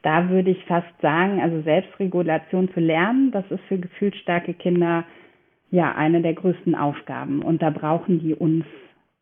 da 0.01 0.29
würde 0.29 0.51
ich 0.51 0.63
fast 0.65 0.89
sagen, 1.01 1.41
also 1.41 1.61
Selbstregulation 1.61 2.71
zu 2.73 2.79
lernen, 2.79 3.31
das 3.31 3.45
ist 3.49 3.63
für 3.67 3.77
gefühlsstarke 3.77 4.53
Kinder 4.53 5.03
ja 5.75 5.93
eine 5.93 6.21
der 6.21 6.33
größten 6.33 6.75
Aufgaben. 6.75 7.41
Und 7.41 7.61
da 7.61 7.69
brauchen 7.69 8.19
die 8.19 8.33
uns 8.33 8.65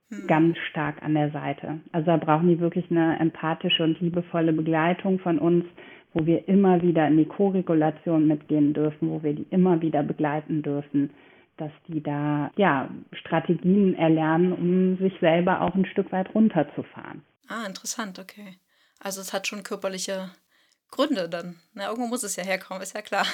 hm. 0.09 0.27
ganz 0.27 0.57
stark 0.69 1.01
an 1.03 1.15
der 1.15 1.31
Seite. 1.31 1.79
Also 1.91 2.07
da 2.07 2.17
brauchen 2.17 2.47
die 2.47 2.59
wirklich 2.59 2.89
eine 2.89 3.19
empathische 3.19 3.83
und 3.83 3.99
liebevolle 3.99 4.53
Begleitung 4.53 5.19
von 5.19 5.39
uns, 5.39 5.65
wo 6.13 6.25
wir 6.25 6.47
immer 6.47 6.81
wieder 6.81 7.07
in 7.07 7.17
die 7.17 7.25
Co-Regulation 7.25 8.27
mitgehen 8.27 8.73
dürfen, 8.73 9.09
wo 9.09 9.23
wir 9.23 9.33
die 9.33 9.47
immer 9.49 9.81
wieder 9.81 10.03
begleiten 10.03 10.61
dürfen, 10.61 11.09
dass 11.57 11.71
die 11.87 12.01
da 12.01 12.51
ja 12.55 12.89
Strategien 13.13 13.95
erlernen, 13.95 14.53
um 14.53 14.97
sich 14.97 15.13
selber 15.19 15.61
auch 15.61 15.75
ein 15.75 15.85
Stück 15.85 16.11
weit 16.11 16.33
runterzufahren. 16.33 17.23
Ah, 17.47 17.65
interessant, 17.67 18.19
okay. 18.19 18.57
Also 18.99 19.21
es 19.21 19.33
hat 19.33 19.47
schon 19.47 19.63
körperliche 19.63 20.29
Gründe 20.93 21.27
dann. 21.27 21.59
Na, 21.73 21.89
irgendwo 21.89 22.07
muss 22.07 22.21
es 22.21 22.35
ja 22.35 22.43
herkommen, 22.43 22.81
ist 22.83 22.93
ja 22.93 23.01
klar. 23.01 23.25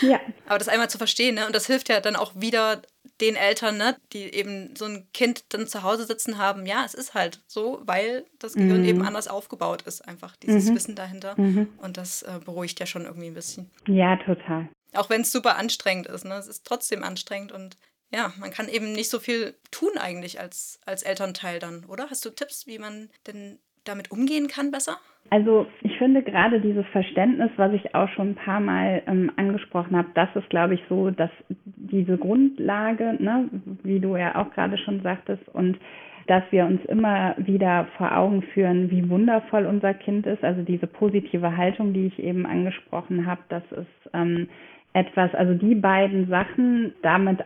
Ja. 0.00 0.20
Aber 0.46 0.58
das 0.58 0.68
einmal 0.68 0.88
zu 0.88 0.98
verstehen, 0.98 1.34
ne? 1.34 1.46
und 1.46 1.54
das 1.54 1.66
hilft 1.66 1.88
ja 1.88 2.00
dann 2.00 2.14
auch 2.14 2.32
wieder 2.36 2.80
den 3.20 3.34
Eltern, 3.34 3.76
ne? 3.76 3.96
die 4.12 4.32
eben 4.32 4.76
so 4.76 4.84
ein 4.84 5.08
Kind 5.12 5.44
dann 5.48 5.66
zu 5.66 5.82
Hause 5.82 6.04
sitzen 6.04 6.38
haben. 6.38 6.64
Ja, 6.64 6.84
es 6.84 6.94
ist 6.94 7.14
halt 7.14 7.40
so, 7.48 7.82
weil 7.84 8.24
das 8.38 8.54
Gehirn 8.54 8.82
mhm. 8.82 8.88
eben 8.88 9.02
anders 9.02 9.26
aufgebaut 9.26 9.82
ist, 9.82 10.06
einfach 10.06 10.36
dieses 10.36 10.70
mhm. 10.70 10.76
Wissen 10.76 10.94
dahinter. 10.94 11.34
Mhm. 11.36 11.68
Und 11.78 11.96
das 11.96 12.22
äh, 12.22 12.38
beruhigt 12.44 12.78
ja 12.78 12.86
schon 12.86 13.04
irgendwie 13.04 13.28
ein 13.28 13.34
bisschen. 13.34 13.70
Ja, 13.88 14.16
total. 14.16 14.68
Auch 14.94 15.10
wenn 15.10 15.22
es 15.22 15.32
super 15.32 15.56
anstrengend 15.56 16.06
ist. 16.06 16.24
Ne? 16.24 16.34
Es 16.34 16.46
ist 16.46 16.64
trotzdem 16.64 17.02
anstrengend 17.02 17.50
und 17.50 17.76
ja, 18.12 18.32
man 18.38 18.52
kann 18.52 18.68
eben 18.68 18.92
nicht 18.92 19.10
so 19.10 19.18
viel 19.18 19.56
tun 19.72 19.98
eigentlich 19.98 20.38
als, 20.38 20.78
als 20.86 21.02
Elternteil 21.02 21.58
dann, 21.58 21.84
oder? 21.86 22.08
Hast 22.08 22.24
du 22.24 22.30
Tipps, 22.30 22.66
wie 22.68 22.78
man 22.78 23.10
denn 23.26 23.58
damit 23.88 24.10
umgehen 24.10 24.48
kann 24.48 24.70
besser? 24.70 24.98
Also 25.30 25.66
ich 25.82 25.96
finde 25.98 26.22
gerade 26.22 26.60
dieses 26.60 26.86
Verständnis, 26.92 27.50
was 27.56 27.72
ich 27.72 27.94
auch 27.94 28.08
schon 28.10 28.30
ein 28.30 28.34
paar 28.36 28.60
Mal 28.60 29.02
ähm, 29.06 29.32
angesprochen 29.36 29.96
habe, 29.96 30.08
das 30.14 30.28
ist, 30.36 30.48
glaube 30.50 30.74
ich, 30.74 30.80
so, 30.88 31.10
dass 31.10 31.30
diese 31.48 32.16
Grundlage, 32.16 33.16
ne, 33.18 33.48
wie 33.82 33.98
du 33.98 34.16
ja 34.16 34.36
auch 34.36 34.52
gerade 34.52 34.78
schon 34.78 35.02
sagtest, 35.02 35.42
und 35.52 35.78
dass 36.26 36.42
wir 36.50 36.64
uns 36.66 36.84
immer 36.86 37.34
wieder 37.38 37.86
vor 37.96 38.16
Augen 38.16 38.42
führen, 38.42 38.90
wie 38.90 39.08
wundervoll 39.08 39.66
unser 39.66 39.94
Kind 39.94 40.26
ist. 40.26 40.42
Also 40.42 40.62
diese 40.62 40.86
positive 40.86 41.56
Haltung, 41.56 41.92
die 41.92 42.06
ich 42.06 42.18
eben 42.18 42.46
angesprochen 42.46 43.26
habe, 43.26 43.40
das 43.48 43.62
ist 43.72 44.10
ähm, 44.12 44.48
etwas, 44.92 45.34
also 45.34 45.54
die 45.54 45.74
beiden 45.74 46.28
Sachen, 46.28 46.94
damit, 47.02 47.44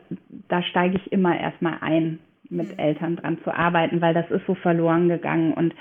da 0.49 0.63
steige 0.63 0.97
ich 0.97 1.13
immer 1.13 1.39
erstmal 1.39 1.79
ein, 1.81 2.21
mit 2.49 2.69
mhm. 2.73 2.79
Eltern 2.79 3.17
dran 3.17 3.39
zu 3.45 3.55
arbeiten, 3.55 4.01
weil 4.01 4.15
das 4.15 4.31
ist 4.31 4.47
so 4.47 4.55
verloren 4.55 5.09
gegangen. 5.09 5.53
Und 5.53 5.75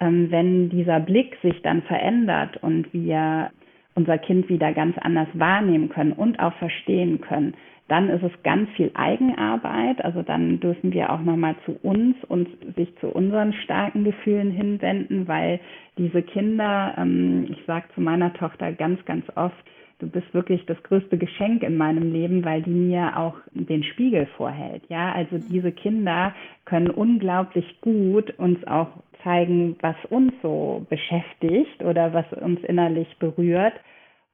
wenn 0.00 0.70
dieser 0.70 1.00
Blick 1.00 1.36
sich 1.42 1.60
dann 1.62 1.82
verändert 1.82 2.56
und 2.62 2.92
wir 2.92 3.50
unser 3.94 4.18
Kind 4.18 4.48
wieder 4.48 4.72
ganz 4.72 4.96
anders 4.98 5.28
wahrnehmen 5.34 5.88
können 5.88 6.12
und 6.12 6.38
auch 6.38 6.54
verstehen 6.54 7.20
können, 7.20 7.54
dann 7.88 8.10
ist 8.10 8.22
es 8.22 8.42
ganz 8.42 8.68
viel 8.76 8.90
Eigenarbeit. 8.94 10.04
Also 10.04 10.22
dann 10.22 10.60
dürfen 10.60 10.92
wir 10.92 11.10
auch 11.10 11.20
nochmal 11.20 11.56
zu 11.64 11.72
uns 11.82 12.16
und 12.28 12.48
sich 12.76 12.94
zu 13.00 13.08
unseren 13.08 13.52
starken 13.64 14.04
Gefühlen 14.04 14.50
hinwenden, 14.50 15.26
weil 15.26 15.58
diese 15.96 16.22
Kinder, 16.22 16.94
ähm, 16.98 17.46
ich 17.50 17.64
sage 17.66 17.86
zu 17.94 18.00
meiner 18.00 18.32
Tochter 18.34 18.72
ganz, 18.72 19.04
ganz 19.06 19.24
oft, 19.34 19.56
du 20.00 20.06
bist 20.06 20.32
wirklich 20.32 20.64
das 20.66 20.80
größte 20.84 21.18
Geschenk 21.18 21.62
in 21.62 21.76
meinem 21.76 22.12
Leben, 22.12 22.44
weil 22.44 22.62
die 22.62 22.70
mir 22.70 23.16
auch 23.16 23.34
den 23.52 23.82
Spiegel 23.82 24.26
vorhält. 24.36 24.82
Ja, 24.88 25.12
also 25.12 25.38
diese 25.50 25.72
Kinder 25.72 26.34
können 26.66 26.90
unglaublich 26.90 27.80
gut 27.80 28.38
uns 28.38 28.64
auch 28.66 28.88
zeigen, 29.22 29.76
was 29.80 29.96
uns 30.10 30.32
so 30.42 30.86
beschäftigt 30.88 31.82
oder 31.82 32.12
was 32.12 32.30
uns 32.32 32.60
innerlich 32.64 33.08
berührt 33.18 33.74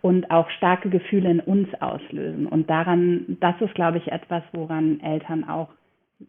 und 0.03 0.31
auch 0.31 0.49
starke 0.51 0.91
Gefühle 0.91 1.31
in 1.31 1.41
uns 1.41 1.69
auslösen. 1.81 2.47
Und 2.47 2.69
daran, 2.69 3.39
das 3.41 3.59
ist, 3.61 3.75
glaube 3.75 3.99
ich, 3.99 4.13
etwas, 4.13 4.43
woran 4.53 5.01
Eltern 5.01 5.49
auch 5.49 5.69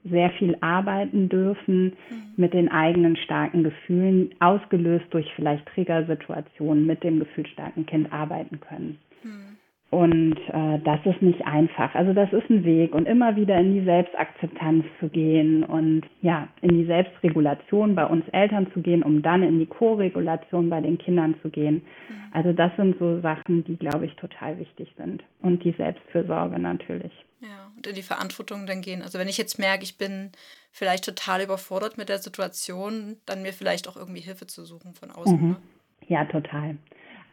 sehr 0.03 0.29
viel 0.31 0.57
arbeiten 0.61 1.29
dürfen 1.29 1.93
mhm. 2.09 2.33
mit 2.37 2.53
den 2.53 2.71
eigenen 2.71 3.15
starken 3.17 3.63
Gefühlen, 3.63 4.33
ausgelöst 4.39 5.05
durch 5.11 5.31
vielleicht 5.35 5.65
Triggersituationen 5.67 6.85
mit 6.85 7.03
dem 7.03 7.19
gefühlsstarken 7.19 7.85
Kind 7.85 8.11
arbeiten 8.11 8.59
können. 8.59 8.99
Mhm. 9.23 9.57
Und 9.91 10.37
äh, 10.51 10.79
das 10.83 10.99
ist 11.05 11.21
nicht 11.21 11.45
einfach. 11.45 11.93
Also 11.95 12.13
das 12.13 12.31
ist 12.33 12.49
ein 12.49 12.65
Weg 12.65 12.93
und 12.93 13.07
immer 13.07 13.35
wieder 13.35 13.57
in 13.57 13.75
die 13.75 13.85
Selbstakzeptanz 13.85 14.83
zu 14.99 15.07
gehen 15.09 15.63
und 15.63 16.01
ja, 16.21 16.47
in 16.61 16.69
die 16.69 16.85
Selbstregulation 16.85 17.95
bei 17.95 18.05
uns 18.05 18.27
Eltern 18.29 18.67
zu 18.73 18.81
gehen, 18.81 19.03
um 19.03 19.21
dann 19.21 19.43
in 19.43 19.59
die 19.59 19.67
Co-Regulation 19.67 20.69
bei 20.69 20.81
den 20.81 20.97
Kindern 20.97 21.35
zu 21.41 21.49
gehen. 21.49 21.83
Also 22.31 22.51
das 22.51 22.75
sind 22.75 22.99
so 22.99 23.21
Sachen, 23.21 23.63
die, 23.63 23.77
glaube 23.77 24.05
ich, 24.07 24.15
total 24.15 24.59
wichtig 24.59 24.93
sind. 24.97 25.23
Und 25.41 25.63
die 25.63 25.71
Selbstfürsorge 25.71 26.59
natürlich. 26.59 27.13
Ja, 27.39 27.71
und 27.77 27.87
in 27.87 27.95
die 27.95 28.01
Verantwortung 28.01 28.65
dann 28.65 28.81
gehen. 28.81 29.01
Also 29.01 29.19
wenn 29.19 29.29
ich 29.29 29.37
jetzt 29.37 29.59
merke, 29.59 29.83
ich 29.83 29.97
bin 29.97 30.31
vielleicht 30.71 31.05
total 31.05 31.41
überfordert 31.41 31.97
mit 31.97 32.09
der 32.09 32.17
Situation, 32.17 33.17
dann 33.25 33.43
mir 33.43 33.53
vielleicht 33.53 33.87
auch 33.87 33.95
irgendwie 33.95 34.21
Hilfe 34.21 34.47
zu 34.47 34.65
suchen 34.65 34.93
von 34.93 35.11
außen. 35.11 35.41
Mhm. 35.41 35.49
Ne? 35.51 35.55
Ja, 36.07 36.25
total. 36.25 36.77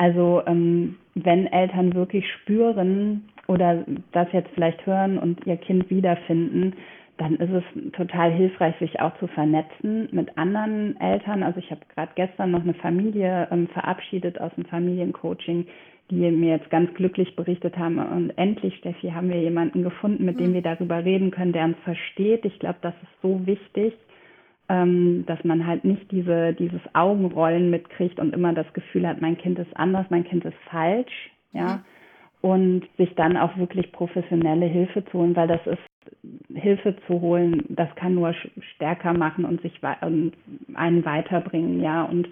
Also 0.03 0.42
ähm, 0.48 0.96
wenn 1.14 1.46
Eltern 1.46 1.94
wirklich 1.94 2.28
spüren 2.28 3.28
oder 3.46 3.84
das 4.11 4.26
jetzt 4.32 4.50
vielleicht 4.53 4.84
hören 4.84 5.16
und 5.16 5.46
ihr 5.46 5.57
Kind 5.57 5.90
wiederfinden, 5.90 6.74
dann 7.18 7.36
ist 7.36 7.53
es 7.53 7.92
total 7.92 8.32
hilfreich, 8.32 8.74
sich 8.80 8.98
auch 8.98 9.16
zu 9.18 9.28
vernetzen 9.28 10.09
mit 10.11 10.36
anderen 10.36 11.00
Eltern. 11.00 11.44
Also 11.44 11.61
ich 11.61 11.70
habe 11.70 11.82
gerade 11.94 12.11
gestern 12.16 12.50
noch 12.50 12.62
eine 12.62 12.74
Familie 12.74 13.46
ähm, 13.53 13.68
verabschiedet 13.68 14.40
aus 14.40 14.50
dem 14.57 14.64
Familiencoaching, 14.64 15.68
die 16.11 16.16
mir 16.32 16.57
jetzt 16.57 16.70
ganz 16.70 16.92
glücklich 16.94 17.36
berichtet 17.36 17.78
haben. 17.78 18.00
Und 18.00 18.30
endlich, 18.36 18.74
Steffi, 18.78 19.11
haben 19.11 19.28
wir 19.28 19.40
jemanden 19.40 19.84
gefunden, 19.84 20.24
mit 20.24 20.40
dem 20.40 20.50
mhm. 20.50 20.55
wir 20.55 20.62
darüber 20.62 21.05
reden 21.05 21.30
können, 21.30 21.53
der 21.53 21.66
uns 21.66 21.78
versteht. 21.84 22.44
Ich 22.44 22.59
glaube, 22.59 22.78
das 22.82 22.94
ist 23.05 23.22
so 23.22 23.46
wichtig 23.46 23.94
ähm, 24.72 25.24
dass 25.26 25.44
man 25.44 25.66
halt 25.66 25.84
nicht 25.84 26.10
diese, 26.10 26.54
dieses 26.54 26.80
Augenrollen 26.94 27.68
mitkriegt 27.68 28.18
und 28.18 28.34
immer 28.34 28.54
das 28.54 28.72
Gefühl 28.72 29.06
hat, 29.06 29.20
mein 29.20 29.36
Kind 29.36 29.58
ist 29.58 29.76
anders, 29.76 30.06
mein 30.08 30.24
Kind 30.24 30.46
ist 30.46 30.56
falsch, 30.70 31.30
ja. 31.52 31.76
Mhm. 31.76 31.80
Und 32.40 32.82
sich 32.96 33.14
dann 33.14 33.36
auch 33.36 33.56
wirklich 33.56 33.92
professionelle 33.92 34.66
Hilfe 34.66 35.04
zu 35.04 35.18
holen, 35.18 35.36
weil 35.36 35.46
das 35.46 35.64
ist 35.64 35.78
Hilfe 36.52 36.96
zu 37.06 37.20
holen, 37.20 37.62
das 37.68 37.94
kann 37.94 38.16
nur 38.16 38.34
stärker 38.74 39.12
machen 39.12 39.44
und 39.44 39.60
sich 39.60 39.78
und 40.00 40.32
einen 40.74 41.04
weiterbringen, 41.04 41.82
ja. 41.82 42.04
Und 42.04 42.28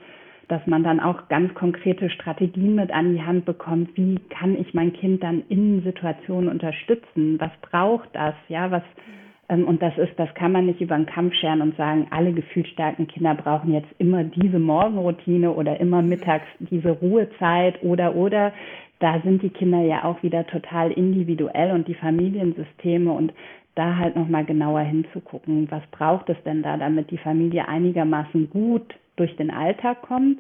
dass 0.49 0.67
man 0.67 0.83
dann 0.83 0.99
auch 0.99 1.29
ganz 1.29 1.55
konkrete 1.55 2.09
Strategien 2.11 2.75
mit 2.75 2.91
an 2.91 3.13
die 3.13 3.23
Hand 3.23 3.45
bekommt. 3.45 3.97
Wie 3.97 4.19
kann 4.31 4.59
ich 4.59 4.73
mein 4.75 4.95
Kind 4.95 5.23
dann 5.23 5.45
in 5.49 5.83
Situationen 5.83 6.49
unterstützen? 6.49 7.39
Was 7.39 7.53
braucht 7.61 8.09
das? 8.15 8.35
Ja, 8.49 8.71
was, 8.71 8.83
ähm, 8.83 9.20
und 9.51 9.83
das 9.83 9.97
ist, 9.99 10.13
das 10.17 10.33
kann 10.35 10.53
man 10.53 10.67
nicht 10.67 10.81
über 10.81 10.97
den 10.97 11.07
Kampf 11.07 11.35
scheren 11.35 11.61
und 11.61 11.77
sagen, 11.77 12.07
alle 12.11 12.33
gefühlsstarken 12.33 13.09
Kinder 13.09 13.35
brauchen 13.35 13.73
jetzt 13.73 13.89
immer 13.99 14.23
diese 14.23 14.61
Morgenroutine 14.61 15.51
oder 15.53 15.81
immer 15.81 16.03
mittags 16.03 16.47
diese 16.61 16.91
Ruhezeit 16.91 17.83
oder, 17.83 18.15
oder. 18.15 18.53
Da 19.01 19.21
sind 19.25 19.43
die 19.43 19.51
Kinder 19.51 19.81
ja 19.81 20.05
auch 20.05 20.23
wieder 20.23 20.47
total 20.47 20.93
individuell 20.93 21.73
und 21.73 21.89
die 21.89 21.95
Familiensysteme 21.95 23.11
und 23.11 23.33
da 23.75 23.97
halt 23.97 24.15
nochmal 24.15 24.45
genauer 24.45 24.81
hinzugucken, 24.81 25.69
was 25.71 25.83
braucht 25.91 26.29
es 26.29 26.37
denn 26.45 26.63
da, 26.63 26.77
damit 26.77 27.11
die 27.11 27.19
Familie 27.19 27.67
einigermaßen 27.67 28.51
gut 28.51 28.95
durch 29.17 29.35
den 29.37 29.51
Alltag 29.51 30.03
kommt, 30.03 30.39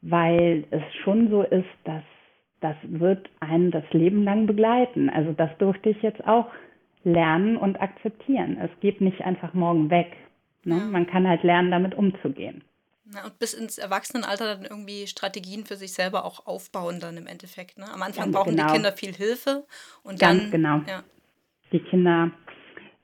weil 0.00 0.64
es 0.70 0.82
schon 1.02 1.28
so 1.28 1.42
ist, 1.42 1.68
dass 1.84 2.02
das 2.60 2.76
wird 2.82 3.28
einen 3.40 3.70
das 3.70 3.84
Leben 3.92 4.24
lang 4.24 4.46
begleiten. 4.46 5.10
Also 5.10 5.32
das 5.32 5.50
durfte 5.58 5.90
ich 5.90 6.02
jetzt 6.02 6.26
auch 6.26 6.46
lernen 7.04 7.56
und 7.56 7.80
akzeptieren. 7.80 8.58
Es 8.60 8.70
geht 8.80 9.00
nicht 9.00 9.20
einfach 9.22 9.54
morgen 9.54 9.90
weg. 9.90 10.16
Ne? 10.64 10.78
Ja. 10.78 10.84
Man 10.84 11.06
kann 11.06 11.26
halt 11.26 11.42
lernen, 11.42 11.70
damit 11.70 11.94
umzugehen. 11.94 12.62
Na, 13.10 13.24
und 13.24 13.38
bis 13.38 13.54
ins 13.54 13.78
Erwachsenenalter 13.78 14.56
dann 14.56 14.64
irgendwie 14.64 15.06
Strategien 15.06 15.64
für 15.64 15.76
sich 15.76 15.94
selber 15.94 16.24
auch 16.26 16.46
aufbauen 16.46 17.00
dann 17.00 17.16
im 17.16 17.26
Endeffekt. 17.26 17.78
Ne? 17.78 17.86
Am 17.92 18.02
Anfang 18.02 18.24
Ganz 18.24 18.36
brauchen 18.36 18.56
genau. 18.56 18.66
die 18.66 18.72
Kinder 18.74 18.92
viel 18.92 19.14
Hilfe 19.14 19.64
und 20.02 20.20
Ganz 20.20 20.42
dann. 20.42 20.50
genau. 20.50 20.80
Ja. 20.86 21.02
Die 21.72 21.80
Kinder, 21.80 22.30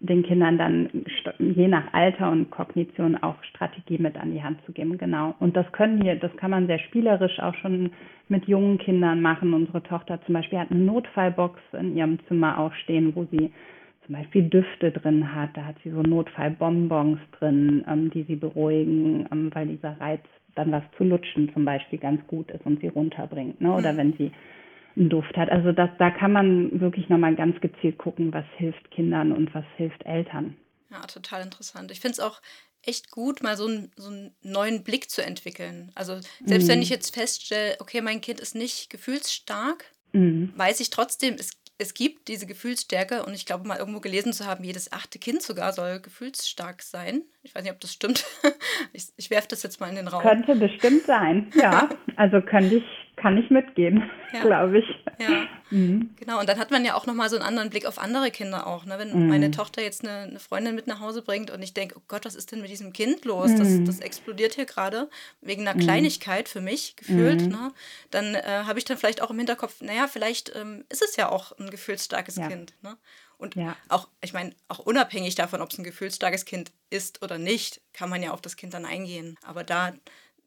den 0.01 0.23
Kindern 0.23 0.59
dann 0.59 1.07
je 1.39 1.69
nach 1.69 1.93
Alter 1.95 2.31
und 2.31 2.51
Kognition 2.51 3.17
auch 3.23 3.43
Strategie 3.45 3.97
mit 3.99 4.17
an 4.17 4.33
die 4.33 4.43
Hand 4.43 4.59
zu 4.67 4.73
geben. 4.73 4.99
Genau. 4.99 5.35
Und 5.39 5.57
das 5.57 5.71
können 5.73 6.03
hier, 6.03 6.17
das 6.17 6.37
kann 6.37 6.51
man 6.51 6.67
sehr 6.67 6.81
spielerisch 6.81 7.39
auch 7.41 7.55
schon 7.57 7.91
mit 8.29 8.47
jungen 8.47 8.77
Kindern 8.79 9.23
machen. 9.23 9.55
Unsere 9.55 9.83
Tochter 9.83 10.21
zum 10.27 10.35
Beispiel 10.35 10.59
hat 10.59 10.71
eine 10.71 10.81
Notfallbox 10.81 11.59
in 11.73 11.97
ihrem 11.97 12.19
Zimmer 12.27 12.59
auch 12.59 12.75
stehen, 12.75 13.15
wo 13.15 13.27
sie 13.31 13.53
zum 14.07 14.15
Beispiel 14.15 14.49
Düfte 14.49 14.91
drin 14.93 15.35
hat. 15.35 15.51
Da 15.55 15.65
hat 15.65 15.77
sie 15.83 15.91
so 15.91 16.03
Notfallbonbons 16.03 17.19
drin, 17.39 17.85
ähm, 17.89 18.11
die 18.11 18.25
sie 18.25 18.37
beruhigen, 18.37 19.27
ähm, 19.33 19.51
weil 19.55 19.69
dieser 19.69 19.99
Reiz, 20.01 20.23
dann 20.55 20.71
was 20.71 20.85
zu 20.97 21.05
lutschen 21.05 21.53
zum 21.53 21.65
Beispiel 21.65 21.99
ganz 21.99 22.25
gut 22.27 22.51
ist 22.51 22.65
und 22.65 22.81
sie 22.81 22.89
runterbringt. 22.89 23.61
Ne? 23.61 23.73
Oder 23.73 23.93
mhm. 23.93 23.97
wenn 23.97 24.13
sie 24.17 24.33
einen 24.97 25.09
Duft 25.09 25.37
hat. 25.37 25.51
Also 25.51 25.73
das, 25.73 25.91
da 25.99 26.11
kann 26.11 26.33
man 26.33 26.81
wirklich 26.81 27.09
nochmal 27.09 27.35
ganz 27.35 27.61
gezielt 27.61 27.99
gucken, 27.99 28.33
was 28.33 28.45
hilft 28.57 28.91
Kindern 28.93 29.33
und 29.33 29.53
was 29.55 29.65
hilft 29.77 30.05
Eltern. 30.07 30.57
Ja, 30.91 31.01
total 31.01 31.43
interessant. 31.43 31.91
Ich 31.91 32.01
finde 32.01 32.13
es 32.13 32.21
auch 32.21 32.41
echt 32.83 33.11
gut, 33.11 33.43
mal 33.43 33.57
so, 33.57 33.67
ein, 33.67 33.91
so 33.97 34.11
einen 34.11 34.35
neuen 34.43 34.85
Blick 34.85 35.11
zu 35.11 35.25
entwickeln. 35.25 35.91
Also 35.95 36.21
selbst 36.45 36.67
mhm. 36.67 36.73
wenn 36.73 36.83
ich 36.83 36.91
jetzt 36.91 37.15
feststelle, 37.15 37.77
okay, 37.81 38.01
mein 38.01 38.21
Kind 38.21 38.41
ist 38.41 38.55
nicht 38.55 38.91
gefühlsstark, 38.91 39.85
mhm. 40.13 40.53
weiß 40.57 40.81
ich 40.81 40.91
trotzdem, 40.91 41.35
es 41.35 41.64
es 41.79 41.95
gibt 41.95 42.29
diese 42.29 42.47
Gefühlsstärke 42.47 43.25
und 43.25 43.35
ich 43.35 43.47
glaube 43.47 43.67
mal 43.67 43.79
irgendwo 43.79 44.01
gelesen 44.01 44.33
zu 44.33 44.47
haben, 44.47 44.63
jedes 44.65 44.93
achte 44.93 45.19
Kind 45.19 45.43
sogar 45.43 45.73
soll 45.73 46.01
gefühlsstark 46.01 46.83
sein. 46.83 47.23
Ich 47.43 47.55
weiß 47.55 47.65
nicht, 47.65 47.73
ob 47.73 47.81
das 47.81 47.93
stimmt. 47.93 48.25
Ich, 48.93 49.09
ich 49.17 49.31
werfe 49.31 49.49
das 49.49 49.63
jetzt 49.65 49.81
mal 49.81 49.89
in 49.89 49.97
den 49.97 50.07
Raum. 50.09 50.23
Könnte 50.23 50.55
bestimmt 50.55 51.03
sein, 51.05 51.51
ja. 51.55 51.89
Also 52.17 52.41
könnte 52.41 52.77
ich, 52.77 52.85
kann 53.17 53.39
ich 53.39 53.51
mitgehen, 53.51 54.03
ja. 54.33 54.41
glaube 54.41 54.79
ich. 54.79 54.85
Ja, 55.19 55.47
mhm. 55.71 56.11
genau. 56.17 56.41
Und 56.41 56.49
dann 56.49 56.59
hat 56.59 56.71
man 56.71 56.85
ja 56.85 56.95
auch 56.95 57.07
nochmal 57.07 57.29
so 57.31 57.37
einen 57.37 57.45
anderen 57.45 57.71
Blick 57.71 57.87
auf 57.87 57.99
andere 57.99 58.31
Kinder 58.31 58.67
auch. 58.67 58.85
Ne? 58.85 58.99
Wenn 58.99 59.17
mhm. 59.17 59.29
meine 59.29 59.51
Tochter 59.51 59.83
jetzt 59.83 60.05
eine, 60.05 60.29
eine, 60.29 60.39
Freundin 60.41 60.75
mit 60.75 60.87
nach 60.87 61.01
Hause 61.01 61.23
bringt 61.23 61.51
und 61.51 61.63
ich 61.63 61.75
denke, 61.75 61.97
oh 61.99 62.03
Gott, 62.09 62.25
was 62.25 62.35
ist 62.35 62.53
denn 62.53 62.61
mit 62.61 62.71
diesem 62.71 62.93
Kind 62.93 63.25
los? 63.25 63.51
Mhm. 63.51 63.59
Das, 63.59 63.85
das 63.85 64.01
explodiert 64.01 64.55
hier 64.55 64.67
gerade 64.67 65.09
wegen 65.41 65.63
einer 65.63 65.75
mhm. 65.75 65.85
Kleinigkeit 65.85 66.49
für 66.49 66.61
mich 66.61 66.97
gefühlt. 66.97 67.43
Mhm. 67.43 67.49
Ne? 67.49 67.73
Dann 68.11 68.35
äh, 68.35 68.43
habe 68.67 68.79
ich 68.79 68.85
dann 68.85 68.99
vielleicht 68.99 69.23
auch 69.23 69.31
im 69.31 69.39
Hinterkopf, 69.39 69.81
naja, 69.81 70.09
vielleicht 70.09 70.55
ähm, 70.57 70.85
ist 70.89 71.03
es 71.03 71.17
ja 71.17 71.29
auch 71.29 71.53
ein 71.59 71.71
gefühlsstarkes 71.71 72.37
ja. 72.37 72.49
Kind. 72.49 72.75
Ne? 72.83 72.97
Und 73.39 73.57
ja. 73.57 73.77
auch, 73.89 74.09
ich 74.21 74.33
meine, 74.33 74.55
auch 74.69 74.79
unabhängig 74.79 75.35
davon, 75.35 75.61
ob 75.61 75.71
es 75.71 75.79
ein 75.79 75.85
gefühlsstarkes 75.85 76.45
Kind 76.45 76.73
ist 76.91 77.23
oder 77.23 77.39
nicht, 77.39 77.81
kann 77.93 78.09
man 78.09 78.23
ja 78.23 78.31
auf 78.31 78.41
das 78.41 78.57
Kind 78.57 78.75
dann 78.75 78.85
eingehen. 78.85 79.37
Aber 79.43 79.65
da 79.65 79.93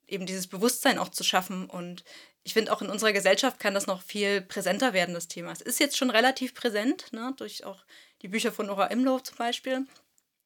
eben 0.08 0.26
dieses 0.26 0.48
Bewusstsein 0.48 1.00
auch 1.00 1.10
zu 1.10 1.24
schaffen 1.24 1.70
und 1.70 2.04
ich 2.44 2.54
finde 2.54 2.72
auch 2.72 2.82
in 2.82 2.90
unserer 2.90 3.12
Gesellschaft 3.12 3.60
kann 3.60 3.74
das 3.74 3.88
noch 3.88 4.02
viel 4.02 4.40
präsenter 4.42 4.94
werden, 4.94 5.14
das 5.14 5.28
Thema. 5.28 5.52
Es 5.52 5.60
ist 5.60 5.82
jetzt 5.82 5.98
schon 5.98 6.10
relativ 6.10 6.56
präsent, 6.56 7.12
ne, 7.12 7.34
durch 7.38 7.66
auch 7.66 7.84
die 8.22 8.30
Bücher 8.30 8.54
von 8.54 8.68
Nora 8.68 8.88
Imlow 8.88 9.20
zum 9.20 9.38
Beispiel. 9.38 9.86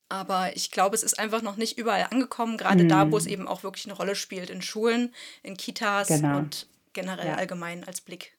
Aber 0.10 0.50
ich 0.56 0.72
glaube, 0.72 0.96
es 0.96 1.04
ist 1.04 1.20
einfach 1.20 1.42
noch 1.42 1.58
nicht 1.58 1.78
überall 1.78 2.08
angekommen, 2.10 2.58
gerade 2.58 2.84
mhm. 2.84 2.90
da, 2.90 3.12
wo 3.12 3.18
es 3.18 3.26
mhm. 3.26 3.32
eben 3.32 3.48
auch 3.48 3.64
wirklich 3.64 3.86
eine 3.86 3.94
Rolle 3.94 4.16
spielt, 4.16 4.50
in 4.50 4.62
Schulen, 4.62 5.14
in 5.44 5.56
Kitas 5.56 6.08
genau. 6.08 6.40
und 6.40 6.68
generell 6.94 7.28
ja. 7.28 7.36
allgemein 7.36 7.84
als 7.86 8.02
Blick 8.02 8.34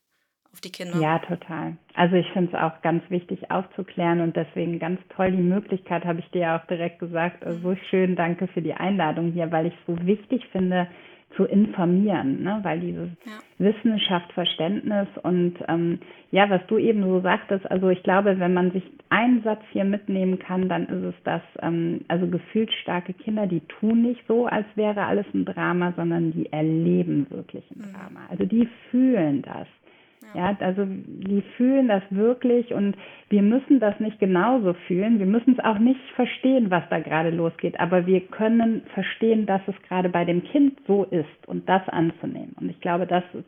auf 0.52 0.60
die 0.60 0.70
Kinder. 0.70 1.00
Ja, 1.00 1.18
total. 1.20 1.76
Also 1.94 2.16
ich 2.16 2.26
finde 2.32 2.54
es 2.54 2.62
auch 2.62 2.82
ganz 2.82 3.02
wichtig 3.08 3.50
aufzuklären 3.50 4.20
und 4.20 4.36
deswegen 4.36 4.78
ganz 4.78 5.00
toll 5.16 5.30
die 5.30 5.38
Möglichkeit, 5.38 6.04
habe 6.04 6.20
ich 6.20 6.28
dir 6.30 6.56
auch 6.56 6.66
direkt 6.66 6.98
gesagt. 6.98 7.42
Also 7.44 7.60
so 7.60 7.76
schön, 7.88 8.16
danke 8.16 8.48
für 8.48 8.60
die 8.60 8.74
Einladung 8.74 9.32
hier, 9.32 9.50
weil 9.50 9.66
ich 9.66 9.74
es 9.74 9.86
so 9.86 10.06
wichtig 10.06 10.42
finde, 10.52 10.88
zu 11.36 11.44
informieren, 11.44 12.42
ne? 12.42 12.60
weil 12.62 12.80
dieses 12.80 13.08
ja. 13.24 13.38
Wissenschaft, 13.58 14.32
Verständnis 14.32 15.08
und 15.22 15.54
ähm, 15.68 15.98
ja, 16.30 16.48
was 16.50 16.60
du 16.66 16.78
eben 16.78 17.02
so 17.02 17.20
sagtest, 17.20 17.70
also 17.70 17.90
ich 17.90 18.02
glaube, 18.02 18.38
wenn 18.38 18.54
man 18.54 18.70
sich 18.72 18.82
einen 19.10 19.42
Satz 19.42 19.60
hier 19.70 19.84
mitnehmen 19.84 20.38
kann, 20.38 20.68
dann 20.68 20.86
ist 20.86 21.14
es 21.14 21.14
das, 21.24 21.42
ähm, 21.60 22.00
also 22.08 22.26
gefühlsstarke 22.26 23.12
Kinder, 23.12 23.46
die 23.46 23.60
tun 23.60 24.02
nicht 24.02 24.22
so, 24.26 24.46
als 24.46 24.66
wäre 24.74 25.04
alles 25.04 25.26
ein 25.34 25.44
Drama, 25.44 25.92
sondern 25.96 26.32
die 26.32 26.52
erleben 26.52 27.26
wirklich 27.30 27.64
ein 27.70 27.88
mhm. 27.88 27.92
Drama. 27.92 28.20
Also 28.30 28.44
die 28.44 28.68
fühlen 28.90 29.42
das. 29.42 29.66
Ja, 30.34 30.56
also 30.60 30.84
die 30.86 31.42
fühlen 31.56 31.88
das 31.88 32.02
wirklich 32.10 32.72
und 32.72 32.96
wir 33.28 33.42
müssen 33.42 33.80
das 33.80 33.98
nicht 34.00 34.18
genauso 34.18 34.74
fühlen. 34.86 35.18
Wir 35.18 35.26
müssen 35.26 35.54
es 35.58 35.64
auch 35.64 35.78
nicht 35.78 36.00
verstehen, 36.14 36.70
was 36.70 36.84
da 36.90 37.00
gerade 37.00 37.30
losgeht, 37.30 37.78
aber 37.80 38.06
wir 38.06 38.20
können 38.20 38.82
verstehen, 38.94 39.46
dass 39.46 39.62
es 39.66 39.74
gerade 39.88 40.08
bei 40.08 40.24
dem 40.24 40.44
Kind 40.44 40.78
so 40.86 41.04
ist 41.04 41.46
und 41.46 41.68
das 41.68 41.86
anzunehmen. 41.88 42.54
Und 42.60 42.70
ich 42.70 42.80
glaube, 42.80 43.06
das 43.06 43.24
ist 43.32 43.44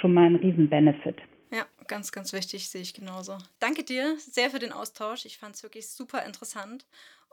schon 0.00 0.14
mal 0.14 0.26
ein 0.26 0.36
Riesen-Benefit. 0.36 1.16
Ja, 1.50 1.66
ganz, 1.86 2.10
ganz 2.10 2.32
wichtig, 2.32 2.68
sehe 2.68 2.82
ich 2.82 2.94
genauso. 2.94 3.38
Danke 3.60 3.84
dir 3.84 4.16
sehr 4.18 4.50
für 4.50 4.58
den 4.58 4.72
Austausch. 4.72 5.24
Ich 5.24 5.38
fand 5.38 5.54
es 5.54 5.62
wirklich 5.62 5.88
super 5.88 6.24
interessant 6.26 6.84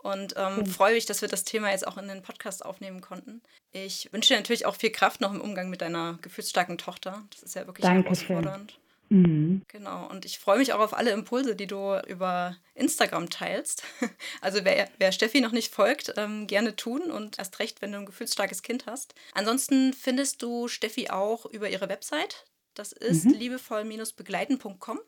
und 0.03 0.33
ähm, 0.37 0.65
freue 0.65 0.93
mich, 0.93 1.05
dass 1.05 1.21
wir 1.21 1.29
das 1.29 1.43
Thema 1.43 1.71
jetzt 1.71 1.87
auch 1.87 1.97
in 1.97 2.07
den 2.07 2.21
Podcast 2.21 2.65
aufnehmen 2.65 3.01
konnten. 3.01 3.41
Ich 3.71 4.11
wünsche 4.11 4.33
dir 4.33 4.39
natürlich 4.39 4.65
auch 4.65 4.75
viel 4.75 4.91
Kraft 4.91 5.21
noch 5.21 5.33
im 5.33 5.41
Umgang 5.41 5.69
mit 5.69 5.81
deiner 5.81 6.17
gefühlsstarken 6.21 6.77
Tochter. 6.77 7.23
Das 7.31 7.43
ist 7.43 7.55
ja 7.55 7.67
wirklich 7.67 7.85
Danke 7.85 8.03
herausfordernd. 8.03 8.77
Mhm. 9.11 9.63
Genau, 9.67 10.07
und 10.09 10.23
ich 10.23 10.39
freue 10.39 10.57
mich 10.57 10.71
auch 10.71 10.79
auf 10.79 10.93
alle 10.93 11.11
Impulse, 11.11 11.53
die 11.53 11.67
du 11.67 11.99
über 12.07 12.55
Instagram 12.75 13.29
teilst. 13.29 13.83
Also 14.39 14.63
wer, 14.63 14.89
wer 14.97 15.11
Steffi 15.11 15.41
noch 15.41 15.51
nicht 15.51 15.73
folgt, 15.73 16.13
ähm, 16.17 16.47
gerne 16.47 16.75
tun 16.75 17.11
und 17.11 17.37
erst 17.37 17.59
recht, 17.59 17.81
wenn 17.81 17.91
du 17.91 17.99
ein 17.99 18.05
gefühlsstarkes 18.05 18.63
Kind 18.63 18.85
hast. 18.85 19.13
Ansonsten 19.33 19.93
findest 19.93 20.41
du 20.41 20.67
Steffi 20.67 21.09
auch 21.09 21.45
über 21.45 21.69
ihre 21.69 21.89
Website. 21.89 22.45
Das 22.73 22.91
ist 22.91 23.25
mhm. 23.25 23.33
liebevoll-begleiten.com. 23.33 24.99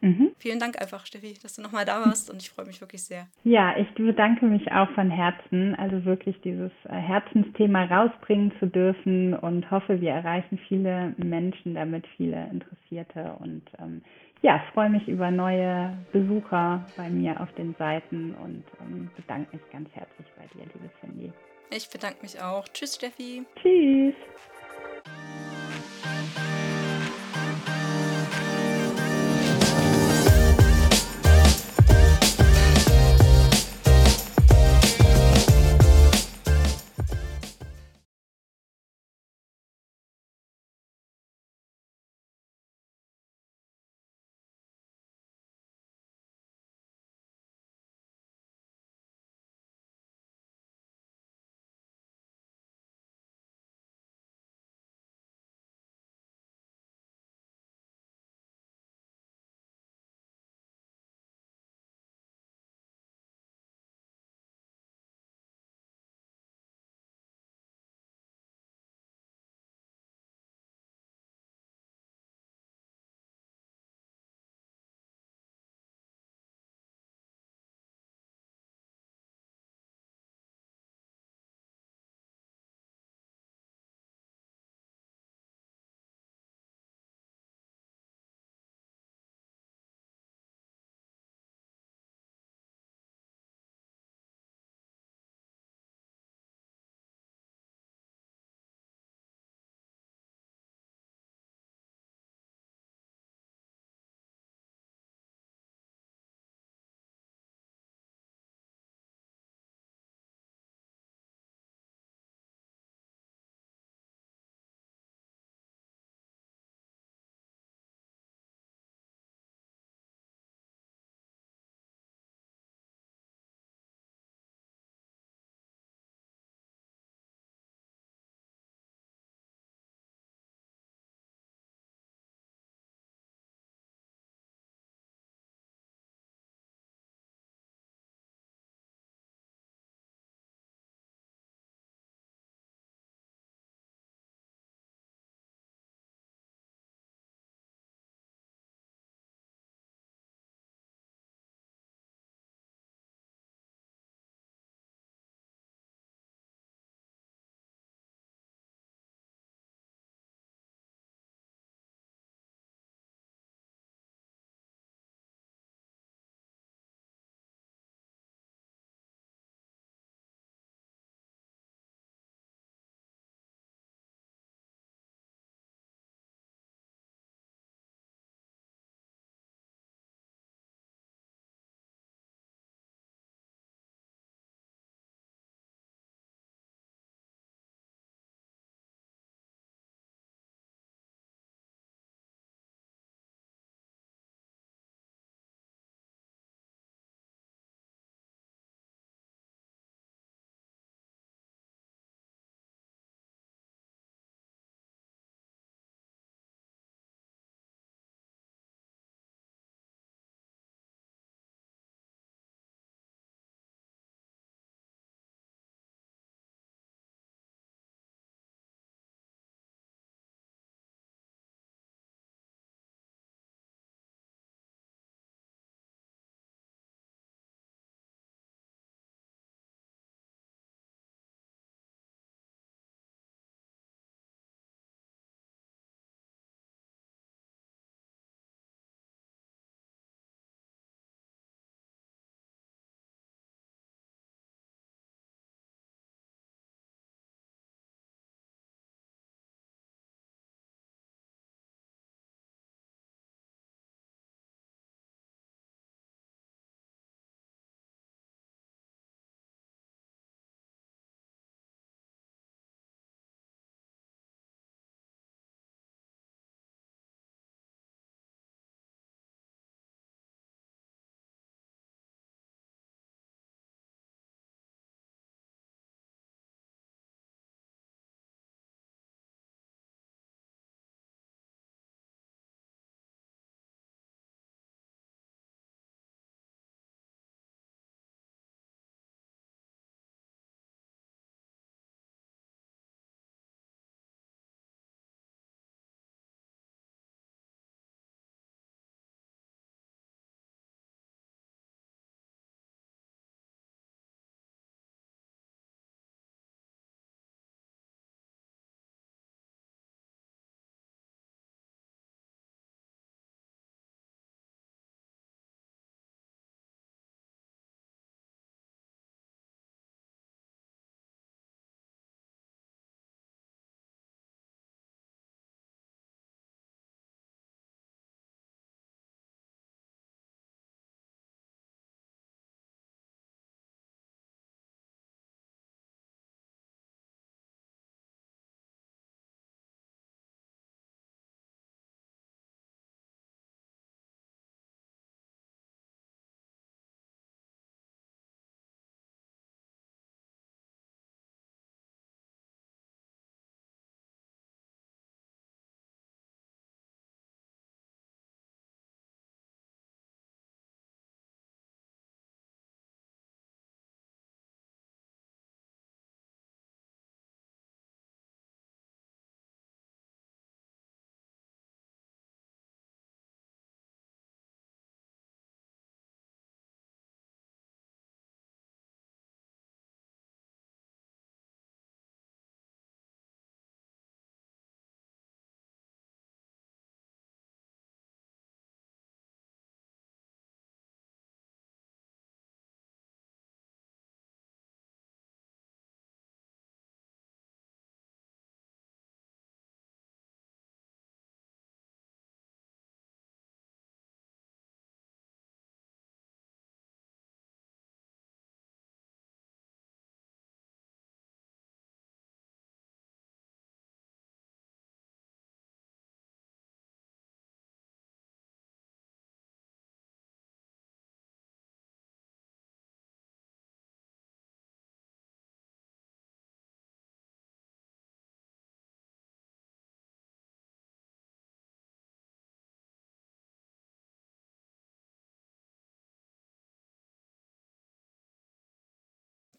Mhm. 0.00 0.30
Vielen 0.38 0.60
Dank 0.60 0.80
einfach, 0.80 1.06
Steffi, 1.06 1.34
dass 1.42 1.56
du 1.56 1.62
nochmal 1.62 1.84
da 1.84 2.00
warst 2.00 2.30
und 2.30 2.40
ich 2.40 2.50
freue 2.50 2.66
mich 2.66 2.80
wirklich 2.80 3.02
sehr. 3.02 3.26
Ja, 3.44 3.76
ich 3.76 3.92
bedanke 3.94 4.46
mich 4.46 4.70
auch 4.70 4.90
von 4.92 5.10
Herzen, 5.10 5.74
also 5.74 6.04
wirklich 6.04 6.40
dieses 6.42 6.70
äh, 6.84 6.94
Herzensthema 6.94 7.84
rausbringen 7.84 8.52
zu 8.60 8.66
dürfen 8.66 9.34
und 9.34 9.70
hoffe, 9.70 10.00
wir 10.00 10.12
erreichen 10.12 10.58
viele 10.68 11.14
Menschen 11.16 11.74
damit, 11.74 12.06
viele 12.16 12.48
Interessierte 12.50 13.36
und 13.40 13.62
ähm, 13.80 14.02
ja, 14.42 14.62
freue 14.72 14.90
mich 14.90 15.08
über 15.08 15.30
neue 15.32 15.98
Besucher 16.12 16.86
bei 16.96 17.08
mir 17.10 17.40
auf 17.40 17.52
den 17.54 17.74
Seiten 17.76 18.34
und 18.34 18.64
ähm, 18.80 19.10
bedanke 19.16 19.56
mich 19.56 19.70
ganz 19.72 19.88
herzlich 19.92 20.26
bei 20.36 20.46
dir, 20.54 20.64
liebe 20.64 20.90
Cindy. 21.00 21.32
Ich 21.70 21.90
bedanke 21.90 22.22
mich 22.22 22.40
auch. 22.40 22.66
Tschüss, 22.68 22.94
Steffi. 22.94 23.44
Tschüss. 23.60 24.14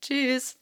Tschüss. 0.10 0.60